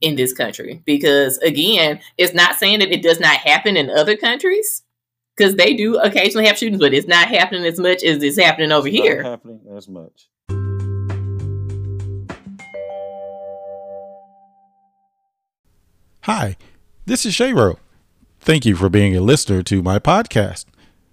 in 0.01 0.15
this 0.15 0.33
country? 0.33 0.81
Because 0.85 1.37
again, 1.39 1.99
it's 2.17 2.33
not 2.33 2.55
saying 2.55 2.79
that 2.79 2.91
it 2.91 3.01
does 3.01 3.19
not 3.19 3.37
happen 3.37 3.77
in 3.77 3.89
other 3.89 4.17
countries, 4.17 4.83
because 5.35 5.55
they 5.55 5.73
do 5.73 5.97
occasionally 5.97 6.47
have 6.47 6.57
shootings, 6.57 6.79
but 6.79 6.93
it's 6.93 7.07
not 7.07 7.27
happening 7.27 7.65
as 7.65 7.79
much 7.79 8.03
as 8.03 8.21
it's 8.21 8.39
happening 8.39 8.71
over 8.71 8.87
it's 8.87 8.97
here. 8.97 9.23
happening 9.23 9.61
as 9.75 9.87
much. 9.87 10.27
Hi. 16.25 16.55
This 17.05 17.25
is 17.25 17.33
Chetro. 17.33 17.77
Thank 18.39 18.63
you 18.65 18.75
for 18.75 18.87
being 18.87 19.15
a 19.15 19.21
listener 19.21 19.63
to 19.63 19.81
my 19.81 19.97
podcast. 19.97 20.65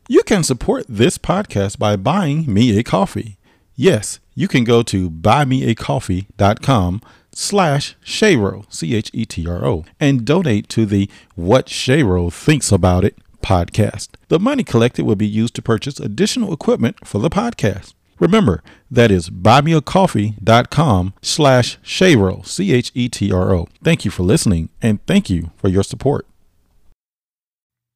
You 0.07 0.23
can 0.23 0.45
support 0.45 0.85
this 0.89 1.17
podcast 1.17 1.79
by 1.79 1.97
buying 1.97 2.53
me 2.53 2.79
a 2.79 2.83
coffee. 2.83 3.39
Yes, 3.75 4.21
you 4.35 4.49
can 4.49 4.65
go 4.65 4.83
to 4.83 5.11
buymeacoffee.com 5.11 7.03
slash 7.33 7.97
Chetro, 8.05 8.65
C-H-E-T-R-O, 8.73 9.85
and 10.01 10.25
donate 10.25 10.69
to 10.71 10.87
the 10.87 11.09
What 11.35 11.67
Chetro 11.67 12.33
Thinks 12.33 12.73
About 12.73 13.05
It 13.05 13.17
podcast. 13.43 14.11
The 14.29 14.39
money 14.39 14.65
collected 14.65 15.05
will 15.05 15.17
be 15.17 15.27
used 15.27 15.55
to 15.55 15.63
purchase 15.63 16.01
additional 16.01 16.53
equipment 16.53 17.07
for 17.07 17.19
the 17.19 17.31
podcast. 17.31 17.95
Remember, 18.19 18.63
that 18.91 19.11
is 19.11 19.31
buymeacoffee.com 19.31 21.15
slash 21.23 21.79
Chetro, 21.81 22.45
C-H-E-T-R-O. 22.45 23.69
Thank 23.83 24.05
you 24.05 24.11
for 24.11 24.25
listening, 24.25 24.71
and 24.83 25.05
thank 25.07 25.31
you 25.31 25.51
for 25.57 25.69
your 25.69 25.85
support. 25.85 26.27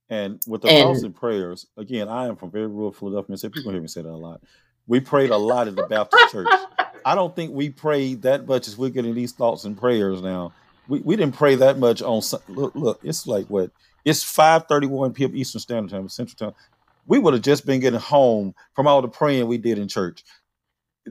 And 0.09 0.43
with 0.47 0.61
the 0.61 0.69
and, 0.69 0.83
thoughts 0.83 1.03
and 1.03 1.15
prayers, 1.15 1.67
again, 1.77 2.09
I 2.09 2.27
am 2.27 2.37
from 2.37 2.51
very 2.51 2.67
rural 2.67 2.93
Philadelphia. 2.93 3.37
So 3.37 3.49
people 3.49 3.73
hear 3.73 3.81
me 3.81 3.89
say 3.89 4.03
that 4.03 4.09
a 4.09 4.15
lot. 4.15 4.43
We 4.87 5.01
prayed 5.01 5.31
a 5.31 5.37
lot 5.37 5.69
at 5.69 5.77
the 5.77 5.87
Baptist 5.87 6.33
church. 6.33 6.49
I 7.05 7.15
don't 7.15 7.35
think 7.35 7.53
we 7.53 7.71
prayed 7.71 8.23
that 8.23 8.47
much 8.47 8.69
as 8.69 8.77
we're 8.77 8.91
getting 8.91 9.15
these 9.15 9.33
thoughts 9.33 9.65
and 9.65 9.77
prayers 9.77 10.23
now. 10.23 10.53
We, 10.89 11.01
we 11.01 11.17
didn't 11.17 11.35
pray 11.35 11.57
that 11.57 11.79
much 11.79 12.03
on 12.03 12.23
look 12.49 12.75
look. 12.75 13.01
It's 13.03 13.27
like 13.27 13.47
what 13.47 13.71
it's 14.05 14.23
five 14.23 14.67
thirty 14.69 14.87
one 14.87 15.13
p.m. 15.13 15.37
Eastern 15.37 15.61
Standard 15.61 15.91
Time, 15.91 16.09
Central 16.09 16.51
Time 16.51 16.59
we 17.07 17.19
would 17.19 17.35
have 17.35 17.43
just 17.43 17.67
been 17.67 17.81
getting 17.81 18.01
home 18.01 18.55
from 18.75 18.87
all 18.87 19.03
the 19.03 19.09
praying 19.09 19.47
we 19.47 19.59
did 19.59 19.79
in 19.79 19.89
church. 19.89 20.25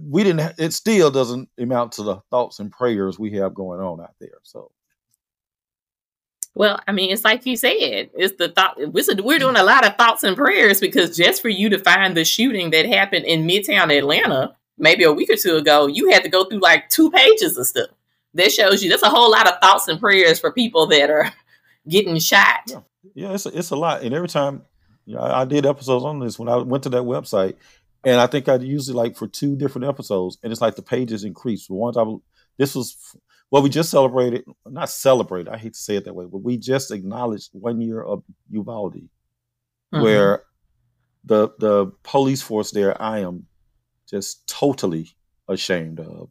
We 0.01 0.23
didn't. 0.23 0.53
It 0.57 0.71
still 0.73 1.11
doesn't 1.11 1.49
amount 1.57 1.93
to 1.93 2.03
the 2.03 2.17
thoughts 2.29 2.59
and 2.59 2.71
prayers 2.71 3.19
we 3.19 3.31
have 3.33 3.53
going 3.53 3.81
on 3.81 3.99
out 3.99 4.15
there. 4.19 4.39
So. 4.43 4.71
Well, 6.53 6.79
I 6.87 6.91
mean, 6.91 7.11
it's 7.11 7.23
like 7.23 7.45
you 7.45 7.55
said. 7.55 8.09
It's 8.13 8.35
the 8.37 8.49
thought. 8.49 8.77
We're 8.77 9.39
doing 9.39 9.55
a 9.55 9.63
lot 9.63 9.85
of 9.85 9.95
thoughts 9.95 10.23
and 10.23 10.35
prayers 10.35 10.81
because 10.81 11.15
just 11.15 11.41
for 11.41 11.49
you 11.49 11.69
to 11.69 11.79
find 11.79 12.15
the 12.15 12.25
shooting 12.25 12.71
that 12.71 12.85
happened 12.85 13.25
in 13.25 13.47
Midtown 13.47 13.95
Atlanta, 13.95 14.55
maybe 14.77 15.03
a 15.03 15.13
week 15.13 15.29
or 15.29 15.37
two 15.37 15.55
ago, 15.55 15.87
you 15.87 16.09
had 16.09 16.23
to 16.23 16.29
go 16.29 16.43
through 16.43 16.59
like 16.59 16.89
two 16.89 17.09
pages 17.09 17.57
of 17.57 17.67
stuff. 17.67 17.89
That 18.33 18.51
shows 18.51 18.83
you 18.83 18.89
that's 18.89 19.03
a 19.03 19.09
whole 19.09 19.31
lot 19.31 19.47
of 19.47 19.59
thoughts 19.61 19.87
and 19.87 19.99
prayers 19.99 20.39
for 20.39 20.51
people 20.51 20.87
that 20.87 21.09
are 21.09 21.31
getting 21.87 22.19
shot. 22.19 22.63
Yeah, 22.67 22.79
yeah 23.13 23.33
it's 23.33 23.45
a, 23.45 23.57
it's 23.57 23.71
a 23.71 23.75
lot. 23.75 24.03
And 24.03 24.13
every 24.13 24.29
time 24.29 24.63
you 25.05 25.15
know, 25.15 25.21
I, 25.21 25.41
I 25.41 25.45
did 25.45 25.65
episodes 25.65 26.03
on 26.03 26.19
this 26.19 26.37
when 26.37 26.49
I 26.49 26.57
went 26.57 26.83
to 26.83 26.89
that 26.89 27.03
website, 27.03 27.55
and 28.03 28.19
I 28.19 28.27
think 28.27 28.49
I 28.49 28.55
used 28.55 28.89
it 28.89 28.95
like 28.95 29.15
for 29.15 29.27
two 29.27 29.55
different 29.55 29.87
episodes, 29.87 30.37
and 30.43 30.51
it's 30.51 30.61
like 30.61 30.75
the 30.75 30.81
pages 30.81 31.23
increased. 31.23 31.69
One 31.69 31.93
time, 31.93 32.21
this 32.57 32.75
was 32.75 33.15
well, 33.51 33.61
we 33.61 33.69
just 33.69 33.91
celebrated, 33.91 34.45
not 34.65 34.89
celebrate. 34.89 35.47
I 35.47 35.57
hate 35.57 35.73
to 35.73 35.79
say 35.79 35.97
it 35.97 36.05
that 36.05 36.13
way, 36.13 36.25
but 36.25 36.39
we 36.39 36.57
just 36.57 36.89
acknowledged 36.89 37.49
one 37.51 37.81
year 37.81 38.01
of 38.01 38.23
Uvalde, 38.49 38.95
mm-hmm. 38.95 40.01
where 40.01 40.43
the 41.25 41.49
the 41.59 41.91
police 42.03 42.41
force 42.41 42.71
there, 42.71 42.99
I 42.99 43.19
am 43.19 43.45
just 44.09 44.47
totally 44.47 45.09
ashamed 45.47 45.99
of. 45.99 46.29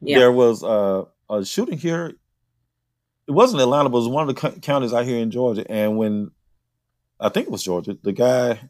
Yeah. 0.00 0.20
There 0.20 0.32
was 0.32 0.62
a, 0.62 1.06
a 1.28 1.44
shooting 1.44 1.78
here. 1.78 2.14
It 3.26 3.32
wasn't 3.32 3.60
Atlanta, 3.60 3.88
but 3.88 3.98
it 3.98 4.02
was 4.02 4.08
one 4.08 4.28
of 4.28 4.34
the 4.34 4.60
counties 4.60 4.94
out 4.94 5.04
here 5.04 5.18
in 5.18 5.30
Georgia. 5.30 5.70
And 5.70 5.98
when 5.98 6.30
I 7.20 7.28
think 7.28 7.46
it 7.46 7.52
was 7.52 7.62
Georgia. 7.62 7.96
The 8.00 8.12
guy 8.12 8.60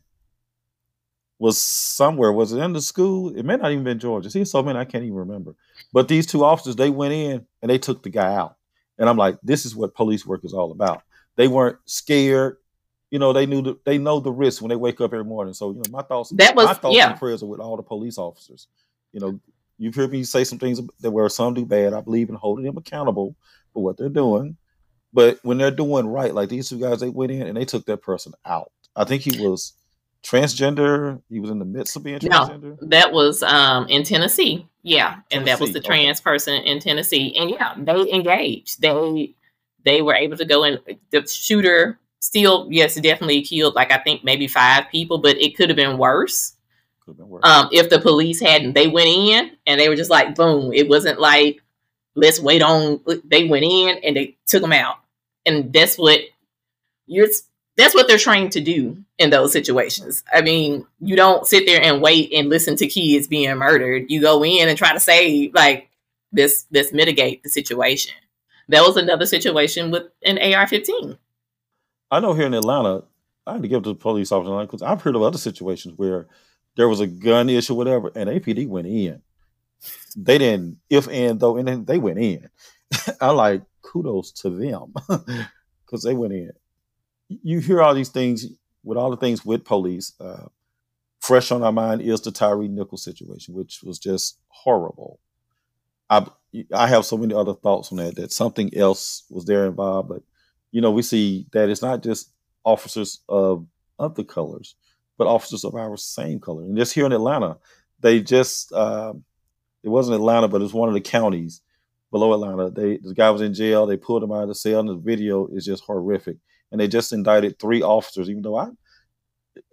was 1.38 1.62
somewhere. 1.62 2.32
Was 2.32 2.52
it 2.52 2.58
in 2.58 2.72
the 2.72 2.80
school? 2.80 3.36
It 3.36 3.44
may 3.44 3.56
not 3.56 3.70
even 3.70 3.84
been 3.84 3.98
Georgia. 3.98 4.30
See, 4.30 4.44
so 4.44 4.62
many 4.62 4.78
I 4.78 4.84
can't 4.84 5.04
even 5.04 5.16
remember. 5.16 5.54
But 5.92 6.08
these 6.08 6.26
two 6.26 6.44
officers, 6.44 6.76
they 6.76 6.90
went 6.90 7.14
in 7.14 7.46
and 7.62 7.70
they 7.70 7.78
took 7.78 8.02
the 8.02 8.10
guy 8.10 8.34
out. 8.34 8.56
And 8.98 9.08
I'm 9.08 9.16
like, 9.16 9.38
this 9.42 9.64
is 9.64 9.76
what 9.76 9.94
police 9.94 10.26
work 10.26 10.44
is 10.44 10.52
all 10.52 10.72
about. 10.72 11.02
They 11.36 11.46
weren't 11.46 11.78
scared. 11.84 12.56
You 13.10 13.18
know, 13.18 13.32
they 13.32 13.46
knew 13.46 13.62
the, 13.62 13.78
they 13.84 13.96
know 13.96 14.20
the 14.20 14.32
risk 14.32 14.60
when 14.60 14.68
they 14.68 14.76
wake 14.76 15.00
up 15.00 15.12
every 15.12 15.24
morning. 15.24 15.54
So, 15.54 15.70
you 15.70 15.78
know, 15.78 15.90
my 15.90 16.02
thoughts 16.02 16.30
that 16.30 16.56
was 16.56 16.66
my 16.66 16.74
thoughts 16.74 16.96
yeah. 16.96 17.10
and 17.10 17.18
prayers 17.18 17.42
are 17.42 17.46
with 17.46 17.60
all 17.60 17.76
the 17.76 17.82
police 17.82 18.18
officers. 18.18 18.66
You 19.12 19.20
know, 19.20 19.40
you've 19.78 19.94
heard 19.94 20.10
me 20.10 20.24
say 20.24 20.44
some 20.44 20.58
things 20.58 20.80
that 21.00 21.10
where 21.10 21.28
some 21.28 21.54
do 21.54 21.64
bad. 21.64 21.94
I 21.94 22.00
believe 22.00 22.28
in 22.28 22.34
holding 22.34 22.64
them 22.64 22.76
accountable 22.76 23.36
for 23.72 23.82
what 23.82 23.96
they're 23.96 24.08
doing. 24.08 24.56
But 25.12 25.38
when 25.42 25.56
they're 25.56 25.70
doing 25.70 26.06
right, 26.06 26.34
like 26.34 26.50
these 26.50 26.68
two 26.68 26.80
guys, 26.80 27.00
they 27.00 27.08
went 27.08 27.32
in 27.32 27.46
and 27.46 27.56
they 27.56 27.64
took 27.64 27.86
that 27.86 28.02
person 28.02 28.32
out. 28.44 28.72
I 28.94 29.04
think 29.04 29.22
he 29.22 29.40
was 29.40 29.72
transgender. 30.24 31.22
He 31.28 31.40
was 31.40 31.50
in 31.50 31.58
the 31.58 31.64
midst 31.64 31.96
of 31.96 32.02
being 32.02 32.18
transgender. 32.18 32.80
No, 32.80 32.88
that 32.88 33.12
was 33.12 33.42
um, 33.42 33.86
in 33.88 34.02
Tennessee. 34.02 34.68
Yeah, 34.82 35.08
Tennessee. 35.10 35.24
and 35.32 35.46
that 35.46 35.60
was 35.60 35.72
the 35.72 35.80
trans 35.80 36.20
okay. 36.20 36.24
person 36.24 36.54
in 36.54 36.80
Tennessee. 36.80 37.36
And 37.38 37.50
yeah, 37.50 37.74
they 37.76 38.12
engaged. 38.12 38.80
They 38.80 39.34
they 39.84 40.02
were 40.02 40.14
able 40.14 40.36
to 40.36 40.44
go 40.44 40.64
in. 40.64 40.78
The 41.10 41.26
shooter 41.26 41.98
still, 42.20 42.68
yes, 42.70 42.94
definitely 42.96 43.42
killed 43.42 43.74
like 43.74 43.92
I 43.92 43.98
think 43.98 44.24
maybe 44.24 44.46
five 44.48 44.84
people, 44.90 45.18
but 45.18 45.36
it 45.36 45.56
could 45.56 45.70
have 45.70 45.76
been 45.76 45.98
worse. 45.98 46.54
Been 47.06 47.28
worse. 47.28 47.42
Um, 47.44 47.70
if 47.72 47.88
the 47.88 48.00
police 48.00 48.38
hadn't, 48.38 48.74
they 48.74 48.86
went 48.86 49.08
in 49.08 49.52
and 49.66 49.80
they 49.80 49.88
were 49.88 49.96
just 49.96 50.10
like, 50.10 50.34
boom. 50.34 50.72
It 50.74 50.88
wasn't 50.88 51.18
like 51.18 51.62
let's 52.14 52.40
wait 52.40 52.62
on. 52.62 53.00
They 53.24 53.44
went 53.44 53.64
in 53.64 53.98
and 54.04 54.16
they 54.16 54.36
took 54.46 54.60
them 54.60 54.72
out, 54.72 54.96
and 55.46 55.72
that's 55.72 55.96
what 55.96 56.20
you're. 57.06 57.28
That's 57.78 57.94
what 57.94 58.08
they're 58.08 58.18
trained 58.18 58.52
to 58.52 58.60
do 58.60 59.02
in 59.16 59.30
those 59.30 59.52
situations. 59.52 60.22
I 60.32 60.42
mean, 60.42 60.86
you 61.00 61.16
don't 61.16 61.46
sit 61.46 61.64
there 61.64 61.80
and 61.82 62.02
wait 62.02 62.32
and 62.34 62.50
listen 62.50 62.76
to 62.76 62.86
kids 62.86 63.26
being 63.26 63.56
murdered. 63.56 64.10
You 64.10 64.20
go 64.20 64.44
in 64.44 64.68
and 64.68 64.76
try 64.76 64.92
to 64.92 65.00
save, 65.00 65.54
like 65.54 65.88
this, 66.30 66.66
this 66.70 66.92
mitigate 66.92 67.42
the 67.42 67.48
situation. 67.48 68.12
That 68.68 68.82
was 68.82 68.98
another 68.98 69.24
situation 69.24 69.90
with 69.90 70.02
an 70.22 70.36
AR-15. 70.36 71.16
I 72.10 72.20
know 72.20 72.34
here 72.34 72.46
in 72.46 72.54
Atlanta, 72.54 73.04
I 73.46 73.54
had 73.54 73.62
to 73.62 73.68
give 73.68 73.84
to 73.84 73.90
the 73.90 73.94
police 73.94 74.30
officer 74.30 74.60
because 74.60 74.82
I've 74.82 75.00
heard 75.00 75.16
of 75.16 75.22
other 75.22 75.38
situations 75.38 75.96
where 75.96 76.26
there 76.76 76.88
was 76.88 77.00
a 77.00 77.06
gun 77.06 77.48
issue, 77.48 77.74
whatever, 77.74 78.12
and 78.14 78.28
APD 78.28 78.68
went 78.68 78.88
in 78.88 79.22
they 80.16 80.38
didn't 80.38 80.78
if 80.90 81.08
and 81.08 81.38
though 81.38 81.56
and 81.56 81.68
then 81.68 81.84
they 81.84 81.98
went 81.98 82.18
in. 82.18 82.48
I 83.20 83.30
like 83.30 83.62
kudos 83.82 84.32
to 84.42 84.50
them 84.50 84.94
because 85.86 86.02
they 86.02 86.14
went 86.14 86.32
in. 86.32 86.52
You 87.28 87.60
hear 87.60 87.82
all 87.82 87.94
these 87.94 88.08
things 88.08 88.46
with 88.84 88.98
all 88.98 89.10
the 89.10 89.16
things 89.16 89.44
with 89.44 89.64
police. 89.64 90.12
Uh, 90.20 90.46
fresh 91.20 91.50
on 91.50 91.62
our 91.62 91.72
mind 91.72 92.00
is 92.02 92.20
the 92.20 92.32
Tyre 92.32 92.56
Nichols 92.68 93.04
situation, 93.04 93.54
which 93.54 93.82
was 93.82 93.98
just 93.98 94.38
horrible. 94.48 95.20
I 96.10 96.26
I 96.74 96.86
have 96.86 97.04
so 97.04 97.18
many 97.18 97.34
other 97.34 97.54
thoughts 97.54 97.92
on 97.92 97.98
that. 97.98 98.16
That 98.16 98.32
something 98.32 98.74
else 98.76 99.24
was 99.30 99.44
there 99.44 99.66
involved, 99.66 100.08
but 100.08 100.22
you 100.70 100.80
know 100.80 100.90
we 100.90 101.02
see 101.02 101.46
that 101.52 101.68
it's 101.68 101.82
not 101.82 102.02
just 102.02 102.32
officers 102.64 103.20
of 103.28 103.66
other 103.98 104.24
colors, 104.24 104.74
but 105.18 105.26
officers 105.26 105.64
of 105.64 105.74
our 105.74 105.96
same 105.96 106.40
color. 106.40 106.62
And 106.62 106.76
just 106.76 106.94
here 106.94 107.06
in 107.06 107.12
Atlanta, 107.12 107.58
they 108.00 108.20
just 108.20 108.72
uh, 108.72 109.12
it 109.82 109.88
wasn't 109.88 110.16
Atlanta, 110.16 110.48
but 110.48 110.62
it's 110.62 110.72
one 110.72 110.88
of 110.88 110.94
the 110.94 111.00
counties 111.00 111.60
below 112.10 112.32
Atlanta. 112.32 112.70
They 112.70 112.96
the 112.96 113.14
guy 113.14 113.30
was 113.30 113.42
in 113.42 113.54
jail. 113.54 113.86
They 113.86 113.96
pulled 113.96 114.22
him 114.22 114.32
out 114.32 114.42
of 114.42 114.48
the 114.48 114.54
cell, 114.54 114.80
and 114.80 114.88
the 114.88 114.96
video 114.96 115.46
is 115.48 115.66
just 115.66 115.84
horrific. 115.84 116.36
And 116.70 116.80
they 116.80 116.88
just 116.88 117.12
indicted 117.12 117.58
three 117.58 117.82
officers. 117.82 118.28
Even 118.28 118.42
though 118.42 118.56
I 118.56 118.68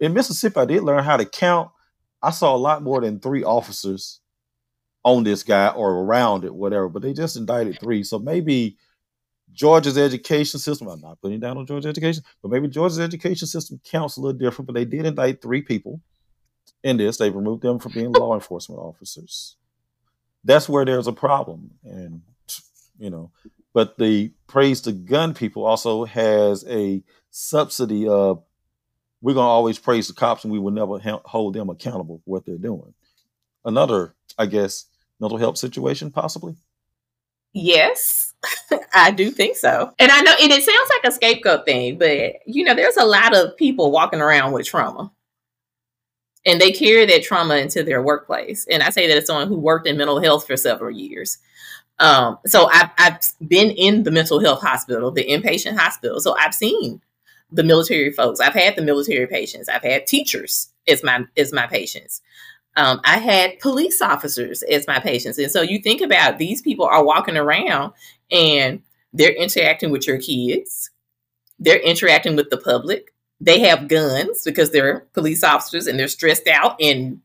in 0.00 0.14
Mississippi, 0.14 0.60
I 0.60 0.64
did 0.64 0.82
learn 0.82 1.04
how 1.04 1.16
to 1.16 1.24
count. 1.24 1.70
I 2.22 2.30
saw 2.30 2.54
a 2.54 2.58
lot 2.58 2.82
more 2.82 3.00
than 3.00 3.20
three 3.20 3.44
officers 3.44 4.20
on 5.04 5.22
this 5.22 5.42
guy 5.42 5.68
or 5.68 5.92
around 5.92 6.44
it, 6.44 6.54
whatever. 6.54 6.88
But 6.88 7.02
they 7.02 7.12
just 7.12 7.36
indicted 7.36 7.78
three. 7.80 8.02
So 8.02 8.18
maybe 8.18 8.76
Georgia's 9.52 9.98
education 9.98 10.58
system. 10.58 10.88
I'm 10.88 11.00
not 11.00 11.20
putting 11.20 11.40
down 11.40 11.58
on 11.58 11.66
Georgia's 11.66 11.90
education, 11.90 12.24
but 12.42 12.50
maybe 12.50 12.68
Georgia's 12.68 13.00
education 13.00 13.46
system 13.46 13.80
counts 13.84 14.16
a 14.16 14.20
little 14.20 14.38
different. 14.38 14.66
But 14.66 14.74
they 14.74 14.84
did 14.84 15.06
indict 15.06 15.40
three 15.40 15.62
people 15.62 16.00
in 16.82 16.96
this. 16.96 17.16
They 17.18 17.30
removed 17.30 17.62
them 17.62 17.78
from 17.78 17.92
being 17.92 18.12
law 18.12 18.34
enforcement 18.34 18.80
officers. 18.80 19.56
That's 20.44 20.68
where 20.68 20.84
there's 20.84 21.08
a 21.08 21.12
problem, 21.12 21.70
and 21.84 22.22
you 22.98 23.10
know. 23.10 23.30
But 23.76 23.98
the 23.98 24.32
praise 24.46 24.80
the 24.80 24.92
gun 24.92 25.34
people 25.34 25.66
also 25.66 26.06
has 26.06 26.64
a 26.66 27.02
subsidy 27.30 28.08
of 28.08 28.42
we're 29.20 29.34
gonna 29.34 29.46
always 29.46 29.78
praise 29.78 30.08
the 30.08 30.14
cops 30.14 30.44
and 30.44 30.52
we 30.54 30.58
will 30.58 30.70
never 30.70 30.98
ha- 30.98 31.20
hold 31.26 31.52
them 31.52 31.68
accountable 31.68 32.22
for 32.24 32.30
what 32.30 32.46
they're 32.46 32.56
doing. 32.56 32.94
Another, 33.66 34.14
I 34.38 34.46
guess, 34.46 34.86
mental 35.20 35.36
health 35.36 35.58
situation 35.58 36.10
possibly. 36.10 36.56
Yes, 37.52 38.32
I 38.94 39.10
do 39.10 39.30
think 39.30 39.58
so. 39.58 39.92
And 39.98 40.10
I 40.10 40.22
know, 40.22 40.32
and 40.40 40.52
it 40.52 40.62
sounds 40.62 40.88
like 40.88 41.12
a 41.12 41.14
scapegoat 41.14 41.66
thing, 41.66 41.98
but 41.98 42.36
you 42.46 42.64
know, 42.64 42.74
there's 42.74 42.96
a 42.96 43.04
lot 43.04 43.36
of 43.36 43.58
people 43.58 43.92
walking 43.92 44.22
around 44.22 44.52
with 44.52 44.64
trauma. 44.64 45.12
And 46.46 46.62
they 46.62 46.72
carry 46.72 47.04
that 47.04 47.24
trauma 47.24 47.56
into 47.56 47.82
their 47.82 48.00
workplace. 48.00 48.66
And 48.70 48.82
I 48.82 48.88
say 48.88 49.06
that 49.06 49.18
as 49.18 49.26
someone 49.26 49.48
who 49.48 49.58
worked 49.58 49.86
in 49.86 49.98
mental 49.98 50.22
health 50.22 50.46
for 50.46 50.56
several 50.56 50.92
years. 50.92 51.36
Um, 51.98 52.38
so 52.46 52.68
I've, 52.70 52.90
I've 52.98 53.20
been 53.48 53.70
in 53.70 54.02
the 54.02 54.10
mental 54.10 54.40
health 54.40 54.60
hospital, 54.60 55.10
the 55.10 55.24
inpatient 55.24 55.78
hospital. 55.78 56.20
So 56.20 56.36
I've 56.38 56.54
seen 56.54 57.00
the 57.50 57.62
military 57.62 58.12
folks. 58.12 58.40
I've 58.40 58.54
had 58.54 58.76
the 58.76 58.82
military 58.82 59.26
patients. 59.26 59.68
I've 59.68 59.82
had 59.82 60.06
teachers 60.06 60.68
as 60.88 61.02
my 61.02 61.24
as 61.36 61.52
my 61.52 61.66
patients. 61.66 62.20
Um, 62.76 63.00
I 63.04 63.18
had 63.18 63.58
police 63.60 64.02
officers 64.02 64.62
as 64.64 64.86
my 64.86 65.00
patients. 65.00 65.38
And 65.38 65.50
so 65.50 65.62
you 65.62 65.78
think 65.78 66.02
about 66.02 66.38
these 66.38 66.60
people 66.60 66.84
are 66.84 67.04
walking 67.04 67.36
around 67.36 67.92
and 68.30 68.82
they're 69.14 69.32
interacting 69.32 69.90
with 69.90 70.06
your 70.06 70.18
kids, 70.18 70.90
they're 71.58 71.80
interacting 71.80 72.36
with 72.36 72.50
the 72.50 72.58
public. 72.58 73.14
They 73.40 73.60
have 73.60 73.88
guns 73.88 74.42
because 74.44 74.70
they're 74.70 75.06
police 75.14 75.42
officers 75.42 75.86
and 75.86 75.98
they're 75.98 76.08
stressed 76.08 76.48
out 76.48 76.76
and 76.80 77.20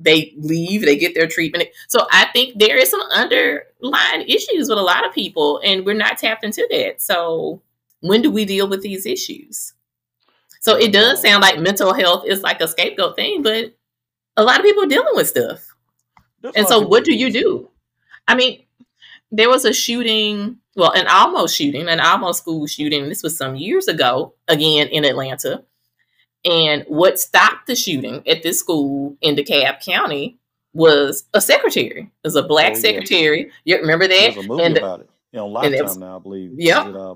they 0.00 0.32
leave, 0.38 0.82
they 0.82 0.96
get 0.96 1.14
their 1.14 1.26
treatment. 1.26 1.68
So 1.88 2.06
I 2.10 2.26
think 2.32 2.58
there 2.58 2.76
is 2.76 2.90
some 2.90 3.02
underlying 3.12 4.26
issues 4.26 4.68
with 4.68 4.78
a 4.78 4.82
lot 4.82 5.06
of 5.06 5.12
people, 5.12 5.60
and 5.64 5.84
we're 5.84 5.94
not 5.94 6.18
tapped 6.18 6.44
into 6.44 6.66
that. 6.70 7.00
So 7.00 7.62
when 8.00 8.22
do 8.22 8.30
we 8.30 8.44
deal 8.44 8.68
with 8.68 8.82
these 8.82 9.06
issues? 9.06 9.74
So 10.60 10.76
it 10.76 10.92
does 10.92 11.22
sound 11.22 11.42
like 11.42 11.58
mental 11.58 11.94
health 11.94 12.24
is 12.26 12.42
like 12.42 12.60
a 12.60 12.68
scapegoat 12.68 13.16
thing, 13.16 13.42
but 13.42 13.74
a 14.36 14.44
lot 14.44 14.58
of 14.58 14.64
people 14.64 14.84
are 14.84 14.88
dealing 14.88 15.14
with 15.14 15.28
stuff. 15.28 15.74
That's 16.42 16.56
and 16.56 16.66
so, 16.66 16.80
what 16.80 17.04
do 17.04 17.14
you 17.14 17.30
do? 17.30 17.68
I 18.26 18.34
mean, 18.34 18.64
there 19.30 19.48
was 19.48 19.64
a 19.64 19.72
shooting, 19.72 20.58
well, 20.76 20.92
an 20.92 21.06
almost 21.06 21.56
shooting, 21.56 21.88
an 21.88 22.00
almost 22.00 22.42
school 22.42 22.66
shooting. 22.66 23.08
This 23.08 23.22
was 23.22 23.36
some 23.36 23.56
years 23.56 23.88
ago, 23.88 24.34
again 24.48 24.88
in 24.88 25.04
Atlanta. 25.04 25.64
And 26.44 26.84
what 26.88 27.20
stopped 27.20 27.66
the 27.66 27.76
shooting 27.76 28.26
at 28.26 28.42
this 28.42 28.58
school 28.58 29.16
in 29.20 29.36
DeKalb 29.36 29.84
County 29.84 30.38
was 30.72 31.24
a 31.34 31.40
secretary. 31.40 32.02
It 32.02 32.26
was 32.26 32.36
a 32.36 32.42
black 32.42 32.72
oh, 32.72 32.78
secretary. 32.78 33.50
You 33.64 33.78
remember 33.78 34.08
that? 34.08 34.34
There's 34.34 34.44
a 34.44 34.48
movie 34.48 34.62
and, 34.62 34.76
about 34.76 35.00
it. 35.00 35.10
You 35.32 35.38
know, 35.38 35.46
Lifetime 35.48 35.82
was, 35.84 35.96
now, 35.96 36.16
I 36.16 36.18
believe. 36.20 36.52
Yeah. 36.56 36.80
Uh, 36.80 37.14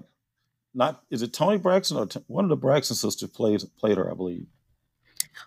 not 0.74 1.02
is 1.08 1.22
it 1.22 1.32
Toni 1.32 1.58
Braxton 1.58 1.96
or 1.96 2.06
t- 2.06 2.20
one 2.26 2.44
of 2.44 2.48
the 2.48 2.56
Braxton 2.56 2.96
sisters 2.96 3.30
played 3.30 3.62
played 3.78 3.96
her, 3.96 4.10
I 4.10 4.14
believe 4.14 4.46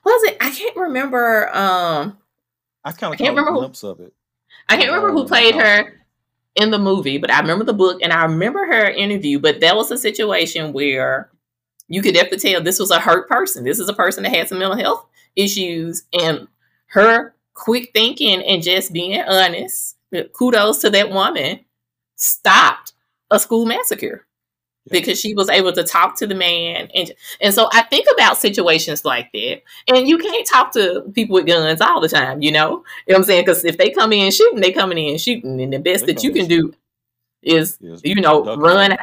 was 0.03 0.23
it? 0.23 0.37
I 0.41 0.49
can't 0.51 0.75
remember. 0.75 1.49
Um, 1.55 2.17
I 2.83 2.91
kind 2.91 3.13
of 3.13 3.17
can't 3.17 3.31
remember 3.31 3.51
glimpse 3.51 3.81
who, 3.81 3.89
of 3.89 3.99
it. 3.99 4.13
I 4.69 4.77
can't 4.77 4.89
remember 4.89 5.11
who 5.11 5.27
played 5.27 5.55
her 5.55 5.93
in 6.55 6.71
the 6.71 6.79
movie, 6.79 7.17
but 7.17 7.31
I 7.31 7.39
remember 7.39 7.65
the 7.65 7.73
book 7.73 7.99
and 8.01 8.11
I 8.11 8.23
remember 8.23 8.65
her 8.65 8.89
interview. 8.89 9.39
But 9.39 9.59
that 9.61 9.75
was 9.75 9.91
a 9.91 9.97
situation 9.97 10.73
where 10.73 11.29
you 11.87 12.01
could 12.01 12.13
definitely 12.13 12.51
tell 12.51 12.61
this 12.61 12.79
was 12.79 12.91
a 12.91 12.99
hurt 12.99 13.29
person. 13.29 13.63
This 13.63 13.79
is 13.79 13.89
a 13.89 13.93
person 13.93 14.23
that 14.23 14.35
had 14.35 14.49
some 14.49 14.59
mental 14.59 14.77
health 14.77 15.05
issues, 15.35 16.03
and 16.13 16.47
her 16.87 17.35
quick 17.53 17.91
thinking 17.93 18.41
and 18.43 18.63
just 18.63 18.93
being 18.93 19.21
honest. 19.21 19.97
Uh, 20.15 20.23
kudos 20.33 20.79
to 20.79 20.89
that 20.89 21.09
woman. 21.09 21.59
Stopped 22.15 22.93
a 23.29 23.39
school 23.39 23.65
massacre 23.65 24.25
because 24.89 25.19
she 25.19 25.33
was 25.33 25.49
able 25.49 25.71
to 25.73 25.83
talk 25.83 26.15
to 26.17 26.27
the 26.27 26.35
man 26.35 26.89
and 26.95 27.11
and 27.41 27.53
so 27.53 27.69
I 27.71 27.83
think 27.83 28.07
about 28.13 28.37
situations 28.37 29.05
like 29.05 29.31
that 29.33 29.61
and 29.87 30.07
you 30.07 30.17
can't 30.17 30.47
talk 30.47 30.71
to 30.73 31.03
people 31.13 31.35
with 31.35 31.47
guns 31.47 31.81
all 31.81 32.01
the 32.01 32.07
time 32.07 32.41
you 32.41 32.51
know 32.51 32.83
you 33.05 33.13
know 33.13 33.15
what 33.15 33.17
I'm 33.17 33.23
saying 33.23 33.45
because 33.45 33.65
if 33.65 33.77
they 33.77 33.89
come 33.89 34.13
in 34.13 34.31
shooting 34.31 34.61
they 34.61 34.71
coming 34.71 34.97
in 34.97 35.17
shooting 35.17 35.61
and 35.61 35.73
the 35.73 35.79
best 35.79 36.05
they 36.05 36.13
that 36.13 36.23
you 36.23 36.31
can 36.31 36.47
do 36.47 36.73
is 37.41 37.77
yes, 37.81 38.01
you 38.03 38.15
know 38.15 38.55
run 38.55 38.97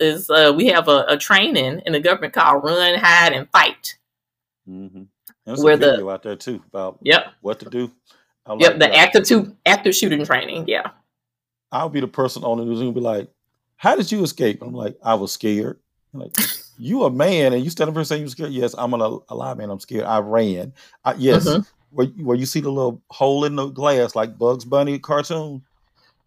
is 0.00 0.30
uh, 0.30 0.52
we 0.56 0.66
have 0.66 0.88
a, 0.88 1.04
a, 1.08 1.16
training 1.16 1.82
in 1.86 1.92
the 1.92 2.00
government 2.00 2.32
called 2.32 2.62
run 2.64 2.98
hide 2.98 3.32
and 3.32 3.50
fight 3.50 3.96
mm-hmm. 4.68 5.02
There's 5.44 5.62
where 5.62 5.76
the 5.76 6.06
out 6.08 6.22
there 6.22 6.36
too 6.36 6.62
about 6.68 6.98
yep 7.02 7.32
what 7.40 7.58
to 7.60 7.70
do 7.70 7.90
like 8.46 8.60
yep 8.60 8.78
the 8.78 8.94
active 8.94 9.24
two 9.24 9.56
active 9.66 9.94
shooting 9.94 10.24
training 10.24 10.64
yeah 10.68 10.90
I'll 11.72 11.88
be 11.88 12.00
the 12.00 12.08
person 12.08 12.44
on 12.44 12.58
the 12.58 12.64
news 12.64 12.80
and 12.80 12.94
be 12.94 13.00
like 13.00 13.28
how 13.78 13.94
did 13.94 14.12
you 14.12 14.22
escape? 14.22 14.60
I'm 14.60 14.74
like, 14.74 14.98
I 15.02 15.14
was 15.14 15.32
scared. 15.32 15.78
I'm 16.12 16.20
like, 16.20 16.36
you 16.78 17.04
a 17.04 17.10
man 17.10 17.52
and 17.52 17.64
you 17.64 17.70
stand 17.70 17.88
up 17.88 17.94
here 17.94 18.04
saying 18.04 18.22
you're 18.22 18.28
scared. 18.28 18.50
Yes, 18.50 18.74
I'm 18.76 18.92
an 18.92 19.00
alive 19.00 19.56
man. 19.56 19.70
I'm 19.70 19.80
scared. 19.80 20.04
I 20.04 20.18
ran. 20.18 20.72
I, 21.04 21.14
yes, 21.14 21.48
mm-hmm. 21.48 21.62
where, 21.90 22.08
where 22.08 22.36
you 22.36 22.44
see 22.44 22.60
the 22.60 22.70
little 22.70 23.00
hole 23.08 23.44
in 23.44 23.54
the 23.54 23.68
glass 23.68 24.14
like 24.14 24.36
Bugs 24.36 24.64
Bunny 24.64 24.98
cartoon. 24.98 25.62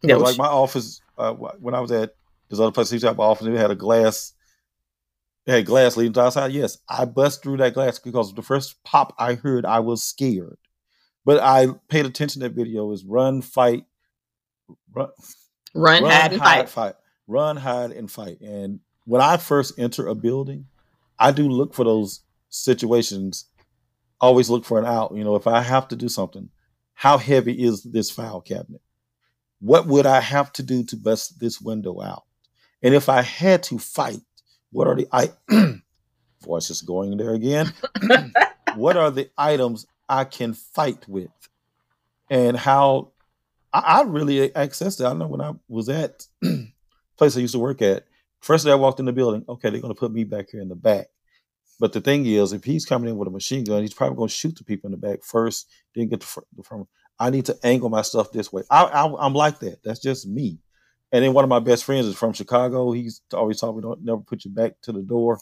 Yeah, 0.01 0.15
like 0.15 0.38
my 0.38 0.47
office 0.47 1.01
uh, 1.17 1.34
when 1.34 1.76
I 1.76 1.80
was 1.80 1.91
at 1.91 2.15
this 2.52 2.60
other 2.60 2.72
place, 2.72 2.91
I 2.91 2.95
used 2.95 3.04
to 3.04 3.10
have 3.10 3.18
my 3.18 3.24
office. 3.24 3.47
It 3.47 3.58
had 3.58 3.72
a 3.72 3.76
glass. 3.76 4.34
It 5.47 5.52
had 5.52 5.66
glass 5.66 5.97
leading 5.97 6.14
to 6.14 6.22
outside. 6.22 6.52
Yes, 6.52 6.78
I 6.88 7.06
bust 7.06 7.41
through 7.41 7.58
that 7.58 7.74
glass 7.74 7.97
because 7.97 8.34
the 8.34 8.43
first 8.43 8.84
pop 8.84 9.14
I 9.18 9.34
heard, 9.34 9.66
I 9.66 9.80
was 9.80 10.04
scared. 10.04 10.58
But 11.26 11.41
I 11.41 11.68
paid 11.88 12.06
attention 12.06 12.41
to 12.41 12.49
that 12.49 12.56
video. 12.56 12.91
Is 12.91 13.04
run, 13.04 13.41
fight, 13.41 13.86
run, 14.93 15.10
run, 15.74 16.04
run 16.04 16.12
hide, 16.12 16.34
and 16.34 16.41
fight. 16.41 16.70
fight 16.70 16.95
run, 17.32 17.58
hide, 17.58 17.91
and 17.91 18.12
fight. 18.12 18.41
And 18.41 18.82
when 19.06 19.22
I 19.22 19.38
first 19.38 19.80
enter 19.80 20.08
a 20.08 20.16
building, 20.16 20.66
I 21.18 21.32
do 21.32 21.47
look 21.47 21.74
for 21.74 21.86
those 21.86 22.22
situations. 22.49 23.45
Always 24.20 24.49
look 24.49 24.66
for 24.66 24.80
an 24.80 24.86
out. 24.86 25.14
You 25.16 25.24
know, 25.24 25.36
if 25.36 25.47
I 25.47 25.62
have 25.62 25.88
to 25.89 25.95
do 25.95 26.10
something, 26.10 26.49
how 26.93 27.18
heavy 27.18 27.64
is 27.64 27.84
this 27.84 28.12
file 28.12 28.41
cabinet? 28.41 28.82
What 29.60 29.88
would 29.88 30.06
I 30.06 30.20
have 30.20 30.52
to 30.54 30.64
do 30.64 30.84
to 30.86 30.97
bust 30.97 31.39
this 31.39 31.62
window 31.62 32.02
out? 32.02 32.24
And 32.84 32.96
if 32.96 33.10
I 33.10 33.22
had 33.22 33.64
to 33.64 33.80
fight, 33.80 34.22
what 34.72 34.88
are 34.88 34.96
the 34.96 35.08
I 35.12 35.30
voice 36.44 36.70
is 36.70 36.82
going 36.82 37.18
there 37.18 37.34
again? 37.34 37.74
what 38.76 38.98
are 38.98 39.12
the 39.12 39.30
items 39.38 39.86
I 40.10 40.26
can 40.26 40.54
fight 40.54 41.08
with? 41.08 41.30
And 42.30 42.58
how 42.58 43.12
I, 43.74 43.80
I 43.80 44.02
really 44.04 44.50
accessed 44.50 45.02
it. 45.02 45.06
I 45.06 45.14
know 45.14 45.28
when 45.28 45.42
I 45.42 45.54
was 45.68 45.90
at 45.90 46.26
place 47.18 47.38
I 47.38 47.42
used 47.42 47.54
to 47.54 47.60
work 47.60 47.82
at, 47.82 48.06
first 48.42 48.66
day 48.66 48.72
I 48.72 48.76
walked 48.76 49.00
in 49.00 49.06
the 49.06 49.14
building, 49.14 49.46
okay, 49.48 49.70
they're 49.70 49.82
going 49.82 49.94
to 49.94 50.00
put 50.00 50.12
me 50.12 50.24
back 50.24 50.50
here 50.52 50.62
in 50.62 50.70
the 50.70 50.76
back. 50.76 51.08
But 51.80 51.94
the 51.94 52.02
thing 52.02 52.28
is, 52.28 52.54
if 52.54 52.64
he's 52.64 52.86
coming 52.86 53.10
in 53.10 53.18
with 53.18 53.28
a 53.28 53.32
machine 53.32 53.64
gun, 53.64 53.82
he's 53.82 53.94
probably 53.94 54.16
going 54.16 54.30
to 54.30 54.34
shoot 54.34 54.56
the 54.56 54.64
people 54.64 54.88
in 54.88 54.92
the 54.92 54.98
back 54.98 55.24
first, 55.24 55.68
then 55.96 56.10
get 56.10 56.20
the, 56.20 56.42
the 56.56 56.64
front. 56.64 56.88
I 57.20 57.32
need 57.32 57.46
to 57.46 57.58
angle 57.64 57.90
my 57.90 58.04
stuff 58.04 58.32
this 58.32 58.54
way. 58.54 58.64
I, 58.70 58.84
I, 58.84 59.26
am 59.26 59.34
like 59.34 59.60
that. 59.60 59.84
That's 59.84 60.00
just 60.00 60.28
me. 60.28 60.60
And 61.12 61.24
then 61.24 61.34
one 61.34 61.43
of 61.43 61.49
my 61.49 61.59
best 61.59 61.84
friends 61.84 62.05
is 62.05 62.16
from 62.16 62.34
Chicago. 62.34 62.91
He's 62.91 63.22
always 63.34 63.59
told 63.59 63.76
me, 63.76 63.82
don't 63.82 64.03
never 64.03 64.22
put 64.22 64.45
your 64.45 64.53
back 64.53 64.80
to 64.84 64.91
the 64.91 65.01
door. 65.01 65.39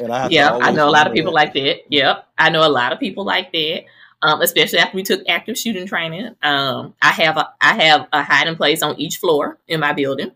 And 0.00 0.12
I 0.12 0.28
yeah, 0.28 0.56
I 0.56 0.72
know 0.72 0.88
a 0.88 0.90
lot 0.90 1.06
of 1.06 1.12
people 1.12 1.32
that. 1.32 1.36
like 1.36 1.54
that. 1.54 1.76
Yep, 1.88 2.26
I 2.38 2.50
know 2.50 2.66
a 2.66 2.70
lot 2.70 2.92
of 2.92 2.98
people 2.98 3.24
like 3.24 3.52
that. 3.52 3.84
Um, 4.22 4.40
especially 4.40 4.78
after 4.78 4.96
we 4.96 5.02
took 5.02 5.22
active 5.28 5.58
shooting 5.58 5.86
training. 5.86 6.34
Um, 6.42 6.94
I 7.02 7.10
have 7.10 7.36
a 7.36 7.50
I 7.60 7.82
have 7.82 8.08
a 8.12 8.22
hiding 8.22 8.56
place 8.56 8.82
on 8.82 8.98
each 8.98 9.18
floor 9.18 9.58
in 9.68 9.80
my 9.80 9.92
building. 9.92 10.32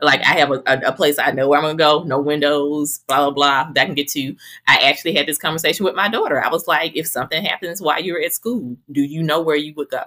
Like 0.00 0.20
I 0.20 0.38
have 0.38 0.50
a, 0.50 0.62
a, 0.66 0.78
a, 0.86 0.92
place 0.92 1.18
I 1.18 1.32
know 1.32 1.48
where 1.48 1.58
I'm 1.58 1.64
gonna 1.64 1.76
go, 1.76 2.04
no 2.04 2.20
windows, 2.20 3.00
blah 3.08 3.18
blah 3.18 3.30
blah. 3.30 3.72
That 3.72 3.82
I 3.82 3.86
can 3.86 3.94
get 3.94 4.08
to. 4.08 4.34
I 4.66 4.88
actually 4.88 5.14
had 5.14 5.26
this 5.26 5.38
conversation 5.38 5.84
with 5.84 5.96
my 5.96 6.08
daughter. 6.08 6.42
I 6.42 6.48
was 6.48 6.68
like, 6.68 6.96
if 6.96 7.06
something 7.06 7.44
happens 7.44 7.82
while 7.82 8.00
you're 8.00 8.22
at 8.22 8.32
school, 8.32 8.76
do 8.90 9.02
you 9.02 9.22
know 9.22 9.40
where 9.40 9.56
you 9.56 9.74
would 9.74 9.90
go? 9.90 10.04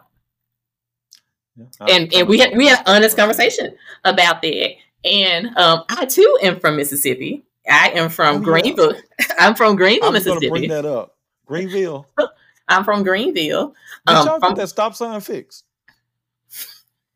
Yeah, 1.58 1.66
and 1.90 2.14
and 2.14 2.28
we 2.28 2.40
had 2.40 2.56
we 2.56 2.68
had 2.68 2.84
honest 2.88 3.18
conversation 3.18 3.76
about 4.04 4.42
that. 4.42 4.72
And 5.04 5.48
um, 5.58 5.84
I 5.90 6.06
too 6.06 6.38
am 6.44 6.60
from 6.60 6.78
Mississippi. 6.78 7.44
I 7.70 7.90
am 7.90 8.10
from 8.10 8.38
oh, 8.38 8.40
Greenville. 8.40 8.94
I'm 9.40 9.56
from 9.56 9.76
Greenville, 9.76 10.12
Mississippi. 10.12 10.50
Bring 10.50 10.70
that 10.70 10.86
up, 10.86 11.18
Greenville. 11.46 12.08
I'm 12.68 12.84
from 12.84 13.04
Greenville. 13.04 13.74
Did 14.08 14.16
um, 14.16 14.28
y'all 14.28 14.40
from, 14.40 14.56
that 14.56 14.68
stop 14.68 14.96
sign 14.96 15.20
fixed? 15.22 15.66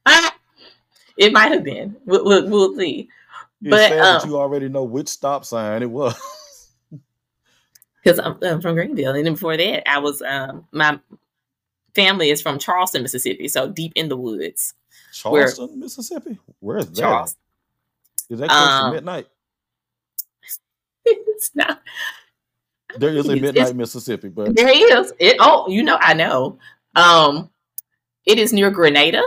it 1.18 1.32
might 1.32 1.52
have 1.52 1.64
been. 1.64 1.96
We'll, 2.06 2.26
we'll, 2.26 2.50
we'll 2.50 2.76
see. 2.76 3.08
It's 3.62 3.70
but 3.70 3.98
um, 3.98 4.30
you 4.30 4.38
already 4.38 4.68
know 4.68 4.84
which 4.84 5.08
stop 5.08 5.46
sign 5.46 5.82
it 5.82 5.90
was. 5.90 6.16
Because 8.04 8.20
I'm, 8.20 8.38
I'm, 8.44 8.62
from 8.62 8.76
Greenville, 8.76 9.16
and 9.16 9.26
then 9.26 9.34
before 9.34 9.58
that, 9.58 9.90
I 9.90 9.98
was 9.98 10.22
um, 10.22 10.68
my 10.72 11.00
family 11.96 12.30
is 12.30 12.42
from 12.42 12.60
Charleston, 12.60 13.02
Mississippi, 13.02 13.48
so 13.48 13.68
deep 13.70 13.94
in 13.96 14.10
the 14.10 14.18
woods. 14.18 14.74
Charleston, 15.14 15.68
where, 15.68 15.78
Mississippi. 15.78 16.38
Where 16.60 16.78
is 16.78 16.88
that? 16.88 16.96
Charleston. 16.96 17.42
Is 18.30 18.40
that 18.40 18.50
close 18.50 18.62
um, 18.62 18.92
to 18.92 18.96
midnight? 18.96 19.28
It's 21.08 21.54
not. 21.54 21.82
There 22.98 23.14
is 23.14 23.28
a 23.28 23.36
midnight 23.36 23.76
Mississippi, 23.76 24.30
but 24.30 24.56
there 24.56 24.70
is. 24.70 25.14
It 25.20 25.36
oh, 25.40 25.68
you 25.68 25.84
know, 25.84 25.98
I 26.00 26.14
know. 26.14 26.58
Um, 26.96 27.50
it 28.26 28.40
is 28.40 28.54
near 28.54 28.72
Grenada 28.72 29.22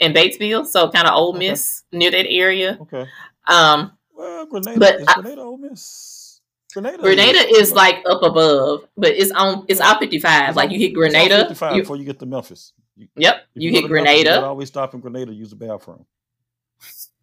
in 0.00 0.12
Batesville, 0.12 0.66
so 0.66 0.90
kind 0.90 1.06
of 1.06 1.14
Ole 1.14 1.34
Miss 1.34 1.84
okay. 1.92 1.98
near 1.98 2.10
that 2.10 2.26
area. 2.28 2.78
Okay. 2.80 3.06
Um, 3.46 3.92
well, 4.16 4.46
Grenada 4.46 4.78
but 4.78 5.00
is 5.00 5.06
Grenada 5.06 5.42
Ole 5.42 5.58
Miss. 5.58 6.11
Grenada, 6.72 6.98
Grenada 6.98 7.38
is, 7.38 7.68
is 7.68 7.72
like 7.72 8.02
up 8.08 8.22
above, 8.22 8.84
but 8.96 9.10
it's 9.10 9.30
on 9.32 9.64
it's 9.68 9.80
I 9.80 9.98
fifty 9.98 10.18
five. 10.18 10.56
Like 10.56 10.70
you 10.70 10.78
hit 10.78 10.94
Grenada 10.94 11.48
before 11.48 11.96
you 11.96 12.04
get 12.04 12.18
to 12.20 12.26
Memphis. 12.26 12.72
You, 12.96 13.08
yep, 13.16 13.46
you, 13.54 13.70
you 13.70 13.80
hit 13.80 13.88
Grenada. 13.88 14.30
Memphis, 14.30 14.44
always 14.44 14.68
stop 14.68 14.94
in 14.94 15.00
Grenada. 15.00 15.32
Use 15.32 15.50
the 15.50 15.56
bathroom. 15.56 16.04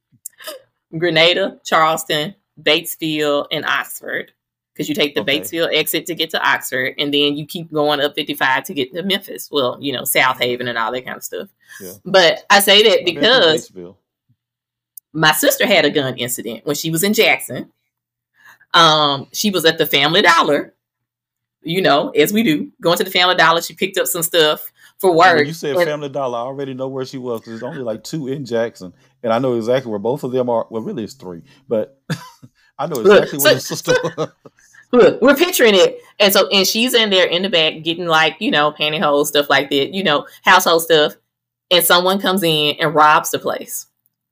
Grenada, 0.97 1.59
Charleston, 1.63 2.35
Batesville, 2.61 3.47
and 3.51 3.65
Oxford 3.65 4.33
because 4.79 4.87
you 4.87 4.95
take 4.95 5.13
the 5.13 5.19
okay. 5.19 5.41
Batesville 5.41 5.75
exit 5.75 6.05
to 6.05 6.15
get 6.15 6.29
to 6.29 6.41
Oxford, 6.41 6.93
and 6.97 7.13
then 7.13 7.35
you 7.35 7.45
keep 7.45 7.69
going 7.69 7.99
up 7.99 8.15
55 8.15 8.63
to 8.63 8.73
get 8.73 8.93
to 8.93 9.03
Memphis. 9.03 9.49
Well, 9.51 9.77
you 9.81 9.91
know, 9.91 10.03
Southaven 10.03 10.69
and 10.69 10.77
all 10.77 10.93
that 10.93 11.03
kind 11.03 11.17
of 11.17 11.23
stuff. 11.23 11.49
Yeah. 11.81 11.91
But 12.05 12.45
I 12.49 12.61
say 12.61 12.83
that 12.83 13.03
because 13.03 13.69
my 15.11 15.33
sister 15.33 15.67
had 15.67 15.83
a 15.83 15.89
gun 15.89 16.17
incident 16.17 16.65
when 16.65 16.77
she 16.77 16.91
was 16.91 17.03
in 17.03 17.13
Jackson. 17.13 17.73
Um, 18.73 19.27
she 19.33 19.49
was 19.49 19.65
at 19.65 19.77
the 19.77 19.85
Family 19.85 20.21
Dollar, 20.21 20.73
you 21.61 21.81
know, 21.81 22.09
as 22.09 22.31
we 22.31 22.43
do, 22.43 22.71
going 22.81 22.97
to 22.97 23.03
the 23.03 23.11
Family 23.11 23.35
Dollar. 23.35 23.61
She 23.61 23.73
picked 23.73 23.97
up 23.97 24.07
some 24.07 24.23
stuff 24.23 24.71
for 24.99 25.15
work. 25.15 25.37
When 25.37 25.47
you 25.47 25.53
said 25.53 25.75
and, 25.75 25.85
Family 25.85 26.09
Dollar, 26.09 26.37
I 26.37 26.41
already 26.41 26.73
know 26.73 26.87
where 26.87 27.05
she 27.05 27.17
was 27.17 27.41
because 27.41 27.59
there's 27.59 27.63
only 27.63 27.83
like 27.83 28.03
two 28.03 28.27
in 28.27 28.45
Jackson, 28.45 28.93
and 29.23 29.33
I 29.33 29.39
know 29.39 29.55
exactly 29.55 29.89
where 29.89 29.99
both 29.99 30.23
of 30.23 30.31
them 30.31 30.49
are. 30.49 30.67
Well, 30.69 30.83
really, 30.83 31.03
it's 31.03 31.13
three, 31.13 31.43
but 31.67 31.99
I 32.79 32.87
know 32.87 33.01
exactly 33.01 33.39
look, 33.39 33.43
where 33.43 33.51
so, 33.51 33.53
the 33.53 33.59
sister. 33.59 33.95
So, 34.15 34.31
look, 34.91 35.21
we're 35.21 35.35
picturing 35.35 35.75
it. 35.75 35.99
And 36.19 36.33
so, 36.33 36.47
and 36.49 36.65
she's 36.65 36.93
in 36.93 37.09
there 37.09 37.27
in 37.27 37.41
the 37.41 37.49
back 37.49 37.83
getting 37.83 38.05
like, 38.05 38.37
you 38.39 38.51
know, 38.51 38.71
pantyhose, 38.71 39.27
stuff 39.27 39.49
like 39.49 39.69
that, 39.69 39.93
you 39.93 40.03
know, 40.03 40.27
household 40.43 40.83
stuff. 40.83 41.15
And 41.71 41.83
someone 41.83 42.19
comes 42.19 42.41
in 42.41 42.77
and 42.79 42.95
robs 42.95 43.31
the 43.31 43.39
place. 43.39 43.87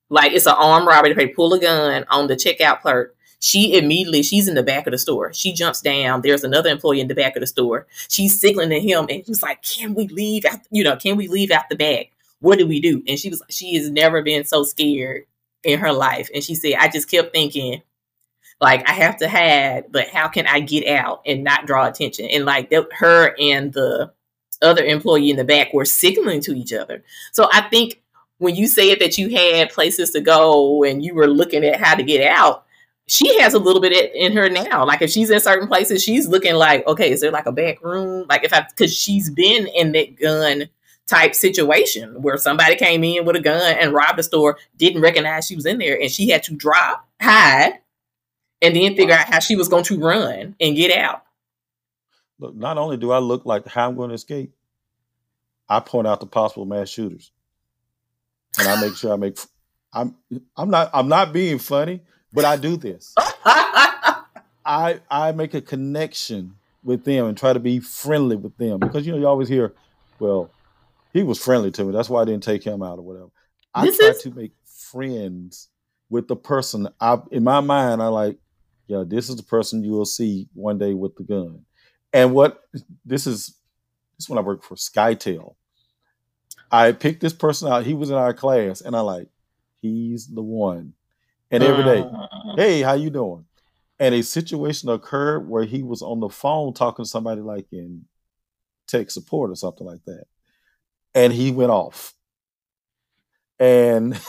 Like 0.09 0.31
it's 0.31 0.47
an 0.47 0.55
armed 0.57 0.87
robbery. 0.87 1.13
They 1.13 1.27
pull 1.27 1.53
a 1.53 1.59
gun 1.59 2.05
on 2.09 2.27
the 2.27 2.35
checkout 2.35 2.81
clerk. 2.81 3.15
She 3.39 3.77
immediately, 3.77 4.23
she's 4.23 4.47
in 4.47 4.55
the 4.55 4.63
back 4.63 4.87
of 4.87 4.91
the 4.91 4.97
store. 4.97 5.31
She 5.31 5.53
jumps 5.53 5.81
down. 5.81 6.21
There's 6.21 6.43
another 6.43 6.69
employee 6.69 7.01
in 7.01 7.07
the 7.07 7.15
back 7.15 7.35
of 7.35 7.41
the 7.41 7.47
store. 7.47 7.85
She's 8.09 8.39
signaling 8.39 8.71
to 8.71 8.79
him 8.79 9.07
and 9.09 9.23
he's 9.25 9.43
like, 9.43 9.61
can 9.61 9.93
we 9.93 10.07
leave 10.07 10.45
out, 10.45 10.59
you 10.71 10.83
know, 10.83 10.95
can 10.95 11.17
we 11.17 11.27
leave 11.27 11.51
out 11.51 11.69
the 11.69 11.75
back? 11.75 12.07
What 12.39 12.57
do 12.57 12.67
we 12.67 12.79
do? 12.79 13.03
And 13.07 13.19
she 13.19 13.29
was, 13.29 13.41
she 13.49 13.75
has 13.75 13.89
never 13.89 14.21
been 14.21 14.43
so 14.43 14.63
scared 14.63 15.25
in 15.63 15.79
her 15.79 15.91
life. 15.91 16.29
And 16.33 16.43
she 16.43 16.55
said, 16.55 16.75
I 16.79 16.87
just 16.87 17.11
kept 17.11 17.31
thinking, 17.31 17.81
like 18.59 18.87
I 18.89 18.93
have 18.93 19.17
to 19.17 19.29
hide, 19.29 19.85
but 19.91 20.07
how 20.07 20.27
can 20.27 20.47
I 20.47 20.59
get 20.59 20.87
out 20.87 21.21
and 21.25 21.43
not 21.43 21.67
draw 21.67 21.87
attention? 21.87 22.25
And 22.25 22.45
like 22.45 22.69
the, 22.69 22.87
her 22.97 23.35
and 23.39 23.71
the 23.71 24.11
other 24.61 24.83
employee 24.83 25.29
in 25.29 25.37
the 25.37 25.43
back 25.43 25.73
were 25.73 25.85
signaling 25.85 26.41
to 26.41 26.55
each 26.55 26.73
other. 26.73 27.03
So 27.33 27.49
I 27.53 27.61
think 27.69 28.01
when 28.39 28.55
you 28.55 28.67
said 28.67 28.99
that 28.99 29.17
you 29.17 29.29
had 29.29 29.69
places 29.69 30.11
to 30.11 30.21
go 30.21 30.83
and 30.83 31.03
you 31.03 31.13
were 31.13 31.27
looking 31.27 31.63
at 31.63 31.79
how 31.79 31.95
to 31.95 32.03
get 32.03 32.27
out, 32.27 32.65
she 33.07 33.39
has 33.39 33.53
a 33.53 33.59
little 33.59 33.81
bit 33.81 34.13
in 34.13 34.33
her 34.33 34.49
now. 34.49 34.85
Like 34.85 35.01
if 35.01 35.09
she's 35.09 35.29
in 35.29 35.39
certain 35.39 35.67
places, 35.67 36.03
she's 36.03 36.27
looking 36.27 36.55
like, 36.55 36.85
okay, 36.87 37.11
is 37.11 37.21
there 37.21 37.31
like 37.31 37.45
a 37.45 37.51
back 37.51 37.81
room? 37.81 38.25
Like 38.29 38.43
if 38.43 38.53
I, 38.53 38.65
because 38.69 38.95
she's 38.95 39.29
been 39.29 39.67
in 39.67 39.93
that 39.93 40.19
gun 40.19 40.69
type 41.07 41.33
situation 41.33 42.21
where 42.21 42.37
somebody 42.37 42.75
came 42.75 43.03
in 43.03 43.23
with 43.25 43.37
a 43.37 43.41
gun 43.41 43.75
and 43.79 43.93
robbed 43.93 44.19
a 44.19 44.23
store, 44.23 44.57
didn't 44.75 45.01
recognize 45.01 45.47
she 45.47 45.55
was 45.55 45.65
in 45.65 45.77
there, 45.77 45.99
and 45.99 46.11
she 46.11 46.29
had 46.29 46.43
to 46.43 46.53
drop, 46.53 47.07
hide, 47.21 47.79
and 48.61 48.75
then 48.75 48.95
figure 48.95 49.15
out 49.15 49.31
how 49.31 49.39
she 49.39 49.55
was 49.55 49.69
going 49.69 49.85
to 49.85 49.99
run 49.99 50.55
and 50.59 50.75
get 50.75 50.95
out. 50.97 51.23
Look, 52.39 52.55
not 52.55 52.77
only 52.77 52.97
do 52.97 53.11
I 53.11 53.19
look 53.19 53.45
like 53.45 53.65
how 53.67 53.87
I'm 53.87 53.95
going 53.95 54.09
to 54.09 54.15
escape, 54.15 54.53
I 55.69 55.79
point 55.79 56.07
out 56.07 56.19
the 56.19 56.27
possible 56.27 56.65
mass 56.65 56.89
shooters, 56.89 57.31
and 58.59 58.67
I 58.67 58.79
make 58.81 58.95
sure 58.95 59.13
I 59.13 59.15
make. 59.15 59.39
I'm 59.93 60.15
I'm 60.55 60.69
not 60.69 60.89
I'm 60.93 61.07
not 61.07 61.33
being 61.33 61.57
funny, 61.57 62.01
but 62.33 62.45
I 62.45 62.55
do 62.55 62.77
this. 62.77 63.13
I 64.65 64.99
I 65.09 65.31
make 65.31 65.53
a 65.53 65.61
connection 65.61 66.55
with 66.83 67.03
them 67.03 67.25
and 67.25 67.37
try 67.37 67.53
to 67.53 67.59
be 67.59 67.79
friendly 67.79 68.35
with 68.35 68.57
them 68.57 68.79
because 68.79 69.05
you 69.05 69.11
know 69.11 69.17
you 69.17 69.27
always 69.27 69.49
hear, 69.49 69.73
well, 70.19 70.51
he 71.13 71.23
was 71.23 71.39
friendly 71.39 71.71
to 71.71 71.85
me. 71.85 71.93
That's 71.93 72.09
why 72.09 72.21
I 72.21 72.25
didn't 72.25 72.43
take 72.43 72.63
him 72.63 72.83
out 72.83 72.99
or 72.99 73.03
whatever. 73.03 73.29
I 73.73 73.85
this 73.85 73.97
try 73.97 74.07
is... 74.07 74.21
to 74.23 74.31
make 74.31 74.53
friends 74.65 75.69
with 76.09 76.27
the 76.27 76.35
person. 76.35 76.87
I 76.99 77.17
in 77.31 77.43
my 77.43 77.61
mind, 77.61 78.01
I 78.01 78.07
like 78.07 78.37
yeah, 78.87 79.03
this 79.05 79.29
is 79.29 79.35
the 79.35 79.43
person 79.43 79.83
you 79.83 79.91
will 79.91 80.05
see 80.05 80.47
one 80.53 80.77
day 80.77 80.93
with 80.93 81.15
the 81.15 81.23
gun. 81.23 81.65
And 82.13 82.33
what 82.33 82.61
this 83.05 83.27
is, 83.27 83.47
this 84.15 84.25
is 84.25 84.29
when 84.29 84.39
I 84.39 84.41
worked 84.41 84.63
for 84.63 84.75
SkyTel. 84.75 85.55
I 86.71 86.93
picked 86.93 87.21
this 87.21 87.33
person 87.33 87.71
out. 87.71 87.85
He 87.85 87.93
was 87.93 88.09
in 88.09 88.15
our 88.15 88.33
class, 88.33 88.81
and 88.81 88.95
I 88.95 89.01
like, 89.01 89.27
he's 89.81 90.27
the 90.27 90.41
one. 90.41 90.93
And 91.51 91.63
every 91.63 91.83
day, 91.83 92.01
uh. 92.01 92.55
hey, 92.55 92.81
how 92.81 92.93
you 92.93 93.09
doing? 93.09 93.45
And 93.99 94.13
a 94.13 94.21
situation 94.21 94.89
occurred 94.89 95.47
where 95.47 95.63
he 95.63 95.81
was 95.81 96.01
on 96.01 96.19
the 96.19 96.29
phone 96.29 96.73
talking 96.73 97.05
to 97.05 97.09
somebody 97.09 97.41
like 97.41 97.67
in 97.71 98.05
tech 98.87 99.09
support 99.09 99.51
or 99.51 99.55
something 99.55 99.87
like 99.87 100.03
that. 100.05 100.25
And 101.15 101.33
he 101.33 101.51
went 101.51 101.71
off. 101.71 102.13
And 103.59 104.13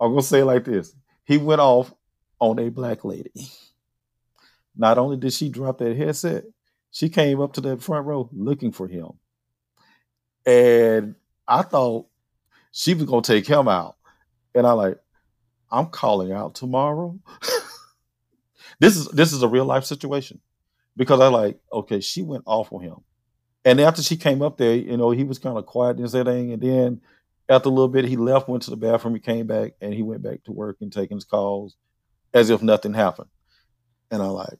I'm 0.00 0.10
gonna 0.10 0.22
say 0.22 0.40
it 0.40 0.44
like 0.44 0.64
this. 0.64 0.94
He 1.24 1.38
went 1.38 1.60
off 1.60 1.92
on 2.38 2.58
a 2.58 2.68
black 2.68 3.04
lady. 3.04 3.32
Not 4.76 4.98
only 4.98 5.16
did 5.16 5.32
she 5.32 5.48
drop 5.48 5.78
that 5.78 5.96
headset, 5.96 6.44
she 6.90 7.08
came 7.08 7.40
up 7.40 7.54
to 7.54 7.60
that 7.62 7.82
front 7.82 8.06
row 8.06 8.28
looking 8.32 8.72
for 8.72 8.88
him. 8.88 9.12
And 10.44 11.14
I 11.46 11.62
thought 11.62 12.06
she 12.72 12.94
was 12.94 13.04
gonna 13.04 13.22
take 13.22 13.46
him 13.46 13.68
out. 13.68 13.96
And 14.54 14.66
I 14.66 14.72
like, 14.72 14.98
I'm 15.70 15.86
calling 15.86 16.32
out 16.32 16.54
tomorrow. 16.54 17.18
this 18.80 18.96
is 18.96 19.08
this 19.08 19.32
is 19.32 19.42
a 19.42 19.48
real 19.48 19.64
life 19.64 19.84
situation. 19.84 20.40
Because 20.96 21.20
I 21.20 21.28
like, 21.28 21.58
okay, 21.72 22.00
she 22.00 22.22
went 22.22 22.44
off 22.46 22.72
on 22.72 22.82
him. 22.82 22.96
And 23.64 23.80
after 23.80 24.02
she 24.02 24.16
came 24.16 24.42
up 24.42 24.58
there, 24.58 24.74
you 24.74 24.96
know, 24.96 25.10
he 25.10 25.24
was 25.24 25.38
kind 25.38 25.56
of 25.56 25.64
quiet 25.64 25.96
and 25.98 26.10
saying, 26.10 26.52
and 26.52 26.62
then 26.62 27.00
after 27.48 27.68
a 27.68 27.72
little 27.72 27.88
bit, 27.88 28.04
he 28.04 28.16
left, 28.16 28.48
went 28.48 28.64
to 28.64 28.70
the 28.70 28.76
bathroom, 28.76 29.14
he 29.14 29.20
came 29.20 29.46
back, 29.46 29.72
and 29.80 29.94
he 29.94 30.02
went 30.02 30.22
back 30.22 30.44
to 30.44 30.52
work 30.52 30.78
and 30.80 30.92
taking 30.92 31.16
his 31.16 31.24
calls 31.24 31.76
as 32.34 32.50
if 32.50 32.62
nothing 32.62 32.92
happened. 32.92 33.28
And 34.10 34.22
I'm 34.22 34.30
like, 34.30 34.58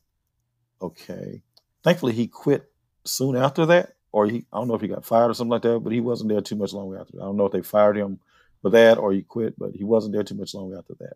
okay. 0.80 1.42
Thankfully, 1.82 2.12
he 2.12 2.28
quit 2.28 2.70
soon 3.04 3.36
after 3.36 3.66
that, 3.66 3.94
or 4.12 4.26
he 4.26 4.46
I 4.52 4.58
don't 4.58 4.68
know 4.68 4.74
if 4.74 4.80
he 4.80 4.88
got 4.88 5.04
fired 5.04 5.30
or 5.30 5.34
something 5.34 5.50
like 5.50 5.62
that, 5.62 5.80
but 5.80 5.92
he 5.92 6.00
wasn't 6.00 6.30
there 6.30 6.40
too 6.40 6.56
much 6.56 6.72
longer 6.72 6.98
after. 6.98 7.20
I 7.20 7.24
don't 7.24 7.36
know 7.36 7.46
if 7.46 7.52
they 7.52 7.62
fired 7.62 7.96
him 7.96 8.20
for 8.62 8.70
that 8.70 8.98
or 8.98 9.12
he 9.12 9.22
quit, 9.22 9.58
but 9.58 9.72
he 9.74 9.84
wasn't 9.84 10.14
there 10.14 10.22
too 10.22 10.34
much 10.34 10.54
longer 10.54 10.78
after 10.78 10.94
that. 11.00 11.14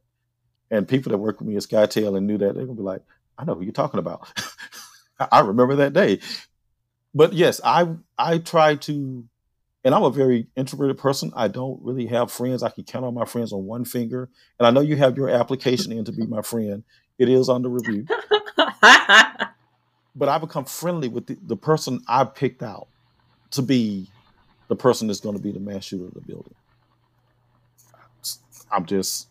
And 0.71 0.89
people 0.89 1.11
that 1.11 1.19
worked 1.19 1.41
with 1.41 1.49
me 1.49 1.57
at 1.57 1.63
SkyTel 1.63 2.17
and 2.17 2.27
knew 2.27 2.39
that, 2.39 2.55
they're 2.55 2.67
gonna 2.67 2.77
be 2.77 2.83
like, 2.83 3.03
I 3.39 3.45
know 3.45 3.55
who 3.55 3.63
you're 3.63 3.73
talking 3.73 4.01
about. 4.01 4.29
I 5.33 5.41
remember 5.41 5.77
that 5.77 5.93
day. 5.93 6.21
But 7.15 7.33
yes, 7.33 7.61
I 7.65 7.89
I 8.19 8.39
try 8.39 8.75
to 8.77 9.25
and 9.87 9.95
I'm 9.95 10.03
a 10.03 10.11
very 10.11 10.49
introverted 10.57 10.99
person. 10.99 11.33
I 11.37 11.47
don't 11.47 11.81
really 11.81 12.07
have 12.07 12.33
friends. 12.33 12.65
I 12.65 12.71
can 12.71 12.83
count 12.83 13.05
on 13.05 13.15
my 13.15 13.25
friends 13.25 13.53
on 13.53 13.67
one 13.67 13.85
finger. 13.85 14.29
And 14.59 14.67
I 14.67 14.73
know 14.73 14.81
you 14.81 14.97
have 14.97 15.17
your 15.17 15.31
application 15.31 15.93
in 15.93 16.05
to 16.07 16.13
be 16.13 16.27
my 16.27 16.43
friend. 16.43 16.83
It 17.19 17.29
is 17.29 17.49
under 17.49 17.69
review. 17.69 18.05
but 20.17 20.29
I 20.29 20.39
become 20.39 20.65
friendly 20.65 21.07
with 21.07 21.29
the, 21.29 21.39
the 21.41 21.57
person 21.57 22.03
I 22.09 22.25
picked 22.25 22.65
out 22.65 22.89
to 23.53 23.63
be 23.63 24.11
the 24.67 24.75
person 24.75 25.07
that's 25.07 25.21
going 25.21 25.37
to 25.37 25.43
be 25.43 25.53
the 25.53 25.61
mass 25.61 25.85
shooter 25.85 26.07
of 26.07 26.15
the 26.15 26.21
building. 26.21 26.55
I'm 28.71 28.87
just, 28.87 29.29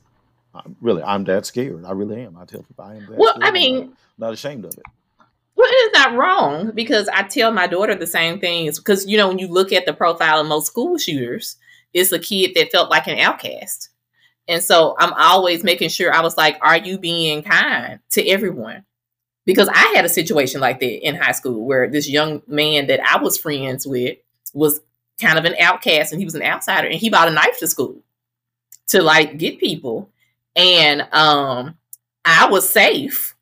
I'm 0.54 0.76
really, 0.82 1.04
I'm 1.04 1.24
that 1.26 1.46
scared. 1.46 1.86
I 1.86 1.92
really 1.92 2.22
am. 2.24 2.38
I 2.38 2.46
tell 2.46 2.64
people 2.64 2.86
I 2.86 2.96
am 2.96 3.06
that. 3.08 3.18
Well, 3.18 3.36
I 3.42 3.52
mean, 3.52 3.94
not 4.18 4.34
ashamed 4.34 4.66
of 4.66 4.74
it. 4.74 4.84
Well, 5.56 5.70
it 5.70 5.76
is 5.76 5.94
not 5.94 6.16
wrong 6.16 6.72
because 6.72 7.08
I 7.10 7.24
tell 7.24 7.52
my 7.52 7.68
daughter 7.68 7.96
the 7.96 8.08
same 8.08 8.40
things. 8.40 8.78
Because 8.78 9.06
you 9.06 9.18
know, 9.18 9.28
when 9.28 9.40
you 9.40 9.48
look 9.48 9.72
at 9.72 9.86
the 9.86 9.94
profile 9.94 10.42
of 10.42 10.48
most 10.48 10.68
school 10.68 10.98
shooters, 10.98 11.58
it's 11.94 12.12
a 12.12 12.20
kid 12.20 12.52
that 12.56 12.72
felt 12.72 12.90
like 12.90 13.08
an 13.08 13.20
outcast. 13.20 13.90
And 14.48 14.62
so 14.62 14.96
I'm 15.00 15.14
always 15.14 15.64
making 15.64 15.90
sure 15.90 16.14
I 16.14 16.22
was 16.22 16.38
like, 16.38 16.58
are 16.62 16.78
you 16.78 17.00
being 17.00 17.42
kind 17.42 18.00
to 18.12 18.28
everyone? 18.28 18.86
because 19.46 19.70
I 19.70 19.94
had 19.96 20.06
a 20.06 20.10
situation 20.10 20.60
like 20.60 20.80
that 20.80 21.08
in 21.08 21.16
high 21.16 21.32
school 21.32 21.66
where 21.66 21.90
this 21.90 22.10
young 22.10 22.42
man 22.48 22.88
that 22.88 23.00
I 23.08 23.22
was 23.22 23.38
friends 23.38 23.86
with 23.86 24.18
was 24.54 24.82
kind 25.22 25.38
of 25.38 25.46
an 25.46 25.56
outcast 25.60 26.12
and 26.12 26.20
he 26.20 26.26
was 26.26 26.36
an 26.36 26.42
outsider 26.42 26.88
and 26.88 27.00
he 27.00 27.10
bought 27.10 27.28
a 27.28 27.32
knife 27.32 27.60
to 27.60 27.68
school 27.68 28.02
to 28.90 29.02
like 29.02 29.38
get 29.38 29.60
people. 29.60 30.10
And 30.56 31.02
um 31.12 31.78
I 32.26 32.48
was 32.50 32.70
safe 32.70 33.36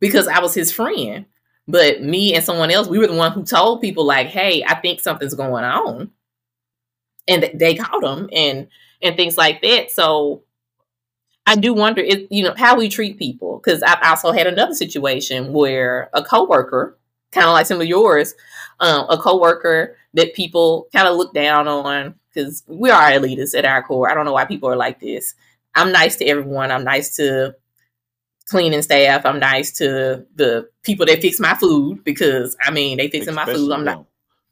because 0.00 0.28
I 0.28 0.40
was 0.40 0.54
his 0.54 0.72
friend. 0.72 1.26
But 1.68 2.02
me 2.02 2.34
and 2.34 2.44
someone 2.44 2.70
else, 2.70 2.88
we 2.88 2.98
were 2.98 3.06
the 3.08 3.14
one 3.14 3.32
who 3.32 3.44
told 3.44 3.80
people 3.82 4.04
like, 4.04 4.28
"Hey, 4.28 4.64
I 4.64 4.76
think 4.76 5.00
something's 5.00 5.34
going 5.34 5.64
on," 5.64 6.10
and 7.26 7.50
they 7.54 7.74
caught 7.74 8.04
him 8.04 8.28
and 8.32 8.68
and 9.02 9.16
things 9.16 9.36
like 9.36 9.62
that. 9.62 9.90
So 9.90 10.42
I 11.46 11.56
do 11.56 11.72
wonder, 11.72 12.02
if, 12.02 12.26
you 12.30 12.42
know, 12.42 12.54
how 12.56 12.76
we 12.76 12.88
treat 12.88 13.18
people. 13.18 13.58
Because 13.62 13.82
I've 13.82 14.02
also 14.02 14.32
had 14.32 14.46
another 14.46 14.74
situation 14.74 15.52
where 15.52 16.10
a 16.12 16.22
coworker, 16.22 16.98
kind 17.32 17.46
of 17.46 17.52
like 17.52 17.66
some 17.66 17.80
of 17.80 17.86
yours, 17.86 18.34
um, 18.80 19.06
a 19.08 19.16
coworker 19.16 19.96
that 20.14 20.34
people 20.34 20.88
kind 20.94 21.08
of 21.08 21.16
look 21.16 21.32
down 21.34 21.68
on 21.68 22.14
because 22.32 22.62
we 22.66 22.90
are 22.90 23.10
elitists 23.10 23.56
at 23.56 23.64
our 23.64 23.82
core. 23.82 24.10
I 24.10 24.14
don't 24.14 24.24
know 24.24 24.32
why 24.32 24.44
people 24.44 24.68
are 24.68 24.76
like 24.76 25.00
this. 25.00 25.34
I'm 25.74 25.92
nice 25.92 26.16
to 26.16 26.26
everyone. 26.26 26.70
I'm 26.70 26.84
nice 26.84 27.16
to 27.16 27.54
cleaning 28.48 28.82
staff. 28.82 29.24
I'm 29.24 29.38
nice 29.38 29.72
to 29.78 30.24
the 30.34 30.68
people 30.82 31.06
that 31.06 31.20
fix 31.20 31.38
my 31.38 31.54
food 31.54 32.02
because 32.04 32.56
I 32.64 32.70
mean 32.70 32.98
they 32.98 33.08
fixing 33.08 33.30
Especially 33.30 33.52
my 33.52 33.58
food. 33.58 33.72
I'm 33.72 33.84
not 33.84 34.06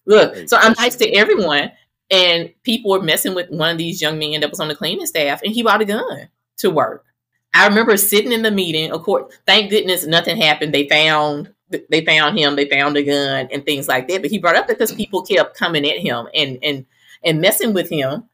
look. 0.06 0.48
So 0.48 0.56
I'm 0.58 0.74
nice 0.78 0.96
to 0.96 1.10
everyone. 1.12 1.72
And 2.10 2.52
people 2.62 2.92
were 2.92 3.02
messing 3.02 3.34
with 3.34 3.50
one 3.50 3.72
of 3.72 3.78
these 3.78 4.00
young 4.00 4.18
men 4.18 4.40
that 4.40 4.50
was 4.50 4.60
on 4.60 4.68
the 4.68 4.76
cleaning 4.76 5.06
staff, 5.06 5.42
and 5.42 5.52
he 5.52 5.64
bought 5.64 5.80
a 5.80 5.84
gun 5.84 6.28
to 6.58 6.70
work. 6.70 7.04
I 7.52 7.66
remember 7.66 7.96
sitting 7.96 8.30
in 8.30 8.42
the 8.42 8.50
meeting. 8.50 8.92
Of 8.92 9.02
course, 9.02 9.34
thank 9.44 9.70
goodness 9.70 10.06
nothing 10.06 10.36
happened. 10.36 10.72
They 10.72 10.88
found 10.88 11.52
they 11.90 12.04
found 12.04 12.38
him. 12.38 12.54
They 12.54 12.68
found 12.68 12.96
a 12.96 13.02
gun 13.02 13.48
and 13.50 13.64
things 13.64 13.88
like 13.88 14.06
that. 14.08 14.22
But 14.22 14.30
he 14.30 14.38
brought 14.38 14.54
up 14.54 14.68
because 14.68 14.92
people 14.92 15.22
kept 15.22 15.56
coming 15.56 15.84
at 15.88 15.98
him 15.98 16.28
and 16.32 16.58
and 16.62 16.86
and 17.26 17.40
messing 17.40 17.74
with 17.74 17.90
him. 17.90 18.24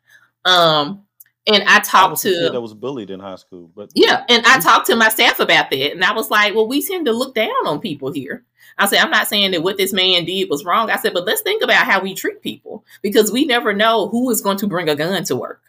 Um, 0.45 1.05
and 1.47 1.65
I 1.65 1.81
talked 1.81 2.25
I 2.25 2.31
to 2.31 2.51
that 2.53 2.61
was 2.61 2.75
bullied 2.75 3.11
in 3.11 3.19
high 3.19 3.37
school, 3.37 3.71
but 3.75 3.91
yeah, 3.95 4.25
and 4.29 4.47
I 4.47 4.61
talked 4.61 4.87
to 4.87 4.97
my 4.97 5.09
staff 5.09 5.41
about 5.41 5.71
that, 5.71 5.93
and 5.93 6.05
I 6.05 6.13
was 6.13 6.31
like, 6.31 6.55
"Well, 6.55 6.69
we 6.69 6.87
tend 6.87 7.07
to 7.07 7.13
look 7.13 7.35
down 7.35 7.67
on 7.67 7.81
people 7.81 8.13
here." 8.13 8.45
I 8.79 8.87
said, 8.87 9.01
"I'm 9.01 9.11
not 9.11 9.27
saying 9.27 9.51
that 9.51 9.63
what 9.63 9.77
this 9.77 9.93
man 9.93 10.25
did 10.25 10.49
was 10.49 10.65
wrong." 10.65 10.89
I 10.91 10.99
said, 10.99 11.15
"But 11.15 11.27
let's 11.27 11.43
think 11.43 11.65
about 11.65 11.85
how 11.87 12.01
we 12.01 12.15
treat 12.15 12.43
people 12.43 12.85
because 13.03 13.33
we 13.33 13.45
never 13.45 13.73
know 13.73 14.09
who 14.09 14.31
is 14.31 14.41
going 14.41 14.59
to 14.59 14.69
bring 14.69 14.89
a 14.89 14.95
gun 14.95 15.25
to 15.25 15.37
work." 15.37 15.63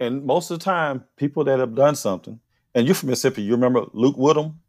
And 0.00 0.24
most 0.24 0.50
of 0.50 0.58
the 0.58 0.64
time, 0.64 1.04
people 1.16 1.44
that 1.44 1.60
have 1.60 1.76
done 1.76 1.94
something, 1.94 2.40
and 2.74 2.86
you're 2.86 2.96
from 2.96 3.10
Mississippi, 3.10 3.42
you 3.42 3.52
remember 3.52 3.84
Luke 3.92 4.16
Woodham? 4.16 4.60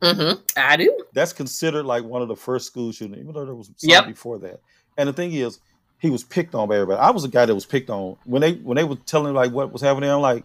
Mm-hmm. 0.00 0.40
I 0.56 0.76
do. 0.76 0.96
That's 1.12 1.32
considered 1.32 1.84
like 1.84 2.04
one 2.04 2.22
of 2.22 2.28
the 2.28 2.36
first 2.36 2.66
school 2.68 2.92
shootings, 2.92 3.18
even 3.18 3.34
though 3.34 3.44
there 3.44 3.54
was 3.54 3.72
some 3.76 3.90
yep. 3.90 4.06
before 4.06 4.38
that. 4.38 4.60
And 4.96 5.08
the 5.08 5.12
thing 5.12 5.32
is, 5.32 5.58
he 5.98 6.10
was 6.10 6.24
picked 6.24 6.54
on 6.54 6.68
by 6.68 6.76
everybody. 6.76 7.00
I 7.00 7.10
was 7.10 7.24
a 7.24 7.28
guy 7.28 7.46
that 7.46 7.54
was 7.54 7.66
picked 7.66 7.90
on 7.90 8.16
when 8.24 8.42
they 8.42 8.54
when 8.54 8.76
they 8.76 8.84
were 8.84 8.96
telling 8.96 9.34
like 9.34 9.52
what 9.52 9.72
was 9.72 9.82
happening. 9.82 10.10
I'm 10.10 10.20
like, 10.20 10.44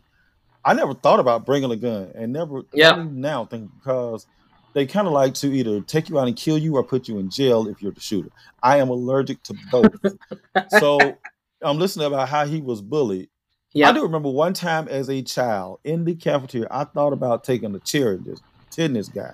I 0.65 0.73
never 0.73 0.93
thought 0.93 1.19
about 1.19 1.45
bringing 1.45 1.71
a 1.71 1.75
gun, 1.75 2.11
and 2.15 2.33
never 2.33 2.63
yeah 2.73 3.05
now 3.09 3.45
think 3.45 3.71
because 3.77 4.25
they 4.73 4.85
kind 4.85 5.07
of 5.07 5.13
like 5.13 5.35
to 5.35 5.47
either 5.47 5.81
take 5.81 6.09
you 6.09 6.19
out 6.19 6.27
and 6.27 6.35
kill 6.35 6.57
you 6.57 6.75
or 6.75 6.83
put 6.83 7.07
you 7.07 7.19
in 7.19 7.29
jail 7.29 7.67
if 7.67 7.81
you're 7.81 7.91
the 7.91 7.99
shooter. 7.99 8.29
I 8.61 8.77
am 8.77 8.89
allergic 8.89 9.43
to 9.43 9.55
both. 9.71 9.93
so 10.79 11.17
I'm 11.61 11.77
listening 11.77 12.07
about 12.07 12.29
how 12.29 12.45
he 12.45 12.59
was 12.59 12.81
bullied. 12.81 13.29
Yeah, 13.73 13.89
I 13.89 13.91
do 13.91 14.03
remember 14.03 14.29
one 14.29 14.53
time 14.53 14.87
as 14.87 15.09
a 15.09 15.21
child 15.21 15.79
in 15.83 16.05
the 16.05 16.15
cafeteria, 16.15 16.67
I 16.69 16.83
thought 16.83 17.13
about 17.13 17.43
taking 17.43 17.73
a 17.75 17.79
chair 17.79 18.13
and 18.13 18.25
just 18.25 18.43
hitting 18.75 18.93
this 18.93 19.09
guy 19.09 19.33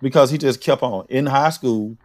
because 0.00 0.30
he 0.30 0.38
just 0.38 0.60
kept 0.60 0.82
on 0.82 1.06
in 1.08 1.26
high 1.26 1.50
school 1.50 1.96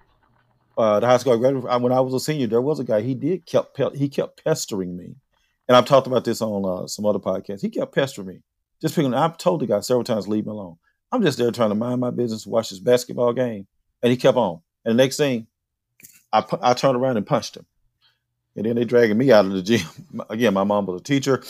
uh, 0.80 1.01
the 1.01 1.07
high 1.07 1.17
school 1.17 1.34
I 1.34 1.38
graduated 1.38 1.82
when 1.82 1.91
I 1.91 1.99
was 1.99 2.13
a 2.13 2.21
senior, 2.21 2.47
there 2.47 2.61
was 2.61 2.80
a 2.80 2.86
guy. 2.86 3.01
He 3.01 3.13
did 3.13 3.45
kept 3.45 3.77
he 3.95 4.07
kept 4.07 4.41
pestering 4.45 4.95
me, 4.95 5.17
and 5.67 5.75
I've 5.75 5.86
talked 5.86 6.07
about 6.07 6.23
this 6.23 6.41
on 6.41 6.63
uh, 6.65 6.88
some 6.88 7.05
other 7.05 7.19
podcasts. 7.19 7.61
He 7.61 7.69
kept 7.69 7.93
pestering 7.93 8.27
me, 8.27 8.39
just 8.82 8.95
picking. 8.95 9.13
I've 9.13 9.38
told 9.38 9.59
the 9.59 9.67
guy 9.67 9.82
several 9.82 10.05
times, 10.05 10.30
leave 10.30 10.45
me 10.45 10.51
alone. 10.51 10.77
I'm 11.11 11.21
just 11.21 11.38
there 11.38 11.51
trying 11.51 11.69
to 11.69 11.75
mind 11.75 11.99
my 11.99 12.11
business, 12.11 12.47
watch 12.47 12.69
this 12.69 12.80
basketball 12.80 13.34
game, 13.34 13.67
and 14.01 14.09
he 14.09 14.15
kept 14.15 14.38
on. 14.38 14.61
And 14.86 14.97
the 14.97 15.03
next 15.03 15.17
thing, 15.17 15.47
I 16.32 16.45
I 16.61 16.73
turned 16.73 16.95
around 16.95 17.17
and 17.17 17.27
punched 17.27 17.57
him, 17.57 17.65
and 18.55 18.65
then 18.65 18.77
they 18.77 18.86
dragging 18.86 19.17
me 19.17 19.34
out 19.34 19.43
of 19.45 19.51
the 19.51 19.61
gym. 19.61 19.86
Again, 20.30 20.53
my 20.53 20.63
mom 20.63 20.86
was 20.86 21.01
a 21.01 21.03
teacher. 21.03 21.43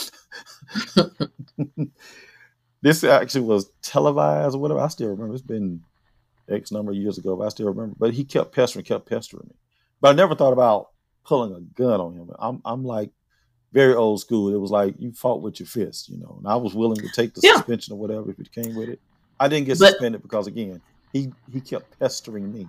this 2.82 3.04
actually 3.04 3.42
was 3.42 3.70
televised 3.84 4.56
or 4.56 4.58
whatever. 4.58 4.80
I 4.80 4.88
still 4.88 5.10
remember. 5.10 5.36
It's 5.36 5.44
been 5.44 5.84
X 6.50 6.72
number 6.72 6.92
of 6.92 6.98
years 6.98 7.18
ago, 7.18 7.36
but 7.36 7.46
I 7.46 7.50
still 7.50 7.68
remember. 7.68 7.96
But 7.98 8.14
he 8.14 8.24
kept 8.24 8.54
pestering, 8.54 8.86
kept 8.86 9.08
pestering 9.08 9.48
me. 9.48 9.56
But 10.02 10.10
I 10.10 10.14
never 10.14 10.36
thought 10.36 10.54
about 10.54 10.90
pulling 11.26 11.54
a 11.54 11.62
gun 11.62 12.00
on 12.00 12.14
him. 12.14 12.30
I'm 12.40 12.62
I'm 12.66 12.84
like 12.84 13.12
very 13.72 13.94
old 13.94 14.22
school. 14.22 14.54
It 14.54 14.60
was 14.60 14.72
like 14.72 14.96
you 15.00 15.12
fought 15.12 15.42
with 15.42 15.60
your 15.60 15.68
fist, 15.68 16.10
you 16.10 16.18
know. 16.18 16.36
And 16.40 16.48
I 16.48 16.56
was 16.56 16.74
willing 16.74 16.98
to 16.98 17.10
take 17.10 17.34
the 17.34 17.42
yeah. 17.44 17.56
suspension 17.56 17.94
or 17.94 18.00
whatever 18.00 18.32
if 18.32 18.40
it 18.40 18.52
came 18.52 18.76
with 18.76 18.90
it. 18.90 19.00
I 19.40 19.48
didn't 19.48 19.68
get 19.68 19.80
but, 19.80 19.92
suspended 19.92 20.22
because 20.22 20.48
again, 20.48 20.82
he 21.14 21.32
he 21.52 21.62
kept 21.62 22.00
pestering 22.00 22.52
me. 22.52 22.68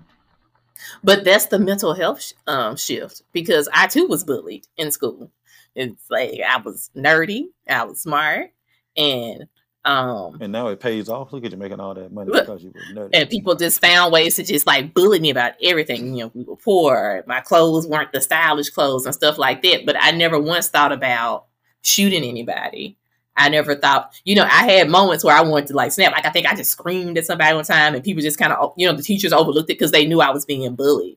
But 1.04 1.24
that's 1.24 1.46
the 1.46 1.58
mental 1.58 1.94
health 1.94 2.32
um, 2.46 2.76
shift 2.76 3.22
because 3.32 3.68
I 3.72 3.86
too 3.86 4.06
was 4.06 4.24
bullied 4.24 4.66
in 4.76 4.90
school. 4.90 5.30
It's 5.74 6.10
like 6.10 6.40
I 6.46 6.58
was 6.58 6.90
nerdy, 6.96 7.46
I 7.68 7.84
was 7.84 8.02
smart, 8.02 8.50
and 8.96 9.46
um, 9.84 10.36
and 10.42 10.52
now 10.52 10.68
it 10.68 10.78
pays 10.78 11.08
off. 11.08 11.32
Look 11.32 11.44
at 11.44 11.52
you 11.52 11.56
making 11.56 11.80
all 11.80 11.94
that 11.94 12.12
money 12.12 12.30
look, 12.30 12.44
because 12.44 12.62
you 12.62 12.70
were 12.74 12.94
nutty. 12.94 13.16
And 13.16 13.30
people 13.30 13.54
just 13.54 13.80
found 13.80 14.12
ways 14.12 14.36
to 14.36 14.42
just 14.42 14.66
like 14.66 14.92
bully 14.92 15.20
me 15.20 15.30
about 15.30 15.54
everything. 15.62 16.14
You 16.14 16.24
know, 16.24 16.30
we 16.34 16.44
were 16.44 16.56
poor. 16.56 17.24
My 17.26 17.40
clothes 17.40 17.86
weren't 17.86 18.12
the 18.12 18.20
stylish 18.20 18.68
clothes 18.68 19.06
and 19.06 19.14
stuff 19.14 19.38
like 19.38 19.62
that. 19.62 19.86
But 19.86 19.96
I 19.98 20.10
never 20.10 20.38
once 20.38 20.68
thought 20.68 20.92
about 20.92 21.46
shooting 21.80 22.24
anybody. 22.24 22.98
I 23.36 23.48
never 23.48 23.74
thought, 23.74 24.12
you 24.24 24.34
know, 24.34 24.44
I 24.44 24.70
had 24.70 24.90
moments 24.90 25.24
where 25.24 25.34
I 25.34 25.40
wanted 25.40 25.68
to 25.68 25.74
like 25.74 25.92
snap. 25.92 26.12
Like 26.12 26.26
I 26.26 26.30
think 26.30 26.46
I 26.46 26.54
just 26.54 26.72
screamed 26.72 27.16
at 27.16 27.24
somebody 27.24 27.54
one 27.54 27.64
time, 27.64 27.94
and 27.94 28.04
people 28.04 28.22
just 28.22 28.38
kind 28.38 28.52
of, 28.52 28.74
you 28.76 28.86
know, 28.86 28.94
the 28.94 29.02
teachers 29.02 29.32
overlooked 29.32 29.70
it 29.70 29.78
because 29.78 29.92
they 29.92 30.06
knew 30.06 30.20
I 30.20 30.30
was 30.30 30.44
being 30.44 30.74
bullied. 30.74 31.16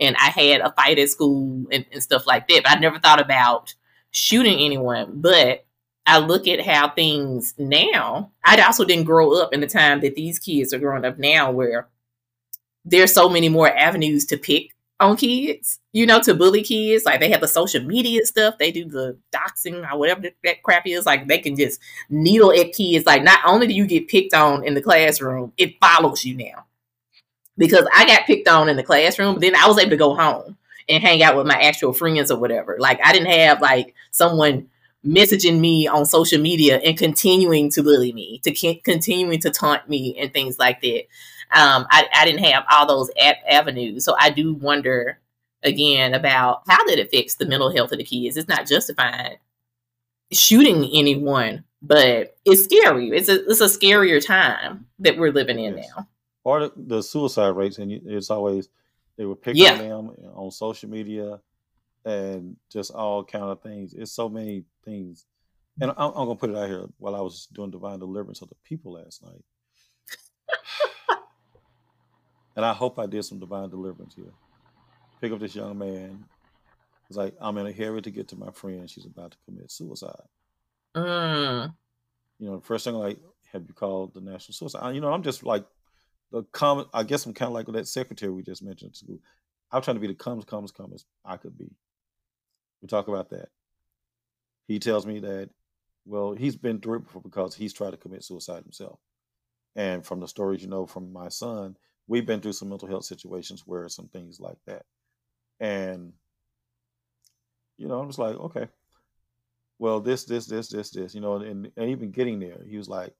And 0.00 0.16
I 0.16 0.28
had 0.28 0.62
a 0.62 0.72
fight 0.72 0.98
at 0.98 1.10
school 1.10 1.66
and, 1.70 1.84
and 1.92 2.02
stuff 2.02 2.26
like 2.26 2.48
that. 2.48 2.62
But 2.62 2.72
I 2.72 2.78
never 2.78 2.98
thought 2.98 3.20
about 3.20 3.74
shooting 4.12 4.58
anyone. 4.60 5.14
But 5.16 5.66
I 6.08 6.18
look 6.20 6.48
at 6.48 6.64
how 6.64 6.88
things 6.88 7.54
now, 7.58 8.32
I 8.42 8.58
also 8.62 8.86
didn't 8.86 9.04
grow 9.04 9.38
up 9.38 9.52
in 9.52 9.60
the 9.60 9.66
time 9.66 10.00
that 10.00 10.14
these 10.14 10.38
kids 10.38 10.72
are 10.72 10.78
growing 10.78 11.04
up 11.04 11.18
now 11.18 11.50
where 11.50 11.86
there's 12.82 13.12
so 13.12 13.28
many 13.28 13.50
more 13.50 13.70
avenues 13.76 14.24
to 14.26 14.38
pick 14.38 14.74
on 15.00 15.18
kids, 15.18 15.80
you 15.92 16.06
know, 16.06 16.18
to 16.20 16.32
bully 16.32 16.62
kids. 16.62 17.04
Like 17.04 17.20
they 17.20 17.30
have 17.30 17.42
the 17.42 17.46
social 17.46 17.82
media 17.82 18.24
stuff, 18.24 18.56
they 18.56 18.72
do 18.72 18.86
the 18.86 19.18
doxing 19.34 19.86
or 19.86 19.98
whatever 19.98 20.22
that 20.44 20.62
crap 20.62 20.86
is. 20.86 21.04
Like 21.04 21.28
they 21.28 21.40
can 21.40 21.54
just 21.54 21.78
needle 22.08 22.52
at 22.52 22.72
kids. 22.72 23.04
Like 23.04 23.22
not 23.22 23.40
only 23.44 23.66
do 23.66 23.74
you 23.74 23.86
get 23.86 24.08
picked 24.08 24.32
on 24.32 24.64
in 24.64 24.72
the 24.72 24.80
classroom, 24.80 25.52
it 25.58 25.78
follows 25.78 26.24
you 26.24 26.38
now. 26.38 26.64
Because 27.58 27.86
I 27.94 28.06
got 28.06 28.24
picked 28.24 28.48
on 28.48 28.70
in 28.70 28.78
the 28.78 28.82
classroom, 28.82 29.34
but 29.34 29.42
then 29.42 29.54
I 29.54 29.68
was 29.68 29.78
able 29.78 29.90
to 29.90 29.96
go 29.98 30.14
home 30.14 30.56
and 30.88 31.02
hang 31.02 31.22
out 31.22 31.36
with 31.36 31.46
my 31.46 31.60
actual 31.60 31.92
friends 31.92 32.30
or 32.30 32.38
whatever. 32.38 32.78
Like 32.80 32.98
I 33.04 33.12
didn't 33.12 33.30
have 33.30 33.60
like 33.60 33.94
someone 34.10 34.70
messaging 35.06 35.60
me 35.60 35.86
on 35.86 36.04
social 36.04 36.40
media 36.40 36.78
and 36.78 36.98
continuing 36.98 37.70
to 37.70 37.82
bully 37.82 38.12
me, 38.12 38.40
to 38.44 38.54
c- 38.54 38.80
continuing 38.84 39.40
to 39.40 39.50
taunt 39.50 39.88
me 39.88 40.16
and 40.18 40.32
things 40.32 40.58
like 40.58 40.80
that. 40.82 41.04
Um, 41.50 41.86
I, 41.90 42.06
I 42.14 42.24
didn't 42.24 42.44
have 42.44 42.64
all 42.70 42.86
those 42.86 43.10
a- 43.16 43.52
avenues. 43.52 44.04
So 44.04 44.16
I 44.18 44.30
do 44.30 44.54
wonder 44.54 45.18
again 45.62 46.14
about 46.14 46.62
how 46.68 46.84
that 46.86 46.98
affects 46.98 47.36
the 47.36 47.46
mental 47.46 47.74
health 47.74 47.92
of 47.92 47.98
the 47.98 48.04
kids. 48.04 48.36
It's 48.36 48.48
not 48.48 48.66
justifying 48.66 49.36
shooting 50.32 50.88
anyone, 50.92 51.64
but 51.82 52.36
it's 52.44 52.64
scary. 52.64 53.10
It's 53.10 53.28
a 53.28 53.44
it's 53.48 53.60
a 53.60 53.64
scarier 53.64 54.24
time 54.24 54.86
that 54.98 55.16
we're 55.16 55.32
living 55.32 55.58
in 55.58 55.78
yes. 55.78 55.90
now. 55.96 56.08
Part 56.44 56.62
of 56.62 56.72
the 56.76 57.02
suicide 57.02 57.56
rates, 57.56 57.78
and 57.78 57.92
it's 57.92 58.30
always 58.30 58.68
they 59.16 59.24
were 59.24 59.36
picking 59.36 59.62
yeah. 59.62 59.76
them 59.76 60.10
on 60.34 60.50
social 60.50 60.88
media 60.88 61.40
and 62.04 62.56
just 62.70 62.90
all 62.92 63.24
kind 63.24 63.44
of 63.44 63.62
things. 63.62 63.94
It's 63.94 64.12
so 64.12 64.28
many 64.28 64.64
things. 64.84 65.26
And 65.80 65.90
I'm, 65.92 65.96
I'm, 65.98 66.26
gonna 66.26 66.36
put 66.36 66.50
it 66.50 66.56
out 66.56 66.68
here 66.68 66.86
while 66.98 67.14
I 67.14 67.20
was 67.20 67.46
doing 67.52 67.70
divine 67.70 67.98
deliverance 67.98 68.42
of 68.42 68.48
the 68.48 68.56
people 68.64 68.92
last 68.92 69.22
night. 69.22 69.44
and 72.56 72.64
I 72.64 72.72
hope 72.72 72.98
I 72.98 73.06
did 73.06 73.24
some 73.24 73.38
divine 73.38 73.70
deliverance 73.70 74.14
here. 74.14 74.32
Pick 75.20 75.32
up 75.32 75.40
this 75.40 75.54
young 75.54 75.78
man. 75.78 76.24
It's 77.08 77.16
like 77.16 77.34
I'm 77.40 77.56
in 77.58 77.66
a 77.66 77.72
hurry 77.72 78.02
to 78.02 78.10
get 78.10 78.28
to 78.28 78.36
my 78.36 78.50
friend. 78.50 78.88
She's 78.88 79.06
about 79.06 79.32
to 79.32 79.38
commit 79.44 79.70
suicide. 79.70 80.22
Mm. 80.96 81.74
You 82.38 82.46
know, 82.46 82.56
the 82.56 82.64
first 82.64 82.84
thing 82.84 82.94
like, 82.94 83.18
have 83.52 83.64
you 83.66 83.74
called 83.74 84.14
the 84.14 84.20
national 84.20 84.54
suicide? 84.54 84.94
You 84.94 85.00
know, 85.00 85.12
I'm 85.12 85.22
just 85.22 85.44
like 85.44 85.64
the 86.32 86.42
common. 86.52 86.86
I 86.92 87.02
guess 87.02 87.24
I'm 87.24 87.34
kind 87.34 87.48
of 87.48 87.54
like 87.54 87.66
that 87.66 87.88
secretary 87.88 88.32
we 88.32 88.42
just 88.42 88.62
mentioned 88.62 88.90
at 88.90 88.96
school. 88.96 89.18
I'm 89.70 89.82
trying 89.82 89.96
to 89.96 90.00
be 90.00 90.06
the 90.06 90.14
comes, 90.14 90.44
comes, 90.44 90.70
comes 90.70 91.04
I 91.24 91.36
could 91.36 91.56
be. 91.56 91.70
We 92.80 92.88
talk 92.88 93.08
about 93.08 93.30
that. 93.30 93.48
He 94.66 94.78
tells 94.78 95.06
me 95.06 95.20
that, 95.20 95.50
well, 96.04 96.32
he's 96.32 96.56
been 96.56 96.80
through 96.80 96.98
it 96.98 97.04
before 97.04 97.22
because 97.22 97.54
he's 97.54 97.72
tried 97.72 97.90
to 97.90 97.96
commit 97.96 98.24
suicide 98.24 98.62
himself. 98.62 98.98
And 99.76 100.04
from 100.04 100.20
the 100.20 100.28
stories 100.28 100.62
you 100.62 100.68
know 100.68 100.86
from 100.86 101.12
my 101.12 101.28
son, 101.28 101.76
we've 102.06 102.26
been 102.26 102.40
through 102.40 102.52
some 102.52 102.68
mental 102.68 102.88
health 102.88 103.04
situations 103.04 103.62
where 103.66 103.88
some 103.88 104.08
things 104.08 104.40
like 104.40 104.58
that, 104.66 104.84
and 105.60 106.12
you 107.76 107.86
know, 107.86 108.02
I 108.02 108.04
was 108.04 108.18
like, 108.18 108.34
okay, 108.36 108.68
well, 109.78 110.00
this, 110.00 110.24
this, 110.24 110.46
this, 110.46 110.68
this, 110.68 110.90
this, 110.90 111.14
you 111.14 111.20
know, 111.20 111.36
and, 111.36 111.70
and 111.76 111.90
even 111.90 112.10
getting 112.10 112.40
there, 112.40 112.58
he 112.68 112.76
was 112.76 112.88
like, 112.88 113.14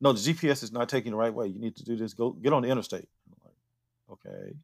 no, 0.00 0.12
the 0.12 0.32
GPS 0.32 0.62
is 0.62 0.72
not 0.72 0.88
taking 0.88 1.10
the 1.10 1.18
right 1.18 1.34
way. 1.34 1.48
You 1.48 1.58
need 1.58 1.76
to 1.76 1.84
do 1.84 1.96
this. 1.96 2.14
Go 2.14 2.30
get 2.30 2.52
on 2.52 2.62
the 2.62 2.68
interstate. 2.68 3.08
I'm 3.28 3.36
like, 3.44 4.18
okay, 4.26 4.54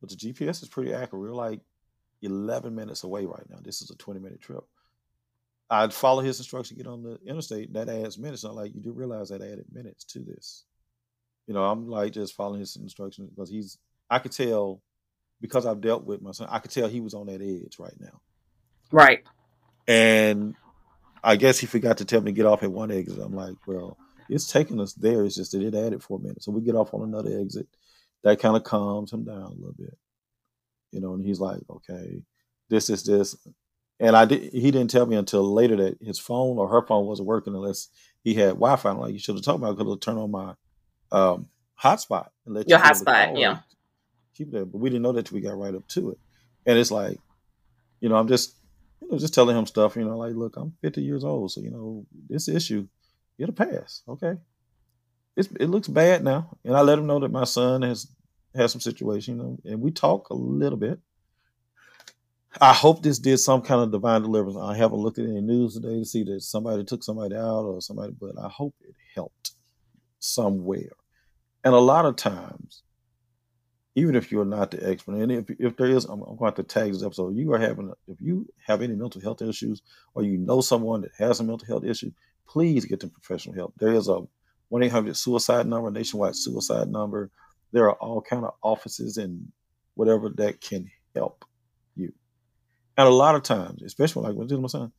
but 0.00 0.10
the 0.10 0.16
GPS 0.16 0.62
is 0.62 0.68
pretty 0.68 0.92
accurate. 0.92 1.22
We're 1.22 1.32
like 1.32 1.60
11 2.22 2.74
minutes 2.74 3.04
away 3.04 3.24
right 3.24 3.48
now. 3.48 3.58
This 3.62 3.82
is 3.82 3.90
a 3.90 3.96
20 3.96 4.20
minute 4.20 4.40
trip. 4.40 4.64
I'd 5.70 5.94
follow 5.94 6.20
his 6.20 6.38
instruction, 6.38 6.76
get 6.76 6.88
on 6.88 7.02
the 7.02 7.18
interstate. 7.24 7.72
That 7.74 7.88
adds 7.88 8.18
minutes. 8.18 8.42
I'm 8.42 8.56
like, 8.56 8.74
you 8.74 8.80
do 8.80 8.92
realize 8.92 9.28
that 9.28 9.40
added 9.40 9.66
minutes 9.72 10.04
to 10.06 10.18
this. 10.18 10.64
You 11.46 11.54
know, 11.54 11.64
I'm 11.64 11.88
like 11.88 12.12
just 12.12 12.34
following 12.34 12.60
his 12.60 12.76
instructions 12.76 13.30
because 13.30 13.50
he's, 13.50 13.78
I 14.10 14.18
could 14.18 14.32
tell 14.32 14.82
because 15.40 15.66
I've 15.66 15.80
dealt 15.80 16.04
with 16.04 16.20
my 16.22 16.32
son, 16.32 16.48
I 16.50 16.58
could 16.58 16.70
tell 16.70 16.88
he 16.88 17.00
was 17.00 17.14
on 17.14 17.26
that 17.26 17.40
edge 17.40 17.78
right 17.78 17.98
now. 17.98 18.20
Right. 18.92 19.24
And 19.88 20.54
I 21.22 21.36
guess 21.36 21.58
he 21.58 21.66
forgot 21.66 21.98
to 21.98 22.04
tell 22.04 22.20
me 22.20 22.32
to 22.32 22.36
get 22.36 22.46
off 22.46 22.62
at 22.62 22.70
one 22.70 22.90
exit. 22.90 23.18
I'm 23.22 23.34
like, 23.34 23.54
well, 23.66 23.96
it's 24.28 24.50
taking 24.50 24.80
us 24.80 24.92
there. 24.94 25.24
It's 25.24 25.36
just 25.36 25.52
that 25.52 25.62
it 25.62 25.74
added 25.74 26.02
four 26.02 26.18
minutes. 26.18 26.44
So 26.44 26.52
we 26.52 26.60
get 26.60 26.74
off 26.74 26.94
on 26.94 27.02
another 27.02 27.38
exit. 27.40 27.66
That 28.22 28.40
kind 28.40 28.56
of 28.56 28.64
calms 28.64 29.12
him 29.12 29.24
down 29.24 29.42
a 29.42 29.48
little 29.50 29.74
bit. 29.76 29.96
You 30.92 31.00
know, 31.00 31.14
and 31.14 31.24
he's 31.24 31.40
like, 31.40 31.60
okay, 31.68 32.22
this 32.68 32.90
is 32.90 33.04
this. 33.04 33.36
And 33.98 34.16
I 34.16 34.24
did 34.24 34.52
he 34.52 34.70
didn't 34.70 34.90
tell 34.90 35.06
me 35.06 35.16
until 35.16 35.42
later 35.52 35.76
that 35.76 35.98
his 36.00 36.18
phone 36.18 36.58
or 36.58 36.68
her 36.68 36.86
phone 36.86 37.06
wasn't 37.06 37.28
working 37.28 37.54
unless 37.54 37.88
he 38.22 38.34
had 38.34 38.50
Wi 38.50 38.76
Fi. 38.76 38.90
I'm 38.90 38.98
like, 38.98 39.12
you 39.12 39.18
should 39.18 39.34
have 39.34 39.44
told 39.44 39.60
me 39.60 39.68
I 39.68 39.74
could 39.74 39.86
have 39.86 40.00
turned 40.00 40.18
on 40.18 40.30
my 40.30 40.54
um, 41.12 41.48
hotspot 41.82 42.28
and 42.46 42.54
let 42.54 42.68
your 42.68 42.78
hotspot, 42.78 43.38
yeah. 43.38 43.58
Keep 44.34 44.52
that. 44.52 44.72
But 44.72 44.78
we 44.78 44.88
didn't 44.88 45.02
know 45.02 45.12
that 45.12 45.30
we 45.32 45.40
got 45.40 45.58
right 45.58 45.74
up 45.74 45.86
to 45.88 46.10
it. 46.10 46.18
And 46.66 46.78
it's 46.78 46.90
like, 46.90 47.18
you 48.00 48.08
know, 48.08 48.16
I'm 48.16 48.28
just 48.28 48.54
you 49.00 49.08
know, 49.10 49.18
just 49.18 49.34
telling 49.34 49.56
him 49.56 49.66
stuff, 49.66 49.96
you 49.96 50.04
know, 50.04 50.16
like, 50.16 50.34
look, 50.34 50.56
I'm 50.56 50.74
50 50.82 51.02
years 51.02 51.24
old, 51.24 51.50
so 51.50 51.60
you 51.60 51.70
know, 51.70 52.06
this 52.28 52.48
issue, 52.48 52.86
it'll 53.38 53.54
pass, 53.54 54.02
okay? 54.08 54.34
It's, 55.36 55.48
it 55.58 55.66
looks 55.66 55.88
bad 55.88 56.22
now, 56.22 56.56
and 56.64 56.76
I 56.76 56.82
let 56.82 56.98
him 56.98 57.06
know 57.06 57.20
that 57.20 57.32
my 57.32 57.44
son 57.44 57.82
has 57.82 58.08
has 58.54 58.72
some 58.72 58.80
situation, 58.80 59.58
and 59.64 59.80
we 59.80 59.90
talk 59.90 60.30
a 60.30 60.34
little 60.34 60.78
bit. 60.78 60.98
I 62.60 62.72
hope 62.72 63.02
this 63.02 63.20
did 63.20 63.38
some 63.38 63.62
kind 63.62 63.80
of 63.80 63.92
divine 63.92 64.22
deliverance. 64.22 64.58
I 64.60 64.76
haven't 64.76 64.98
looked 64.98 65.18
at 65.18 65.26
any 65.26 65.40
news 65.40 65.74
today 65.74 66.00
to 66.00 66.04
see 66.04 66.24
that 66.24 66.40
somebody 66.40 66.82
took 66.82 67.04
somebody 67.04 67.36
out 67.36 67.64
or 67.64 67.80
somebody, 67.80 68.12
but 68.18 68.32
I 68.42 68.48
hope 68.48 68.74
it 68.80 68.94
helped 69.14 69.52
somewhere. 70.18 70.90
And 71.62 71.74
a 71.74 71.78
lot 71.78 72.06
of 72.06 72.16
times, 72.16 72.82
even 73.94 74.16
if 74.16 74.32
you're 74.32 74.44
not 74.44 74.72
the 74.72 74.88
expert, 74.88 75.14
and 75.14 75.30
if, 75.30 75.50
if 75.60 75.76
there 75.76 75.86
is, 75.86 76.06
I'm, 76.06 76.22
I'm 76.22 76.36
going 76.36 76.52
to 76.54 76.62
tag 76.62 76.92
this 76.92 77.04
episode. 77.04 77.36
You 77.36 77.52
are 77.52 77.58
having, 77.58 77.92
if 78.08 78.20
you 78.20 78.46
have 78.66 78.82
any 78.82 78.94
mental 78.96 79.20
health 79.20 79.42
issues, 79.42 79.82
or 80.14 80.24
you 80.24 80.36
know 80.38 80.60
someone 80.60 81.02
that 81.02 81.12
has 81.18 81.38
a 81.38 81.44
mental 81.44 81.66
health 81.66 81.84
issue, 81.84 82.10
please 82.48 82.84
get 82.84 83.00
them 83.00 83.10
professional 83.10 83.54
help. 83.54 83.74
There 83.78 83.92
is 83.92 84.08
a 84.08 84.22
one 84.70 84.82
eight 84.82 84.92
hundred 84.92 85.16
suicide 85.16 85.66
number, 85.66 85.90
nationwide 85.90 86.34
suicide 86.34 86.88
number. 86.88 87.30
There 87.72 87.84
are 87.84 87.94
all 87.94 88.20
kind 88.20 88.44
of 88.44 88.54
offices 88.62 89.16
and 89.16 89.52
whatever 89.94 90.30
that 90.36 90.60
can 90.60 90.90
help 91.14 91.44
you. 91.94 92.12
And 92.96 93.06
a 93.06 93.10
lot 93.10 93.34
of 93.34 93.42
times, 93.42 93.82
especially 93.82 94.24
like 94.24 94.34
when 94.34 94.46
this 94.46 94.58
my 94.58 94.68
son, 94.68 94.92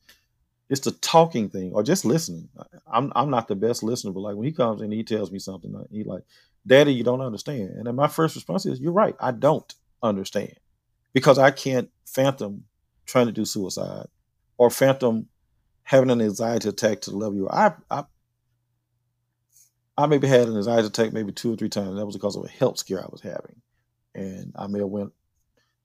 it's 0.68 0.80
the 0.80 0.92
talking 0.92 1.50
thing 1.50 1.72
or 1.74 1.82
just 1.82 2.04
listening. 2.04 2.48
I'm 2.90 3.12
I'm 3.14 3.30
not 3.30 3.48
the 3.48 3.54
best 3.54 3.82
listener, 3.82 4.12
but 4.12 4.20
like 4.20 4.36
when 4.36 4.46
he 4.46 4.52
comes 4.52 4.80
and 4.80 4.92
he 4.92 5.04
tells 5.04 5.30
me 5.30 5.38
something, 5.38 5.74
he 5.90 6.04
like, 6.04 6.22
Daddy, 6.66 6.94
you 6.94 7.04
don't 7.04 7.20
understand. 7.20 7.70
And 7.76 7.86
then 7.86 7.94
my 7.94 8.08
first 8.08 8.34
response 8.34 8.64
is, 8.66 8.80
You're 8.80 8.92
right, 8.92 9.14
I 9.20 9.32
don't 9.32 9.72
understand. 10.02 10.54
Because 11.12 11.38
I 11.38 11.50
can't 11.50 11.90
phantom 12.06 12.64
trying 13.06 13.26
to 13.26 13.32
do 13.32 13.44
suicide 13.44 14.06
or 14.56 14.70
phantom 14.70 15.28
having 15.82 16.10
an 16.10 16.22
anxiety 16.22 16.68
attack 16.68 17.00
to 17.02 17.10
the 17.10 17.16
level 17.16 17.36
you 17.36 17.48
are. 17.48 17.82
I, 17.90 17.98
I 17.98 18.04
I 19.96 20.06
maybe 20.06 20.26
had 20.26 20.48
an 20.48 20.56
anxiety 20.56 20.86
attack 20.86 21.12
maybe 21.12 21.32
two 21.32 21.52
or 21.52 21.56
three 21.56 21.68
times. 21.68 21.96
That 21.96 22.06
was 22.06 22.16
because 22.16 22.36
of 22.36 22.44
a 22.44 22.48
health 22.48 22.78
scare 22.78 23.02
I 23.02 23.08
was 23.10 23.20
having. 23.20 23.60
And 24.14 24.52
I 24.56 24.66
may 24.66 24.78
have 24.78 24.88
went, 24.88 25.12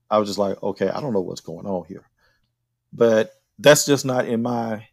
I 0.10 0.18
was 0.18 0.30
just 0.30 0.40
like, 0.40 0.62
okay, 0.64 0.90
I 0.90 1.02
don't 1.02 1.14
know 1.14 1.22
what's 1.22 1.42
going 1.42 1.66
on 1.66 1.86
here. 1.86 2.08
But 2.94 3.34
that's 3.60 3.86
just 3.86 4.06
not 4.06 4.28
in 4.28 4.42
my 4.42 4.88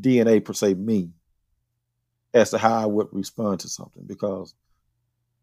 DNA 0.00 0.44
per 0.44 0.52
se, 0.52 0.74
me, 0.74 1.10
as 2.32 2.50
to 2.50 2.58
how 2.58 2.74
I 2.74 2.86
would 2.86 3.08
respond 3.12 3.60
to 3.60 3.68
something 3.68 4.04
because 4.06 4.54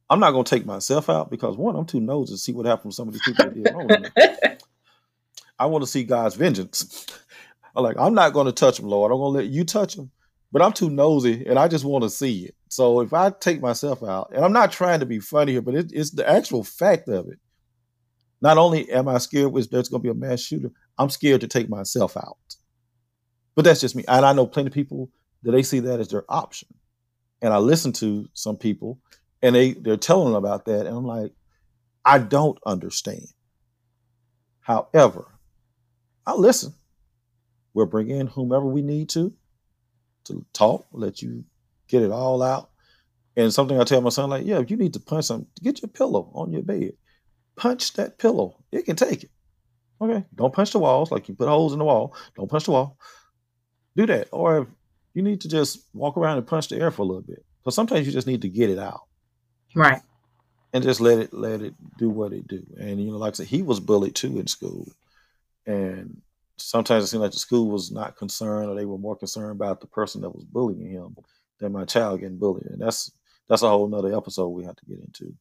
I'm 0.09 0.19
not 0.19 0.31
going 0.31 0.43
to 0.43 0.49
take 0.49 0.65
myself 0.65 1.09
out 1.09 1.29
because 1.29 1.55
one, 1.55 1.75
I'm 1.75 1.85
too 1.85 1.99
nosy 1.99 2.33
to 2.33 2.37
see 2.37 2.53
what 2.53 2.65
happened 2.65 2.87
with 2.87 2.95
some 2.95 3.07
of 3.07 3.13
these 3.13 3.21
people 3.23 3.45
that 3.45 3.53
did 3.53 3.73
wrong. 3.73 4.05
I 5.59 5.65
want 5.67 5.83
to 5.83 5.89
see 5.89 6.03
God's 6.03 6.35
vengeance. 6.35 7.05
I'm 7.75 7.83
like, 7.83 7.97
I'm 7.99 8.15
not 8.15 8.33
going 8.33 8.47
to 8.47 8.51
touch 8.51 8.77
them, 8.77 8.87
Lord. 8.87 9.11
I'm 9.11 9.19
going 9.19 9.33
to 9.33 9.39
let 9.39 9.53
you 9.53 9.63
touch 9.63 9.95
them, 9.95 10.09
but 10.51 10.61
I'm 10.61 10.73
too 10.73 10.89
nosy 10.89 11.45
and 11.45 11.59
I 11.59 11.67
just 11.67 11.85
want 11.85 12.03
to 12.03 12.09
see 12.09 12.45
it. 12.45 12.55
So 12.69 13.01
if 13.01 13.13
I 13.13 13.31
take 13.31 13.61
myself 13.61 14.03
out, 14.03 14.31
and 14.33 14.43
I'm 14.43 14.53
not 14.53 14.71
trying 14.71 14.99
to 14.99 15.05
be 15.05 15.19
funny 15.19 15.53
here, 15.53 15.61
but 15.61 15.75
it, 15.75 15.91
it's 15.93 16.11
the 16.11 16.27
actual 16.27 16.63
fact 16.63 17.07
of 17.07 17.27
it. 17.27 17.39
Not 18.41 18.57
only 18.57 18.89
am 18.91 19.07
I 19.07 19.17
scared 19.17 19.51
with 19.51 19.69
there's 19.69 19.89
going 19.89 20.01
to 20.01 20.13
be 20.13 20.17
a 20.17 20.27
mass 20.27 20.41
shooter, 20.41 20.71
I'm 20.97 21.09
scared 21.09 21.41
to 21.41 21.47
take 21.47 21.69
myself 21.69 22.15
out. 22.15 22.37
But 23.55 23.65
that's 23.65 23.81
just 23.81 23.95
me. 23.95 24.05
And 24.07 24.25
I 24.25 24.33
know 24.33 24.47
plenty 24.47 24.67
of 24.67 24.73
people 24.73 25.09
that 25.43 25.51
they 25.51 25.63
see 25.63 25.79
that 25.81 25.99
as 25.99 26.07
their 26.07 26.25
option. 26.29 26.69
And 27.41 27.53
I 27.53 27.57
listen 27.57 27.91
to 27.93 28.27
some 28.33 28.57
people 28.57 28.99
and 29.41 29.55
they 29.55 29.73
they're 29.73 29.97
telling 29.97 30.33
them 30.33 30.35
about 30.35 30.65
that 30.65 30.85
and 30.85 30.95
i'm 30.95 31.05
like 31.05 31.31
i 32.05 32.17
don't 32.17 32.57
understand 32.65 33.25
however 34.61 35.25
i'll 36.25 36.39
listen 36.39 36.73
we'll 37.73 37.85
bring 37.85 38.09
in 38.09 38.27
whomever 38.27 38.65
we 38.65 38.81
need 38.81 39.09
to 39.09 39.33
to 40.25 40.45
talk 40.53 40.85
let 40.91 41.21
you 41.21 41.43
get 41.87 42.03
it 42.03 42.11
all 42.11 42.41
out. 42.41 42.69
And 43.35 43.53
something 43.53 43.79
i 43.79 43.83
tell 43.83 44.01
my 44.01 44.09
son 44.09 44.29
like 44.29 44.45
yeah 44.45 44.59
if 44.59 44.69
you 44.69 44.77
need 44.77 44.93
to 44.93 44.99
punch 44.99 45.25
something 45.25 45.47
get 45.61 45.81
your 45.81 45.89
pillow 45.89 46.31
on 46.33 46.51
your 46.51 46.63
bed. 46.63 46.93
Punch 47.55 47.93
that 47.93 48.17
pillow. 48.17 48.63
It 48.71 48.85
can 48.85 48.95
take 48.95 49.23
it. 49.23 49.31
Okay? 50.01 50.25
Don't 50.33 50.53
punch 50.53 50.71
the 50.71 50.79
walls 50.79 51.11
like 51.11 51.27
you 51.27 51.35
put 51.35 51.49
holes 51.49 51.73
in 51.73 51.79
the 51.79 51.85
wall. 51.85 52.15
Don't 52.35 52.49
punch 52.49 52.65
the 52.65 52.71
wall. 52.71 52.97
Do 53.95 54.05
that. 54.05 54.29
Or 54.31 54.59
if 54.59 54.67
you 55.13 55.21
need 55.21 55.41
to 55.41 55.49
just 55.49 55.85
walk 55.93 56.15
around 56.17 56.37
and 56.37 56.47
punch 56.47 56.69
the 56.69 56.77
air 56.77 56.91
for 56.91 57.01
a 57.01 57.05
little 57.05 57.21
bit. 57.21 57.43
Because 57.61 57.75
sometimes 57.75 58.07
you 58.07 58.13
just 58.13 58.27
need 58.27 58.41
to 58.43 58.49
get 58.49 58.69
it 58.69 58.79
out. 58.79 59.01
Right. 59.75 60.01
And 60.71 60.83
just 60.83 61.01
let 61.01 61.19
it 61.19 61.33
let 61.33 61.61
it 61.61 61.73
do 61.97 62.09
what 62.09 62.31
it 62.31 62.47
do. 62.47 62.65
And 62.79 63.03
you 63.03 63.11
know, 63.11 63.17
like 63.17 63.33
I 63.33 63.37
said, 63.37 63.47
he 63.47 63.61
was 63.61 63.79
bullied 63.79 64.15
too 64.15 64.39
in 64.39 64.47
school. 64.47 64.87
And 65.65 66.21
sometimes 66.61 67.03
it 67.03 67.07
seemed 67.07 67.21
like 67.21 67.31
the 67.31 67.39
school 67.39 67.69
was 67.69 67.91
not 67.91 68.17
concerned 68.17 68.69
or 68.69 68.75
they 68.75 68.85
were 68.85 68.97
more 68.97 69.15
concerned 69.15 69.51
about 69.51 69.81
the 69.81 69.87
person 69.87 70.21
that 70.21 70.35
was 70.35 70.43
bullying 70.43 70.89
him 70.89 71.15
than 71.59 71.71
my 71.71 71.85
child 71.85 72.21
getting 72.21 72.37
bullied. 72.37 72.67
And 72.67 72.81
that's 72.81 73.11
that's 73.47 73.63
a 73.63 73.69
whole 73.69 73.87
nother 73.87 74.15
episode 74.15 74.49
we 74.49 74.65
have 74.65 74.75
to 74.75 74.85
get 74.85 74.99
into. 74.99 75.33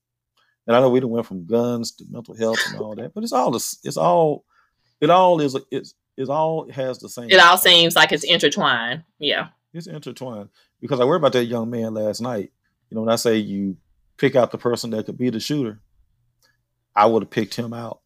And 0.66 0.76
I 0.76 0.80
know 0.80 0.90
we 0.90 1.00
went 1.00 1.26
from 1.26 1.46
guns 1.46 1.92
to 1.92 2.04
mental 2.10 2.36
health 2.36 2.58
and 2.68 2.80
all 2.80 2.94
that, 2.96 3.14
but 3.14 3.22
it's 3.22 3.32
all 3.32 3.50
this 3.50 3.78
it's 3.84 3.96
all 3.96 4.44
it 5.00 5.10
all 5.10 5.40
is 5.40 5.56
it's 5.70 5.94
it 6.16 6.28
all 6.28 6.70
has 6.72 6.98
the 6.98 7.08
same 7.08 7.30
It 7.30 7.38
all 7.38 7.56
seems 7.56 7.94
like 7.94 8.12
it's 8.12 8.24
intertwined. 8.24 9.04
Yeah. 9.18 9.48
It's 9.72 9.86
intertwined. 9.86 10.48
Because 10.80 11.00
I 11.00 11.04
worried 11.04 11.18
about 11.18 11.32
that 11.34 11.44
young 11.44 11.70
man 11.70 11.94
last 11.94 12.20
night. 12.20 12.50
You 12.90 12.96
know, 12.96 13.02
when 13.02 13.12
I 13.12 13.16
say 13.16 13.36
you 13.36 13.76
pick 14.16 14.34
out 14.34 14.50
the 14.50 14.58
person 14.58 14.90
that 14.90 15.06
could 15.06 15.16
be 15.16 15.30
the 15.30 15.38
shooter, 15.38 15.80
I 16.96 17.06
would 17.06 17.22
have 17.22 17.30
picked 17.30 17.54
him 17.54 17.72
out 17.72 18.00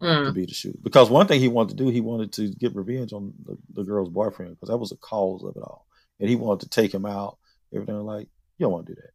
mm. 0.00 0.26
to 0.26 0.32
be 0.32 0.46
the 0.46 0.54
shooter. 0.54 0.78
Because 0.82 1.10
one 1.10 1.26
thing 1.26 1.40
he 1.40 1.48
wanted 1.48 1.76
to 1.76 1.84
do, 1.84 1.90
he 1.90 2.00
wanted 2.00 2.32
to 2.34 2.48
get 2.54 2.74
revenge 2.74 3.12
on 3.12 3.32
the, 3.44 3.56
the 3.74 3.84
girl's 3.84 4.08
boyfriend 4.08 4.52
because 4.52 4.68
that 4.68 4.78
was 4.78 4.90
the 4.90 4.96
cause 4.96 5.42
of 5.42 5.56
it 5.56 5.62
all. 5.62 5.86
And 6.20 6.28
he 6.28 6.36
wanted 6.36 6.60
to 6.60 6.70
take 6.70 6.92
him 6.92 7.06
out. 7.06 7.38
Everything 7.72 7.96
like, 8.00 8.28
you 8.58 8.64
don't 8.64 8.72
want 8.72 8.86
to 8.86 8.94
do 8.94 9.00
that. 9.00 9.10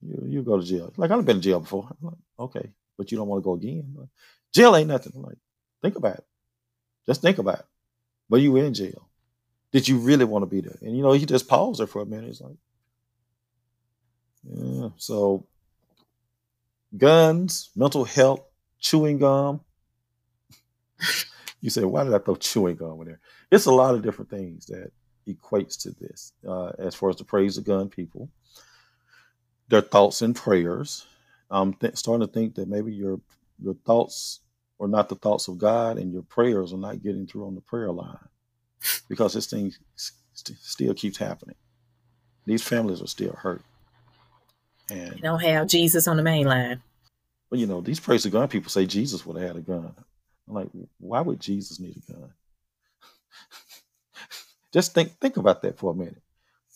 You 0.00 0.24
you 0.26 0.42
go 0.42 0.58
to 0.58 0.64
jail. 0.64 0.92
Like 0.96 1.10
I've 1.10 1.24
been 1.24 1.36
in 1.36 1.42
jail 1.42 1.60
before. 1.60 1.88
Like, 2.00 2.14
okay, 2.38 2.70
but 2.96 3.10
you 3.10 3.18
don't 3.18 3.28
want 3.28 3.42
to 3.42 3.44
go 3.44 3.54
again. 3.54 3.94
Like, 3.96 4.08
jail 4.54 4.76
ain't 4.76 4.88
nothing. 4.88 5.12
I'm 5.14 5.22
like, 5.22 5.38
think 5.82 5.96
about 5.96 6.18
it. 6.18 6.26
Just 7.06 7.20
think 7.20 7.38
about 7.38 7.60
it. 7.60 7.66
But 8.28 8.40
you 8.40 8.56
in 8.56 8.74
jail. 8.74 9.08
Did 9.72 9.88
you 9.88 9.98
really 9.98 10.24
want 10.24 10.42
to 10.42 10.46
be 10.46 10.60
there? 10.60 10.78
And 10.80 10.96
you 10.96 11.02
know, 11.02 11.12
he 11.12 11.26
just 11.26 11.48
paused 11.48 11.80
there 11.80 11.86
for 11.86 12.02
a 12.02 12.06
minute. 12.06 12.26
He's 12.26 12.40
like, 12.40 12.56
yeah, 14.44 14.88
so 14.96 15.46
guns, 16.96 17.70
mental 17.76 18.04
health, 18.04 18.44
chewing 18.78 19.18
gum. 19.18 19.60
you 21.60 21.70
say, 21.70 21.84
why 21.84 22.04
did 22.04 22.14
I 22.14 22.18
throw 22.18 22.36
chewing 22.36 22.76
gum 22.76 23.00
in 23.02 23.08
there? 23.08 23.20
It's 23.50 23.66
a 23.66 23.72
lot 23.72 23.94
of 23.94 24.02
different 24.02 24.30
things 24.30 24.66
that 24.66 24.92
equates 25.28 25.80
to 25.82 25.92
this. 25.92 26.32
Uh, 26.46 26.72
as 26.78 26.94
far 26.94 27.10
as 27.10 27.16
the 27.16 27.24
praise 27.24 27.56
the 27.56 27.62
gun 27.62 27.88
people, 27.88 28.30
their 29.68 29.82
thoughts 29.82 30.22
and 30.22 30.36
prayers. 30.36 31.06
I'm 31.50 31.74
th- 31.74 31.96
starting 31.96 32.26
to 32.26 32.32
think 32.32 32.56
that 32.56 32.68
maybe 32.68 32.92
your 32.92 33.20
your 33.60 33.76
thoughts 33.86 34.40
are 34.80 34.88
not 34.88 35.08
the 35.08 35.16
thoughts 35.16 35.48
of 35.48 35.58
God, 35.58 35.98
and 35.98 36.12
your 36.12 36.22
prayers 36.22 36.72
are 36.72 36.78
not 36.78 37.02
getting 37.02 37.26
through 37.26 37.46
on 37.46 37.54
the 37.56 37.62
prayer 37.62 37.92
line 37.92 38.18
because 39.08 39.34
this 39.34 39.46
thing 39.48 39.72
st- 39.96 40.58
still 40.60 40.94
keeps 40.94 41.18
happening. 41.18 41.56
These 42.46 42.62
families 42.62 43.02
are 43.02 43.08
still 43.08 43.32
hurt 43.34 43.62
And 44.90 45.16
you 45.16 45.22
don't 45.22 45.42
have 45.42 45.68
Jesus 45.68 46.08
on 46.08 46.16
the 46.16 46.22
main 46.22 46.46
line. 46.46 46.82
Well, 47.50 47.60
you 47.60 47.66
know, 47.66 47.80
these 47.80 48.00
praise 48.00 48.24
the 48.24 48.30
gun 48.30 48.48
people 48.48 48.70
say 48.70 48.86
Jesus 48.86 49.26
would 49.26 49.38
have 49.38 49.48
had 49.48 49.56
a 49.56 49.60
gun. 49.60 49.94
I'm 50.48 50.54
like, 50.54 50.68
why 50.98 51.20
would 51.20 51.40
Jesus 51.40 51.80
need 51.80 51.96
a 51.96 52.12
gun? 52.12 52.32
Just 54.72 54.94
think 54.94 55.12
think 55.20 55.36
about 55.36 55.62
that 55.62 55.78
for 55.78 55.92
a 55.92 55.94
minute. 55.94 56.22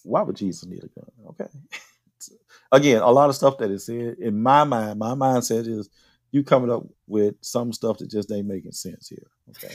Why 0.05 0.23
would 0.23 0.37
Jesus 0.37 0.67
need 0.67 0.83
a 0.85 0.89
gun? 1.01 1.11
Okay. 1.31 1.49
Again, 2.73 3.03
a 3.03 3.11
lot 3.11 3.29
of 3.29 3.37
stuff 3.37 3.59
that 3.59 3.71
is 3.71 3.87
said 3.87 4.17
in 4.19 4.43
my 4.43 4.65
mind, 4.65 4.99
my 4.99 5.15
mindset 5.15 5.67
is 5.67 5.89
you 6.31 6.43
coming 6.43 6.71
up 6.71 6.85
with 7.07 7.35
some 7.43 7.73
stuff 7.73 7.99
that 7.99 8.11
just 8.11 8.33
ain't 8.33 8.47
making 8.47 8.73
sense 8.73 9.09
here. 9.09 9.27
Okay. 9.51 9.75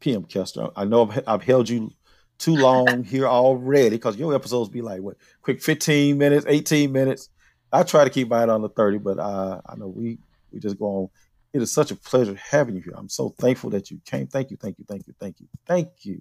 PM 0.00 0.24
Kester, 0.24 0.68
I 0.76 0.84
know 0.84 1.08
I've, 1.08 1.22
I've 1.26 1.42
held 1.42 1.68
you 1.68 1.90
too 2.38 2.56
long 2.56 3.04
here 3.04 3.26
already 3.26 3.96
because 3.96 4.16
your 4.16 4.34
episodes 4.34 4.70
be 4.70 4.82
like 4.82 5.00
what 5.00 5.16
quick 5.42 5.62
15 5.62 6.16
minutes 6.16 6.46
18 6.48 6.92
minutes 6.92 7.30
i 7.72 7.82
try 7.82 8.04
to 8.04 8.10
keep 8.10 8.28
mine 8.28 8.48
under 8.48 8.68
30 8.68 8.98
but 8.98 9.18
uh, 9.18 9.60
i 9.66 9.74
know 9.74 9.88
we 9.88 10.18
we 10.52 10.60
just 10.60 10.78
go 10.78 10.84
on 10.86 11.08
it 11.52 11.62
is 11.62 11.72
such 11.72 11.90
a 11.90 11.96
pleasure 11.96 12.34
having 12.34 12.76
you 12.76 12.82
here. 12.82 12.94
I'm 12.96 13.08
so 13.08 13.30
thankful 13.30 13.70
that 13.70 13.90
you 13.90 14.00
came. 14.04 14.26
Thank 14.26 14.50
you 14.50 14.56
thank 14.56 14.78
you 14.78 14.84
thank 14.86 15.06
you 15.06 15.14
thank 15.18 15.40
you 15.40 15.48
thank 15.66 15.88
you. 16.02 16.20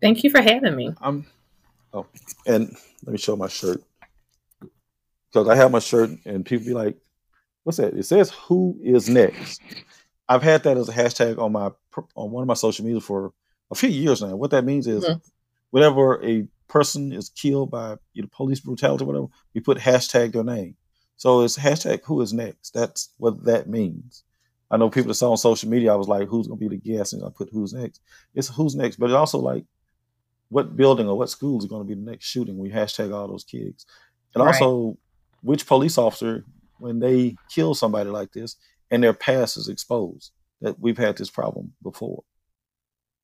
Thank 0.00 0.24
you 0.24 0.30
for 0.30 0.42
having 0.42 0.74
me. 0.74 0.92
I'm 1.00 1.26
oh 1.92 2.06
and 2.46 2.76
let 3.04 3.12
me 3.12 3.18
show 3.18 3.36
my 3.36 3.48
shirt. 3.48 3.82
Because 5.30 5.48
i 5.48 5.56
have 5.56 5.70
my 5.70 5.78
shirt 5.78 6.10
and 6.26 6.44
people 6.44 6.66
be 6.66 6.74
like 6.74 6.96
what's 7.64 7.78
that? 7.78 7.94
It 7.94 8.04
says 8.04 8.30
who 8.30 8.78
is 8.82 9.08
next? 9.08 9.60
I've 10.28 10.42
had 10.42 10.62
that 10.64 10.76
as 10.76 10.88
a 10.88 10.92
hashtag 10.92 11.38
on 11.38 11.52
my 11.52 11.70
on 12.14 12.30
one 12.30 12.42
of 12.42 12.48
my 12.48 12.54
social 12.54 12.84
media 12.84 13.00
for 13.00 13.32
a 13.70 13.74
few 13.74 13.88
years 13.88 14.22
now. 14.22 14.34
What 14.36 14.50
that 14.50 14.64
means 14.64 14.86
is 14.86 15.04
mm-hmm. 15.04 15.18
whenever 15.70 16.24
a 16.24 16.46
person 16.68 17.12
is 17.12 17.28
killed 17.28 17.70
by 17.70 17.96
either 18.14 18.28
police 18.28 18.60
brutality 18.60 19.04
or 19.04 19.06
whatever, 19.06 19.26
we 19.54 19.60
put 19.60 19.78
hashtag 19.78 20.32
their 20.32 20.44
name. 20.44 20.76
So 21.22 21.42
it's 21.42 21.56
hashtag 21.56 22.00
who 22.02 22.20
is 22.20 22.32
next. 22.32 22.74
That's 22.74 23.10
what 23.18 23.44
that 23.44 23.68
means. 23.68 24.24
I 24.72 24.76
know 24.76 24.90
people 24.90 25.06
that 25.06 25.14
saw 25.14 25.30
on 25.30 25.36
social 25.36 25.70
media, 25.70 25.92
I 25.92 25.94
was 25.94 26.08
like, 26.08 26.26
who's 26.26 26.48
going 26.48 26.58
to 26.58 26.68
be 26.68 26.76
the 26.76 26.82
guest? 26.82 27.12
And 27.12 27.22
I 27.22 27.28
put 27.32 27.48
who's 27.52 27.72
next. 27.72 28.00
It's 28.34 28.48
who's 28.48 28.74
next, 28.74 28.96
but 28.96 29.04
it's 29.04 29.14
also 29.14 29.38
like 29.38 29.64
what 30.48 30.76
building 30.76 31.08
or 31.08 31.16
what 31.16 31.30
school 31.30 31.60
is 31.60 31.66
going 31.66 31.80
to 31.80 31.86
be 31.86 31.94
the 31.94 32.10
next 32.10 32.24
shooting. 32.24 32.58
We 32.58 32.70
hashtag 32.70 33.14
all 33.14 33.28
those 33.28 33.44
kids. 33.44 33.86
And 34.34 34.42
right. 34.42 34.52
also 34.52 34.98
which 35.42 35.64
police 35.64 35.96
officer, 35.96 36.44
when 36.78 36.98
they 36.98 37.36
kill 37.48 37.76
somebody 37.76 38.10
like 38.10 38.32
this 38.32 38.56
and 38.90 39.00
their 39.00 39.12
past 39.12 39.56
is 39.56 39.68
exposed, 39.68 40.32
that 40.60 40.80
we've 40.80 40.98
had 40.98 41.16
this 41.16 41.30
problem 41.30 41.72
before 41.84 42.24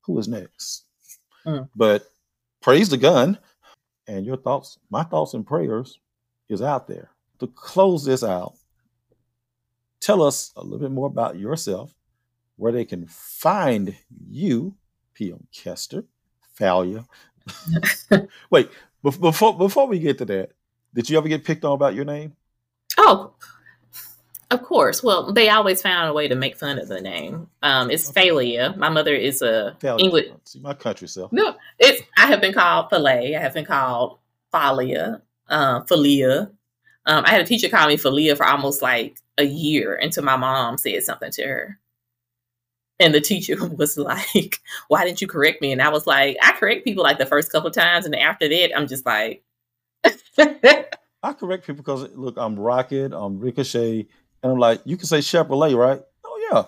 who 0.03 0.17
is 0.19 0.29
next? 0.29 0.85
Mm. 1.45 1.67
But 1.75 2.05
praise 2.61 2.87
the 2.87 2.95
gun 2.95 3.39
and 4.07 4.25
your 4.25 4.37
thoughts, 4.37 4.79
my 4.89 5.03
thoughts 5.03 5.33
and 5.33 5.45
prayers 5.45 5.99
is 6.47 6.61
out 6.61 6.87
there. 6.87 7.11
To 7.39 7.47
close 7.47 8.05
this 8.05 8.23
out, 8.23 8.53
tell 9.99 10.21
us 10.21 10.51
a 10.55 10.63
little 10.63 10.79
bit 10.79 10.91
more 10.91 11.07
about 11.07 11.39
yourself, 11.39 11.93
where 12.57 12.71
they 12.71 12.85
can 12.85 13.05
find 13.07 13.95
you, 14.29 14.75
PM 15.13 15.47
Kester, 15.53 16.03
Phalia. 16.53 17.05
Wait, 18.49 18.69
before 19.01 19.57
before 19.57 19.87
we 19.87 19.99
get 19.99 20.17
to 20.17 20.25
that, 20.25 20.51
did 20.93 21.09
you 21.09 21.17
ever 21.17 21.27
get 21.27 21.43
picked 21.45 21.63
on 21.63 21.73
about 21.73 21.95
your 21.95 22.05
name? 22.05 22.35
Oh, 22.97 23.33
of 24.51 24.63
course. 24.63 25.03
Well, 25.03 25.31
they 25.31 25.49
always 25.49 25.81
found 25.81 26.09
a 26.09 26.13
way 26.13 26.27
to 26.27 26.35
make 26.35 26.57
fun 26.57 26.79
of 26.79 26.87
the 26.87 27.01
name. 27.01 27.47
Um, 27.61 27.91
it's 27.91 28.09
okay. 28.09 28.29
Phalia. 28.29 28.75
My 28.77 28.89
mother 28.89 29.13
is 29.13 29.41
a 29.41 29.77
Phalia. 29.79 30.03
English. 30.03 30.25
See 30.45 30.59
my 30.59 30.73
country 30.73 31.07
self. 31.07 31.31
No, 31.31 31.55
it's. 31.77 32.01
I 32.17 32.25
have 32.27 32.41
been 32.41 32.53
called 32.53 32.89
Filet. 32.89 33.35
I 33.35 33.39
have 33.39 33.53
been 33.53 33.65
called 33.65 34.17
Falia, 34.53 35.21
uh, 35.47 35.81
Falia. 35.83 36.51
Um, 37.09 37.25
I 37.25 37.31
had 37.31 37.41
a 37.41 37.45
teacher 37.45 37.69
call 37.69 37.87
me 37.87 37.97
Falia 37.97 38.37
for 38.37 38.45
almost 38.45 38.83
like 38.83 39.17
a 39.39 39.43
year 39.43 39.95
until 39.95 40.23
my 40.23 40.37
mom 40.37 40.77
said 40.77 41.01
something 41.01 41.31
to 41.31 41.43
her. 41.43 41.79
And 42.99 43.15
the 43.15 43.19
teacher 43.19 43.55
was 43.67 43.97
like, 43.97 44.59
"Why 44.89 45.05
didn't 45.05 45.19
you 45.19 45.27
correct 45.27 45.59
me?" 45.59 45.71
And 45.71 45.81
I 45.81 45.89
was 45.89 46.05
like, 46.05 46.37
"I 46.43 46.51
correct 46.51 46.85
people 46.85 47.01
like 47.01 47.17
the 47.17 47.25
first 47.25 47.51
couple 47.51 47.71
times, 47.71 48.05
and 48.05 48.15
after 48.15 48.47
that, 48.47 48.77
I'm 48.77 48.87
just 48.87 49.07
like." 49.07 49.43
I 50.37 51.33
correct 51.33 51.65
people 51.65 51.83
because 51.83 52.15
look, 52.15 52.35
I'm 52.37 52.59
Rocket, 52.59 53.11
I'm 53.11 53.39
Ricochet, 53.39 54.07
and 54.43 54.51
I'm 54.51 54.59
like, 54.59 54.81
you 54.85 54.95
can 54.95 55.07
say 55.07 55.17
Chevrolet, 55.17 55.75
right? 55.75 56.01
Oh 56.23 56.49
yeah. 56.51 56.63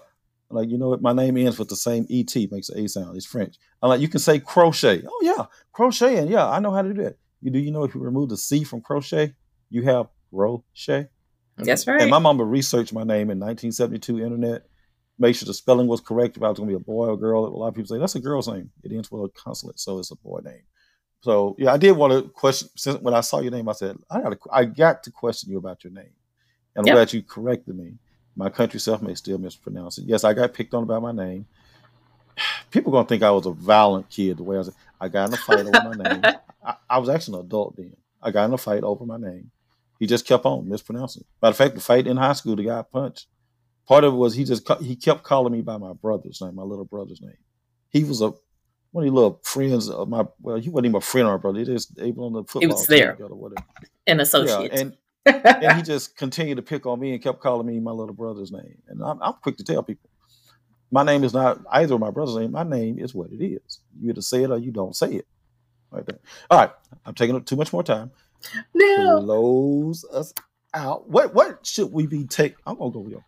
I'm 0.50 0.58
like, 0.58 0.70
you 0.70 0.80
know 0.80 0.90
what? 0.90 1.04
My 1.04 1.14
name 1.14 1.38
ends 1.38 1.60
with 1.60 1.70
the 1.70 1.76
same 1.76 2.08
ET, 2.10 2.36
makes 2.52 2.70
an 2.70 2.84
A 2.84 2.90
sound. 2.90 3.16
It's 3.16 3.28
French. 3.28 3.58
I'm 3.82 3.90
like, 3.90 4.02
you 4.02 4.10
can 4.10 4.20
say 4.20 4.40
crochet. 4.40 5.04
Oh 5.08 5.20
yeah, 5.22 5.46
crochet, 5.72 6.18
and 6.18 6.32
yeah, 6.32 6.50
I 6.50 6.58
know 6.60 6.72
how 6.72 6.82
to 6.82 6.94
do 6.94 7.04
that. 7.04 7.18
You 7.42 7.52
do 7.52 7.60
you 7.60 7.70
know 7.70 7.84
if 7.84 7.94
you 7.94 8.02
remove 8.02 8.30
the 8.30 8.38
C 8.38 8.64
from 8.64 8.82
crochet, 8.82 9.36
you 9.70 9.84
have 9.84 10.08
crochet. 10.34 11.10
That's 11.58 11.86
right. 11.86 12.02
And 12.02 12.10
my 12.10 12.20
mama 12.20 12.44
researched 12.44 12.94
my 12.94 13.04
name 13.04 13.30
in 13.30 13.40
1972 13.40 14.20
internet, 14.20 14.66
make 15.20 15.36
sure 15.36 15.46
the 15.46 15.54
spelling 15.54 15.88
was 15.88 16.02
correct. 16.02 16.38
If 16.38 16.44
I 16.44 16.50
was 16.50 16.58
going 16.58 16.70
to 16.70 16.76
be 16.76 16.82
a 16.82 16.84
boy 16.84 17.08
or 17.08 17.18
girl, 17.18 17.46
a 17.46 17.48
lot 17.48 17.68
of 17.68 17.76
people 17.76 17.88
say 17.88 18.00
that's 18.00 18.16
a 18.16 18.20
girl's 18.20 18.48
name. 18.48 18.72
It 18.84 18.92
ends 18.92 19.12
with 19.12 19.24
a 19.24 19.30
consonant, 19.30 19.80
so 19.80 20.00
it's 20.00 20.12
a 20.12 20.16
boy 20.16 20.42
name. 20.44 20.64
So 21.22 21.56
yeah, 21.60 21.72
I 21.72 21.78
did 21.78 21.92
want 21.92 22.14
to 22.14 22.30
question. 22.30 22.70
Since 22.76 23.00
when 23.02 23.14
I 23.14 23.22
saw 23.22 23.40
your 23.40 23.52
name, 23.52 23.70
I 23.70 23.74
said 23.74 23.98
I 24.10 24.22
got 24.22 24.30
to, 24.32 24.40
I 24.52 24.66
got 24.66 25.04
to 25.04 25.12
question 25.12 25.52
you 25.52 25.58
about 25.58 25.84
your 25.84 25.94
name. 25.94 26.10
And 26.76 26.84
I'm 26.84 26.88
yep. 26.88 26.96
glad 26.96 27.14
you 27.14 27.22
corrected 27.22 27.78
me. 27.78 27.94
My 28.36 28.50
country 28.50 28.80
self 28.80 29.02
may 29.02 29.14
still 29.14 29.38
mispronounce 29.38 29.98
it. 29.98 30.06
Yes, 30.06 30.24
I 30.24 30.34
got 30.34 30.54
picked 30.54 30.74
on 30.74 30.84
about 30.84 31.02
my 31.02 31.12
name. 31.12 31.46
People 32.72 32.92
gonna 32.92 33.08
think 33.08 33.24
I 33.24 33.32
was 33.32 33.46
a 33.46 33.52
violent 33.52 34.10
kid 34.10 34.38
the 34.38 34.44
way 34.44 34.56
I 34.56 34.60
was. 34.60 34.72
I 35.00 35.10
got 35.10 35.30
in 35.30 35.34
a 35.34 35.38
fight 35.38 35.60
over 35.60 35.72
my 35.72 36.10
name. 36.10 36.22
I, 36.66 36.76
I, 36.90 36.98
was 37.00 37.10
actually 37.10 37.40
an 37.40 37.46
adult 37.46 37.76
then. 37.76 37.96
I 38.22 38.32
got 38.32 38.46
in 38.46 38.54
a 38.54 38.58
fight 38.58 38.84
over 38.84 39.06
my 39.06 39.18
name. 39.18 39.52
He 40.02 40.08
just 40.08 40.26
kept 40.26 40.46
on 40.46 40.68
mispronouncing. 40.68 41.26
Matter 41.44 41.52
of 41.52 41.58
fact, 41.58 41.76
the 41.76 41.80
fight 41.80 42.08
in 42.08 42.18
high 42.18 42.34
school, 42.34 42.56
the 42.56 42.64
guy 42.64 42.82
punched. 42.82 43.28
Part 43.88 44.04
of 44.04 44.16
it 44.16 44.18
was 44.18 44.34
he 44.34 44.44
just 44.44 44.68
he 44.82 44.96
kept 44.96 45.22
calling 45.22 45.54
me 45.54 45.62
by 45.62 45.78
my 45.78 45.94
brother's 45.94 46.42
name, 46.42 46.56
my 46.56 46.64
little 46.64 46.86
brother's 46.86 47.22
name. 47.22 47.38
He 47.90 48.04
was 48.04 48.20
a 48.20 48.34
one 48.94 49.06
of 49.06 49.12
the 49.12 49.16
little 49.16 49.40
friends 49.44 49.92
of 49.92 50.10
my 50.10 50.26
well, 50.40 50.58
he 50.58 50.70
wasn't 50.70 50.88
even 50.88 50.96
a 50.96 51.02
friend 51.02 51.28
of 51.28 51.34
my 51.34 51.38
brother. 51.38 51.60
He 51.60 51.66
just 51.66 52.00
able 52.00 52.26
on 52.26 52.34
the 52.34 52.44
football. 52.46 52.62
He 52.62 52.68
was 52.68 52.88
there, 52.88 53.16
an 54.08 54.20
associate. 54.20 54.72
Yeah, 54.74 54.80
and 54.80 54.98
and 55.46 55.78
he 55.78 55.84
just 55.84 56.18
continued 56.18 56.56
to 56.56 56.64
pick 56.64 56.88
on 56.88 57.00
me 57.00 57.14
and 57.14 57.22
kept 57.22 57.40
calling 57.40 57.68
me 57.68 57.80
my 57.80 57.92
little 57.92 58.16
brother's 58.16 58.52
name. 58.52 58.82
And 58.88 59.04
I'm, 59.04 59.22
I'm, 59.22 59.34
quick 59.34 59.58
to 59.58 59.64
tell 59.64 59.84
people, 59.84 60.10
my 60.90 61.04
name 61.04 61.24
is 61.24 61.32
not 61.32 61.60
either 61.72 61.94
of 61.94 62.00
my 62.00 62.10
brother's 62.10 62.38
name. 62.38 62.54
My 62.54 62.64
name 62.64 62.98
is 62.98 63.14
what 63.14 63.30
it 63.30 63.46
is. 63.46 63.82
You 64.00 64.10
either 64.10 64.22
say 64.24 64.46
it 64.46 64.50
or 64.50 64.58
you 64.58 64.72
don't 64.72 64.96
say 64.96 65.12
it. 65.12 65.28
Right 65.92 66.04
there. 66.08 66.18
All 66.50 66.58
right, 66.58 66.72
I'm 67.06 67.14
taking 67.14 67.36
up 67.36 67.46
too 67.46 67.56
much 67.56 67.72
more 67.72 67.84
time. 67.84 68.10
No. 68.74 69.22
Close 69.24 70.06
us 70.06 70.34
out. 70.74 71.10
What 71.10 71.34
what 71.34 71.66
should 71.66 71.92
we 71.92 72.08
be 72.08 72.26
take? 72.26 72.56
I'm 72.66 72.78
gonna 72.78 72.92
go 72.92 73.00
with 73.00 73.14
you. 73.14 73.24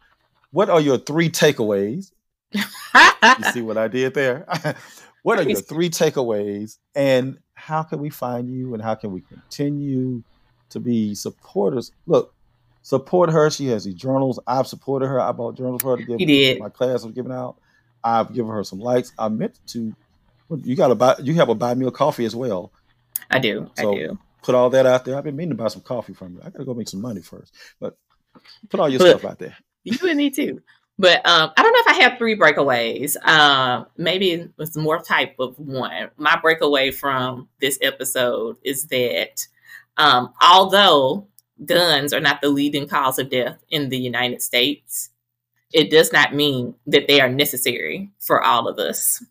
What 0.51 0.69
are 0.69 0.81
your 0.81 0.97
three 0.97 1.29
takeaways? 1.29 2.11
you 2.53 3.51
see 3.51 3.61
what 3.61 3.77
I 3.77 3.87
did 3.87 4.13
there? 4.13 4.45
what 5.23 5.39
are 5.39 5.43
your 5.43 5.59
three 5.59 5.89
takeaways, 5.89 6.77
and 6.95 7.39
how 7.55 7.83
can 7.83 7.99
we 7.99 8.09
find 8.09 8.49
you, 8.49 8.73
and 8.73 8.83
how 8.83 8.95
can 8.95 9.11
we 9.11 9.21
continue? 9.21 10.23
to 10.73 10.79
be 10.79 11.15
supporters. 11.15 11.91
Look, 12.05 12.33
support 12.81 13.31
her. 13.31 13.49
She 13.49 13.67
has 13.67 13.85
these 13.85 13.95
journals. 13.95 14.39
I've 14.45 14.67
supported 14.67 15.07
her. 15.07 15.19
I 15.19 15.31
bought 15.31 15.55
journals 15.55 15.81
for 15.81 15.91
her 15.91 15.97
to 15.97 16.03
give. 16.03 16.19
He 16.19 16.25
did. 16.25 16.59
My 16.59 16.69
class 16.69 17.03
was 17.03 17.13
giving 17.13 17.31
out. 17.31 17.55
I've 18.03 18.33
given 18.33 18.51
her 18.51 18.63
some 18.63 18.79
likes. 18.79 19.13
I 19.17 19.29
meant 19.29 19.59
to. 19.67 19.95
You 20.63 20.75
got 20.75 20.89
to 20.89 20.95
buy. 20.95 21.15
You 21.23 21.35
have 21.35 21.49
a 21.49 21.55
buy 21.55 21.73
me 21.73 21.87
a 21.87 21.91
coffee 21.91 22.25
as 22.25 22.35
well. 22.35 22.71
I 23.31 23.39
do. 23.39 23.71
So 23.77 23.93
I 23.93 23.95
do. 23.95 24.19
Put 24.43 24.55
all 24.55 24.69
that 24.71 24.85
out 24.85 25.05
there. 25.05 25.17
I've 25.17 25.23
been 25.23 25.35
meaning 25.35 25.57
to 25.57 25.63
buy 25.63 25.69
some 25.69 25.81
coffee 25.81 26.13
from 26.13 26.35
you. 26.35 26.41
I 26.41 26.49
got 26.49 26.59
to 26.59 26.65
go 26.65 26.73
make 26.73 26.89
some 26.89 27.01
money 27.01 27.21
first. 27.21 27.53
But 27.79 27.97
put 28.69 28.79
all 28.79 28.89
your 28.89 28.99
but 28.99 29.19
stuff 29.19 29.31
out 29.31 29.39
there. 29.39 29.57
You 29.85 29.97
and 30.07 30.17
me 30.17 30.29
too. 30.29 30.61
But 30.99 31.25
um, 31.27 31.51
I 31.57 31.63
don't 31.63 31.73
know 31.73 31.79
if 31.79 31.87
I 31.87 32.01
have 32.03 32.17
three 32.17 32.37
breakaways. 32.37 33.15
Uh, 33.23 33.85
maybe 33.97 34.47
it's 34.59 34.77
more 34.77 34.99
type 35.01 35.35
of 35.39 35.57
one. 35.57 36.11
My 36.17 36.39
breakaway 36.39 36.91
from 36.91 37.49
this 37.59 37.79
episode 37.81 38.57
is 38.63 38.87
that 38.87 39.47
um, 39.97 40.33
although 40.41 41.27
guns 41.65 42.13
are 42.13 42.19
not 42.19 42.41
the 42.41 42.49
leading 42.49 42.87
cause 42.87 43.17
of 43.17 43.29
death 43.29 43.57
in 43.69 43.89
the 43.89 43.97
United 43.97 44.41
States, 44.41 45.09
it 45.73 45.89
does 45.89 46.13
not 46.13 46.35
mean 46.35 46.75
that 46.85 47.07
they 47.07 47.19
are 47.19 47.29
necessary 47.29 48.11
for 48.19 48.43
all 48.43 48.67
of 48.67 48.77
us. 48.77 49.23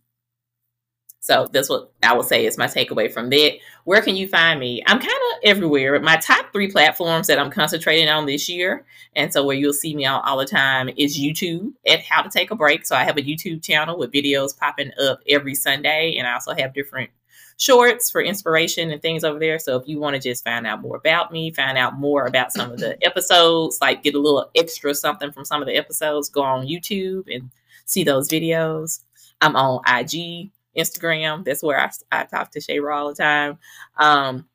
So 1.23 1.47
that's 1.53 1.69
what 1.69 1.93
I 2.03 2.17
would 2.17 2.27
say 2.27 2.47
is 2.47 2.59
my 2.59 2.67
takeaway 2.67 3.11
from 3.11 3.31
that. 3.31 3.53
Where 3.85 4.03
can 4.03 4.17
you 4.17 4.27
find 4.27 4.59
me? 4.59 4.83
I'm 4.89 4.99
kind 4.99 5.13
of 5.13 5.39
everywhere. 5.45 6.01
My 6.01 6.17
top 6.17 6.53
three 6.53 6.69
platforms 6.69 7.29
that 7.29 7.39
I'm 7.39 7.49
concentrating 7.49 8.09
on 8.09 8.27
this 8.27 8.49
year, 8.49 8.85
and 9.15 9.33
so 9.33 9.47
where 9.47 9.55
you'll 9.55 9.73
see 9.73 9.95
me 9.95 10.05
all, 10.05 10.21
all 10.23 10.37
the 10.37 10.45
time 10.45 10.91
is 10.97 11.17
YouTube 11.17 11.75
at 11.87 12.03
How 12.03 12.23
to 12.23 12.29
Take 12.29 12.51
a 12.51 12.57
Break. 12.57 12.85
So 12.85 12.97
I 12.97 13.05
have 13.05 13.19
a 13.19 13.23
YouTube 13.23 13.63
channel 13.63 13.97
with 13.97 14.11
videos 14.11 14.59
popping 14.59 14.91
up 15.01 15.21
every 15.29 15.55
Sunday, 15.55 16.17
and 16.19 16.27
I 16.27 16.33
also 16.35 16.55
have 16.55 16.75
different 16.75 17.11
shorts 17.57 18.11
for 18.11 18.21
inspiration 18.21 18.91
and 18.91 19.01
things 19.01 19.23
over 19.23 19.39
there. 19.39 19.61
So 19.61 19.77
if 19.77 19.87
you 19.87 20.01
want 20.01 20.17
to 20.17 20.21
just 20.21 20.43
find 20.43 20.67
out 20.67 20.83
more 20.83 20.97
about 20.97 21.31
me, 21.31 21.53
find 21.53 21.79
out 21.79 22.01
more 22.01 22.27
about 22.27 22.53
some 22.53 22.73
of 22.73 22.81
the 22.81 22.99
episodes, 23.07 23.79
like 23.81 24.03
get 24.03 24.17
a 24.17 24.19
little 24.19 24.51
extra 24.57 24.93
something 24.93 25.31
from 25.31 25.45
some 25.45 25.63
of 25.63 25.69
the 25.69 25.77
episodes, 25.77 26.31
go 26.31 26.43
on 26.43 26.67
YouTube 26.67 27.33
and 27.33 27.53
see 27.85 28.03
those 28.03 28.29
videos. 28.29 29.05
I'm 29.41 29.55
on 29.55 29.83
IG, 29.87 30.51
Instagram. 30.77 31.45
That's 31.45 31.63
where 31.63 31.81
I, 31.81 31.91
I 32.13 32.25
talk 32.25 32.51
to 32.53 32.61
Chetro 32.61 32.95
all 32.95 33.09
the 33.09 33.15
time. 33.15 33.59
Um, 33.99 34.47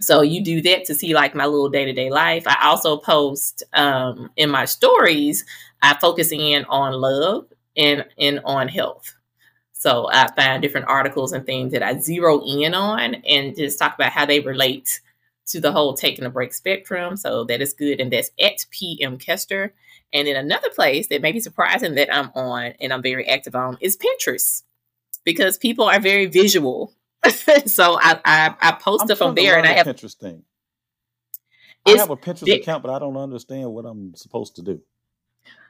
So 0.00 0.22
you 0.22 0.42
do 0.42 0.62
that 0.62 0.84
to 0.86 0.94
see 0.94 1.14
like 1.14 1.34
my 1.34 1.46
little 1.46 1.68
day 1.68 1.84
to 1.84 1.92
day 1.92 2.10
life. 2.10 2.44
I 2.46 2.56
also 2.68 2.96
post 2.98 3.62
um, 3.74 4.30
in 4.36 4.50
my 4.50 4.64
stories. 4.64 5.44
I 5.82 5.94
focus 6.00 6.32
in 6.32 6.64
on 6.66 6.94
love 6.94 7.46
and 7.76 8.06
and 8.18 8.40
on 8.44 8.68
health. 8.68 9.14
So 9.72 10.08
I 10.12 10.28
find 10.36 10.62
different 10.62 10.88
articles 10.88 11.32
and 11.32 11.46
things 11.46 11.72
that 11.72 11.82
I 11.82 11.98
zero 11.98 12.42
in 12.44 12.74
on 12.74 13.16
and 13.16 13.56
just 13.56 13.78
talk 13.78 13.94
about 13.94 14.12
how 14.12 14.26
they 14.26 14.40
relate 14.40 15.00
to 15.48 15.60
the 15.60 15.72
whole 15.72 15.94
taking 15.94 16.24
a 16.24 16.30
break 16.30 16.52
spectrum. 16.54 17.16
So 17.16 17.44
that 17.44 17.62
is 17.62 17.72
good. 17.74 18.00
And 18.00 18.12
that's 18.12 18.30
at 18.40 18.66
PM 18.70 19.18
Kester. 19.18 19.74
And 20.12 20.28
then 20.28 20.36
another 20.36 20.70
place 20.70 21.08
that 21.08 21.22
may 21.22 21.32
be 21.32 21.40
surprising 21.40 21.94
that 21.96 22.14
I'm 22.14 22.30
on 22.34 22.74
and 22.80 22.92
I'm 22.92 23.02
very 23.02 23.28
active 23.28 23.54
on 23.56 23.78
is 23.80 23.96
Pinterest 23.96 24.62
because 25.24 25.58
people 25.58 25.84
are 25.84 26.00
very 26.00 26.26
visual. 26.26 26.92
so 27.66 27.98
I, 28.00 28.20
I, 28.24 28.54
I 28.60 28.72
post 28.72 29.04
stuff 29.04 29.22
on 29.22 29.34
there 29.34 29.58
and 29.58 29.66
I 29.66 29.72
have 29.72 29.86
Pinterest 29.86 30.16
thing. 30.16 30.42
I 31.86 31.92
have 31.92 32.10
a 32.10 32.16
Pinterest 32.16 32.54
account, 32.54 32.82
but 32.82 32.92
I 32.92 32.98
don't 32.98 33.16
understand 33.16 33.72
what 33.72 33.84
I'm 33.84 34.14
supposed 34.14 34.56
to 34.56 34.62
do. 34.62 34.80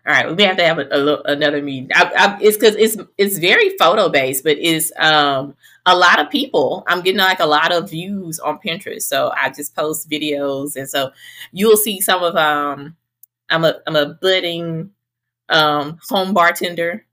All 0.06 0.14
right, 0.14 0.26
we 0.26 0.34
may 0.34 0.44
have 0.44 0.56
to 0.56 0.64
have 0.64 0.78
a, 0.78 0.88
a 0.88 1.22
another 1.24 1.60
meeting. 1.60 1.90
I, 1.94 2.10
I, 2.16 2.38
it's 2.40 2.56
because 2.56 2.74
it's 2.76 2.96
it's 3.18 3.36
very 3.36 3.76
photo 3.76 4.08
based, 4.08 4.44
but 4.44 4.56
it's 4.58 4.90
um 4.98 5.54
a 5.84 5.94
lot 5.94 6.18
of 6.18 6.30
people. 6.30 6.84
I'm 6.88 7.02
getting 7.02 7.18
like 7.18 7.40
a 7.40 7.46
lot 7.46 7.70
of 7.70 7.90
views 7.90 8.38
on 8.38 8.58
Pinterest, 8.64 9.02
so 9.02 9.30
I 9.36 9.50
just 9.50 9.76
post 9.76 10.08
videos, 10.08 10.74
and 10.76 10.88
so 10.88 11.10
you'll 11.52 11.76
see 11.76 12.00
some 12.00 12.22
of 12.22 12.34
um. 12.36 12.96
I'm 13.50 13.64
a 13.64 13.80
I'm 13.86 13.96
a 13.96 14.14
budding 14.14 14.90
um 15.50 15.98
home 16.08 16.32
bartender 16.32 17.04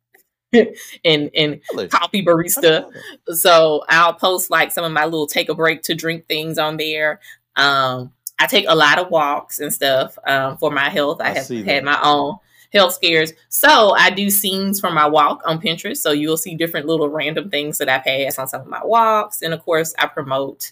and 1.06 1.30
and 1.36 1.62
coffee 1.90 2.24
barista. 2.26 2.90
So 3.28 3.84
I'll 3.90 4.14
post 4.14 4.50
like 4.50 4.72
some 4.72 4.86
of 4.86 4.92
my 4.92 5.06
little 5.06 5.28
take 5.28 5.50
a 5.50 5.56
break 5.56 5.82
to 5.84 5.96
drink 5.96 6.28
things 6.28 6.58
on 6.58 6.78
there. 6.78 7.20
Um, 7.56 8.14
I 8.40 8.46
take 8.48 8.66
a 8.68 8.76
lot 8.76 9.00
of 9.00 9.10
walks 9.10 9.60
and 9.60 9.74
stuff 9.74 10.18
um, 10.28 10.58
for 10.58 10.72
my 10.72 10.90
health. 10.90 11.22
I, 11.22 11.32
I 11.32 11.34
have 11.40 11.48
had 11.66 11.84
my 11.84 12.00
own 12.04 12.38
health 12.72 12.94
scares. 12.94 13.34
So 13.50 13.92
I 13.92 14.10
do 14.10 14.30
scenes 14.30 14.80
from 14.80 14.94
my 14.94 15.08
walk 15.08 15.42
on 15.46 15.60
Pinterest. 15.60 15.98
So 15.98 16.12
you'll 16.12 16.38
see 16.38 16.56
different 16.56 16.86
little 16.86 17.10
random 17.10 17.50
things 17.50 17.78
that 17.80 17.90
I've 17.90 18.04
had 18.04 18.38
on 18.38 18.48
some 18.48 18.62
of 18.62 18.68
my 18.68 18.84
walks. 18.84 19.42
And 19.42 19.54
of 19.54 19.64
course, 19.64 19.94
I 19.98 20.08
promote 20.08 20.72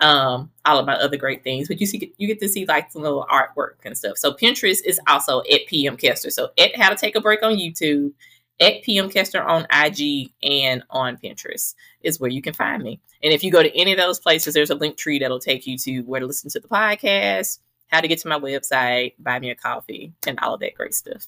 um, 0.00 0.50
all 0.64 0.78
of 0.78 0.86
my 0.86 0.94
other 0.94 1.16
great 1.16 1.44
things. 1.44 1.68
But 1.68 1.80
you 1.80 1.86
see, 1.86 2.12
you 2.16 2.26
get 2.26 2.40
to 2.40 2.48
see 2.48 2.66
like 2.66 2.90
some 2.90 3.02
little 3.02 3.26
artwork 3.30 3.84
and 3.84 3.96
stuff. 3.96 4.18
So 4.18 4.32
Pinterest 4.32 4.84
is 4.84 5.00
also 5.06 5.40
at 5.52 5.66
PM 5.66 5.96
Kester. 5.96 6.30
So 6.30 6.50
at 6.58 6.76
How 6.76 6.90
to 6.90 6.96
Take 6.96 7.16
a 7.16 7.20
Break 7.20 7.42
on 7.42 7.54
YouTube, 7.54 8.12
at 8.60 8.82
PM 8.82 9.10
Kester 9.10 9.42
on 9.42 9.66
IG 9.72 10.32
and 10.42 10.82
on 10.90 11.16
Pinterest 11.16 11.74
is 12.02 12.20
where 12.20 12.30
you 12.30 12.42
can 12.42 12.54
find 12.54 12.82
me. 12.82 13.00
And 13.22 13.32
if 13.32 13.42
you 13.42 13.50
go 13.50 13.62
to 13.62 13.76
any 13.76 13.92
of 13.92 13.98
those 13.98 14.20
places, 14.20 14.54
there's 14.54 14.70
a 14.70 14.74
link 14.74 14.96
tree 14.96 15.18
that'll 15.18 15.40
take 15.40 15.66
you 15.66 15.78
to 15.78 16.00
where 16.02 16.20
to 16.20 16.26
listen 16.26 16.50
to 16.50 16.60
the 16.60 16.68
podcast, 16.68 17.58
how 17.88 18.00
to 18.00 18.08
get 18.08 18.18
to 18.20 18.28
my 18.28 18.38
website, 18.38 19.14
buy 19.18 19.38
me 19.38 19.50
a 19.50 19.54
coffee, 19.54 20.12
and 20.26 20.38
all 20.40 20.54
of 20.54 20.60
that 20.60 20.74
great 20.74 20.94
stuff. 20.94 21.26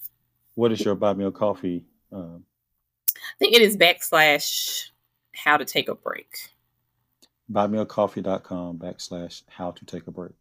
What 0.54 0.72
is 0.72 0.84
your 0.84 0.94
buy 0.94 1.14
me 1.14 1.24
a 1.24 1.30
coffee? 1.30 1.84
Um... 2.12 2.44
I 3.16 3.38
think 3.38 3.54
it 3.54 3.62
is 3.62 3.76
backslash 3.76 4.90
how 5.34 5.56
to 5.56 5.64
take 5.64 5.88
a 5.88 5.94
break. 5.94 6.36
Buymeacoffee.com 7.50 8.78
backslash 8.78 9.42
how 9.48 9.70
to 9.72 9.84
take 9.84 10.06
a 10.06 10.10
break. 10.10 10.32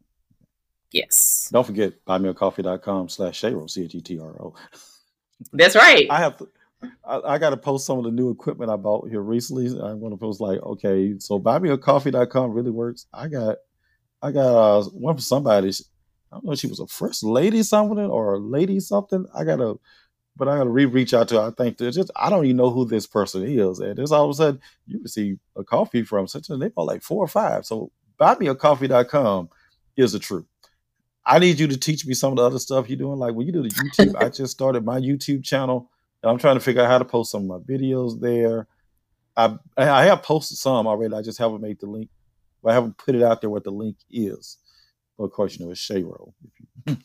Yes. 0.91 1.49
Don't 1.51 1.65
forget 1.65 2.05
buymeacoffee.com 2.05 3.09
slash 3.09 3.41
Chetro, 3.41 3.69
C 3.69 3.83
H 3.83 3.95
E 3.95 4.01
T 4.01 4.19
R 4.19 4.29
O. 4.41 4.55
That's 5.53 5.75
right. 5.75 6.07
I 6.09 6.19
have 6.19 6.41
I, 7.07 7.19
I 7.19 7.37
got 7.37 7.51
to 7.51 7.57
post 7.57 7.85
some 7.85 7.97
of 7.97 8.03
the 8.05 8.11
new 8.11 8.29
equipment 8.29 8.71
I 8.71 8.75
bought 8.75 9.09
here 9.09 9.21
recently. 9.21 9.67
I'm 9.67 9.99
going 9.99 10.11
to 10.11 10.17
post 10.17 10.41
like, 10.41 10.61
okay, 10.61 11.15
so 11.19 11.39
buymeacoffee.com 11.39 12.51
really 12.51 12.71
works. 12.71 13.05
I 13.13 13.27
got, 13.27 13.57
I 14.21 14.31
got 14.31 14.79
uh, 14.79 14.83
one 14.89 15.15
for 15.15 15.21
somebody. 15.21 15.69
I 15.69 16.37
don't 16.37 16.45
know 16.45 16.51
if 16.53 16.59
she 16.59 16.67
was 16.67 16.79
a 16.79 16.87
first 16.87 17.23
lady 17.23 17.63
something 17.63 17.97
or 17.97 18.33
a 18.33 18.39
lady 18.39 18.79
something. 18.79 19.25
I 19.33 19.43
gotta, 19.43 19.75
but 20.35 20.47
I 20.47 20.57
gotta 20.57 20.69
re 20.69 20.85
reach 20.85 21.13
out 21.13 21.29
to 21.29 21.35
her. 21.41 21.47
I 21.47 21.51
think 21.51 21.77
there's 21.77 21.95
just 21.95 22.11
I 22.15 22.29
don't 22.29 22.45
even 22.45 22.57
know 22.57 22.71
who 22.71 22.85
this 22.85 23.07
person 23.07 23.43
is, 23.43 23.79
and 23.79 23.97
there's 23.97 24.11
all 24.11 24.25
of 24.25 24.31
a 24.31 24.33
sudden 24.33 24.61
you 24.85 24.99
receive 25.01 25.39
a 25.55 25.63
coffee 25.63 26.03
from 26.03 26.27
such 26.27 26.49
a 26.49 26.57
they 26.57 26.69
bought 26.69 26.87
like 26.87 27.03
four 27.03 27.23
or 27.23 27.27
five. 27.27 27.65
So 27.65 27.91
buymeacoffee.com 28.19 29.49
is 29.95 30.11
the 30.11 30.19
truth. 30.19 30.45
I 31.25 31.39
need 31.39 31.59
you 31.59 31.67
to 31.67 31.77
teach 31.77 32.05
me 32.05 32.13
some 32.13 32.33
of 32.33 32.37
the 32.37 32.43
other 32.43 32.59
stuff 32.59 32.89
you're 32.89 32.97
doing. 32.97 33.17
Like 33.17 33.33
when 33.33 33.47
you 33.47 33.53
do 33.53 33.63
the 33.63 33.69
YouTube, 33.69 34.15
I 34.15 34.29
just 34.29 34.51
started 34.51 34.85
my 34.85 34.99
YouTube 34.99 35.43
channel, 35.43 35.89
and 36.25 36.31
I'm 36.31 36.39
trying 36.39 36.55
to 36.55 36.59
figure 36.59 36.81
out 36.81 36.89
how 36.89 36.97
to 36.97 37.05
post 37.05 37.31
some 37.31 37.43
of 37.43 37.47
my 37.47 37.73
videos 37.73 38.19
there. 38.19 38.67
I 39.37 39.57
I 39.77 40.05
have 40.05 40.23
posted 40.23 40.57
some 40.57 40.87
already. 40.87 41.13
I 41.13 41.21
just 41.21 41.37
haven't 41.37 41.61
made 41.61 41.79
the 41.79 41.85
link. 41.85 42.09
I 42.65 42.73
haven't 42.73 42.97
put 42.97 43.13
it 43.13 43.21
out 43.21 43.41
there 43.41 43.49
what 43.51 43.63
the 43.63 43.71
link 43.71 43.97
is. 44.09 44.57
Well, 45.17 45.27
of 45.27 45.31
course, 45.31 45.59
you 45.59 45.65
know, 45.65 45.71
it's. 45.71 45.87
If 45.87 46.01
you 46.01 46.17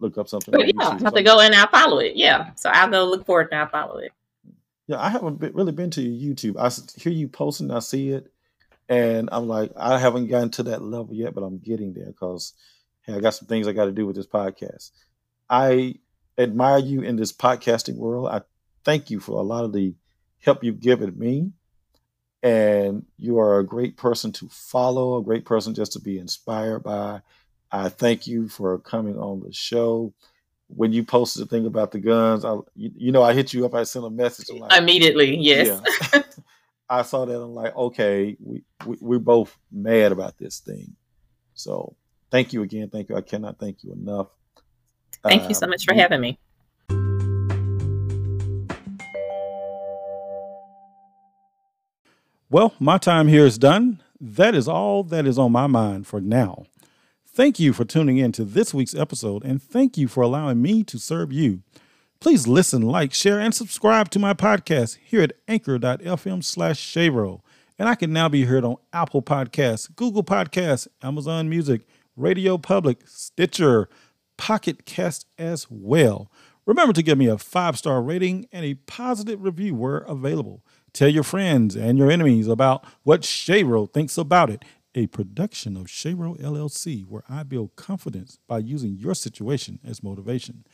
look 0.00 0.18
up 0.18 0.28
something. 0.28 0.50
But 0.50 0.66
yeah, 0.66 0.88
I 0.88 0.98
have 0.98 1.14
to 1.14 1.22
go 1.22 1.38
and 1.38 1.54
I'll 1.54 1.68
follow 1.68 1.98
it. 1.98 2.16
Yeah. 2.16 2.50
So 2.56 2.70
I'll 2.70 2.90
go 2.90 3.04
look 3.04 3.24
for 3.24 3.40
it 3.42 3.48
and 3.52 3.60
I'll 3.60 3.68
follow 3.68 3.98
it. 3.98 4.10
Yeah, 4.88 5.00
I 5.00 5.10
haven't 5.10 5.38
been, 5.38 5.52
really 5.54 5.70
been 5.70 5.90
to 5.90 6.02
your 6.02 6.34
YouTube. 6.34 6.56
I 6.58 6.70
hear 7.00 7.12
you 7.12 7.28
posting, 7.28 7.70
I 7.70 7.78
see 7.78 8.10
it, 8.10 8.32
and 8.88 9.28
I'm 9.30 9.46
like, 9.46 9.70
I 9.76 9.96
haven't 9.98 10.26
gotten 10.26 10.50
to 10.50 10.64
that 10.64 10.82
level 10.82 11.14
yet, 11.14 11.34
but 11.34 11.44
I'm 11.44 11.58
getting 11.58 11.94
there 11.94 12.06
because 12.06 12.52
hey, 13.02 13.14
I 13.14 13.20
got 13.20 13.34
some 13.34 13.46
things 13.46 13.68
I 13.68 13.72
got 13.72 13.84
to 13.84 13.92
do 13.92 14.06
with 14.06 14.16
this 14.16 14.26
podcast. 14.26 14.90
I 15.48 15.94
admire 16.38 16.78
you 16.78 17.02
in 17.02 17.16
this 17.16 17.32
podcasting 17.32 17.96
world. 17.96 18.28
I 18.28 18.42
thank 18.84 19.10
you 19.10 19.20
for 19.20 19.38
a 19.38 19.42
lot 19.42 19.64
of 19.64 19.72
the 19.72 19.94
help 20.40 20.62
you've 20.62 20.80
given 20.80 21.18
me 21.18 21.52
and 22.44 23.06
you 23.16 23.38
are 23.38 23.58
a 23.58 23.66
great 23.66 23.96
person 23.96 24.30
to 24.30 24.48
follow, 24.50 25.16
a 25.16 25.24
great 25.24 25.46
person 25.46 25.74
just 25.74 25.92
to 25.92 25.98
be 25.98 26.18
inspired 26.18 26.80
by. 26.80 27.22
I 27.72 27.88
thank 27.88 28.26
you 28.26 28.48
for 28.48 28.78
coming 28.78 29.18
on 29.18 29.40
the 29.40 29.52
show. 29.52 30.12
When 30.68 30.92
you 30.92 31.04
posted 31.04 31.42
the 31.42 31.46
thing 31.46 31.64
about 31.64 31.92
the 31.92 31.98
guns, 32.00 32.44
I, 32.44 32.52
you, 32.74 32.90
you 32.96 33.12
know, 33.12 33.22
I 33.22 33.32
hit 33.32 33.54
you 33.54 33.64
up. 33.64 33.74
I 33.74 33.84
sent 33.84 34.04
a 34.04 34.10
message. 34.10 34.50
Like, 34.50 34.76
Immediately, 34.76 35.38
yes. 35.38 35.80
Yeah. 36.12 36.22
I 36.88 37.02
saw 37.02 37.24
that. 37.24 37.34
I'm 37.34 37.54
like, 37.54 37.74
okay, 37.74 38.36
we, 38.38 38.62
we 38.84 38.96
we're 39.00 39.18
both 39.18 39.56
mad 39.72 40.12
about 40.12 40.36
this 40.36 40.58
thing. 40.58 40.96
So, 41.54 41.96
thank 42.30 42.52
you 42.52 42.62
again. 42.62 42.90
Thank 42.90 43.08
you. 43.08 43.16
I 43.16 43.22
cannot 43.22 43.58
thank 43.58 43.82
you 43.82 43.92
enough. 43.92 44.28
Thank 45.24 45.48
you 45.48 45.54
so 45.54 45.64
um, 45.64 45.70
much 45.70 45.84
for 45.84 45.94
having 45.94 46.20
me. 46.20 46.38
Well, 52.50 52.74
my 52.78 52.98
time 52.98 53.26
here 53.26 53.46
is 53.46 53.58
done. 53.58 54.00
That 54.20 54.54
is 54.54 54.68
all 54.68 55.02
that 55.04 55.26
is 55.26 55.38
on 55.38 55.50
my 55.50 55.66
mind 55.66 56.06
for 56.06 56.20
now. 56.20 56.66
Thank 57.26 57.58
you 57.58 57.72
for 57.72 57.84
tuning 57.84 58.18
in 58.18 58.30
to 58.32 58.44
this 58.44 58.72
week's 58.72 58.94
episode, 58.94 59.44
and 59.44 59.60
thank 59.60 59.98
you 59.98 60.06
for 60.06 60.22
allowing 60.22 60.62
me 60.62 60.84
to 60.84 60.98
serve 60.98 61.32
you. 61.32 61.62
Please 62.20 62.46
listen, 62.46 62.82
like, 62.82 63.12
share, 63.12 63.40
and 63.40 63.52
subscribe 63.52 64.08
to 64.10 64.20
my 64.20 64.34
podcast 64.34 64.98
here 65.04 65.20
at 65.22 65.32
anchor.fm 65.48 66.44
slash 66.44 66.80
Chetro. 66.80 67.40
And 67.76 67.88
I 67.88 67.96
can 67.96 68.12
now 68.12 68.28
be 68.28 68.44
heard 68.44 68.64
on 68.64 68.76
Apple 68.92 69.20
Podcasts, 69.20 69.94
Google 69.96 70.22
Podcasts, 70.22 70.86
Amazon 71.02 71.48
Music, 71.48 71.82
Radio 72.16 72.56
Public, 72.56 73.00
Stitcher, 73.04 73.88
Pocket 74.36 74.84
Cast 74.84 75.26
as 75.38 75.66
well. 75.70 76.30
Remember 76.66 76.92
to 76.92 77.02
give 77.02 77.18
me 77.18 77.26
a 77.26 77.38
five 77.38 77.76
star 77.76 78.02
rating 78.02 78.46
and 78.52 78.64
a 78.64 78.74
positive 78.74 79.42
review 79.42 79.74
where 79.74 79.98
available. 79.98 80.62
Tell 80.92 81.08
your 81.08 81.24
friends 81.24 81.76
and 81.76 81.98
your 81.98 82.10
enemies 82.10 82.46
about 82.46 82.84
what 83.02 83.22
Chetro 83.22 83.92
thinks 83.92 84.16
about 84.16 84.48
it, 84.48 84.64
a 84.94 85.08
production 85.08 85.76
of 85.76 85.86
Chetro 85.86 86.40
LLC, 86.40 87.04
where 87.04 87.24
I 87.28 87.42
build 87.42 87.76
confidence 87.76 88.38
by 88.46 88.58
using 88.58 88.96
your 88.96 89.14
situation 89.14 89.80
as 89.84 90.02
motivation. 90.02 90.64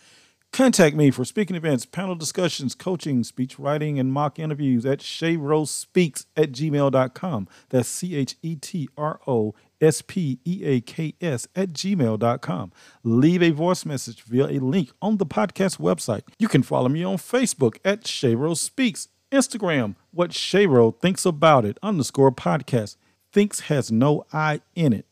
Contact 0.52 0.96
me 0.96 1.12
for 1.12 1.24
speaking 1.24 1.54
events, 1.54 1.86
panel 1.86 2.16
discussions, 2.16 2.74
coaching, 2.74 3.22
speech 3.22 3.58
writing, 3.58 4.00
and 4.00 4.12
mock 4.12 4.38
interviews 4.38 4.84
at 4.84 5.00
Speaks 5.00 6.26
at 6.36 6.52
gmail.com. 6.52 7.48
That's 7.68 7.88
C 7.88 8.16
H 8.16 8.34
E 8.42 8.56
T 8.56 8.88
R 8.96 9.20
O 9.28 9.54
S 9.80 10.02
P 10.02 10.38
E 10.44 10.62
A 10.64 10.80
K 10.80 11.14
S 11.20 11.48
at 11.56 11.72
gmail.com. 11.72 12.72
Leave 13.02 13.42
a 13.42 13.50
voice 13.50 13.84
message 13.84 14.22
via 14.22 14.46
a 14.46 14.58
link 14.58 14.90
on 15.00 15.16
the 15.16 15.26
podcast 15.26 15.78
website. 15.78 16.22
You 16.38 16.48
can 16.48 16.62
follow 16.62 16.88
me 16.88 17.04
on 17.04 17.16
Facebook 17.16 17.78
at 17.84 18.04
Chetro 18.04 18.56
Speaks 18.56 19.08
Instagram, 19.30 19.94
what 20.10 20.30
Chetro 20.30 20.98
thinks 20.98 21.24
about 21.24 21.64
it 21.64 21.78
underscore 21.82 22.32
podcast. 22.32 22.96
Thinks 23.32 23.60
has 23.60 23.92
no 23.92 24.26
I 24.32 24.60
in 24.74 24.92
it. 24.92 25.06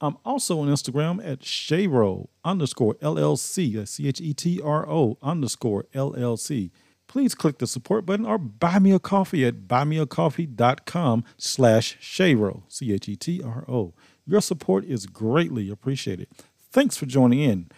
I'm 0.00 0.16
also 0.24 0.60
on 0.60 0.68
Instagram 0.68 1.26
at 1.26 1.40
Chetro 1.40 2.28
underscore 2.44 2.94
LLC. 2.96 3.86
C 3.86 4.08
H 4.08 4.20
E 4.20 4.34
T 4.34 4.60
R 4.62 4.88
O 4.88 5.18
underscore 5.22 5.84
LLC. 5.94 6.70
Please 7.08 7.34
click 7.34 7.58
the 7.58 7.66
support 7.66 8.04
button 8.04 8.26
or 8.26 8.38
buy 8.38 8.78
me 8.78 8.92
a 8.92 8.98
coffee 8.98 9.44
at 9.44 9.68
buymeacoffee.com 9.68 11.24
slash 11.36 11.98
Chetro, 12.00 12.62
C 12.68 12.92
H 12.92 13.08
E 13.08 13.16
T 13.16 13.42
R 13.42 13.64
O. 13.68 13.94
Your 14.26 14.40
support 14.40 14.84
is 14.84 15.06
greatly 15.06 15.70
appreciated. 15.70 16.28
Thanks 16.70 16.96
for 16.96 17.06
joining 17.06 17.40
in. 17.40 17.70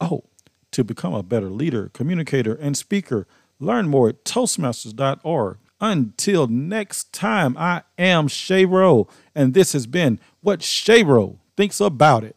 Oh, 0.00 0.24
to 0.70 0.84
become 0.84 1.14
a 1.14 1.22
better 1.22 1.50
leader, 1.50 1.90
communicator, 1.92 2.54
and 2.54 2.76
speaker, 2.76 3.26
Learn 3.58 3.88
more 3.88 4.08
at 4.08 4.24
Toastmasters.org. 4.24 5.58
Until 5.78 6.46
next 6.46 7.12
time, 7.12 7.56
I 7.58 7.82
am 7.98 8.28
Chetro, 8.28 9.08
and 9.34 9.52
this 9.52 9.72
has 9.72 9.86
been 9.86 10.18
What 10.40 10.60
Chetro 10.60 11.38
Thinks 11.56 11.80
About 11.80 12.24
It. 12.24 12.36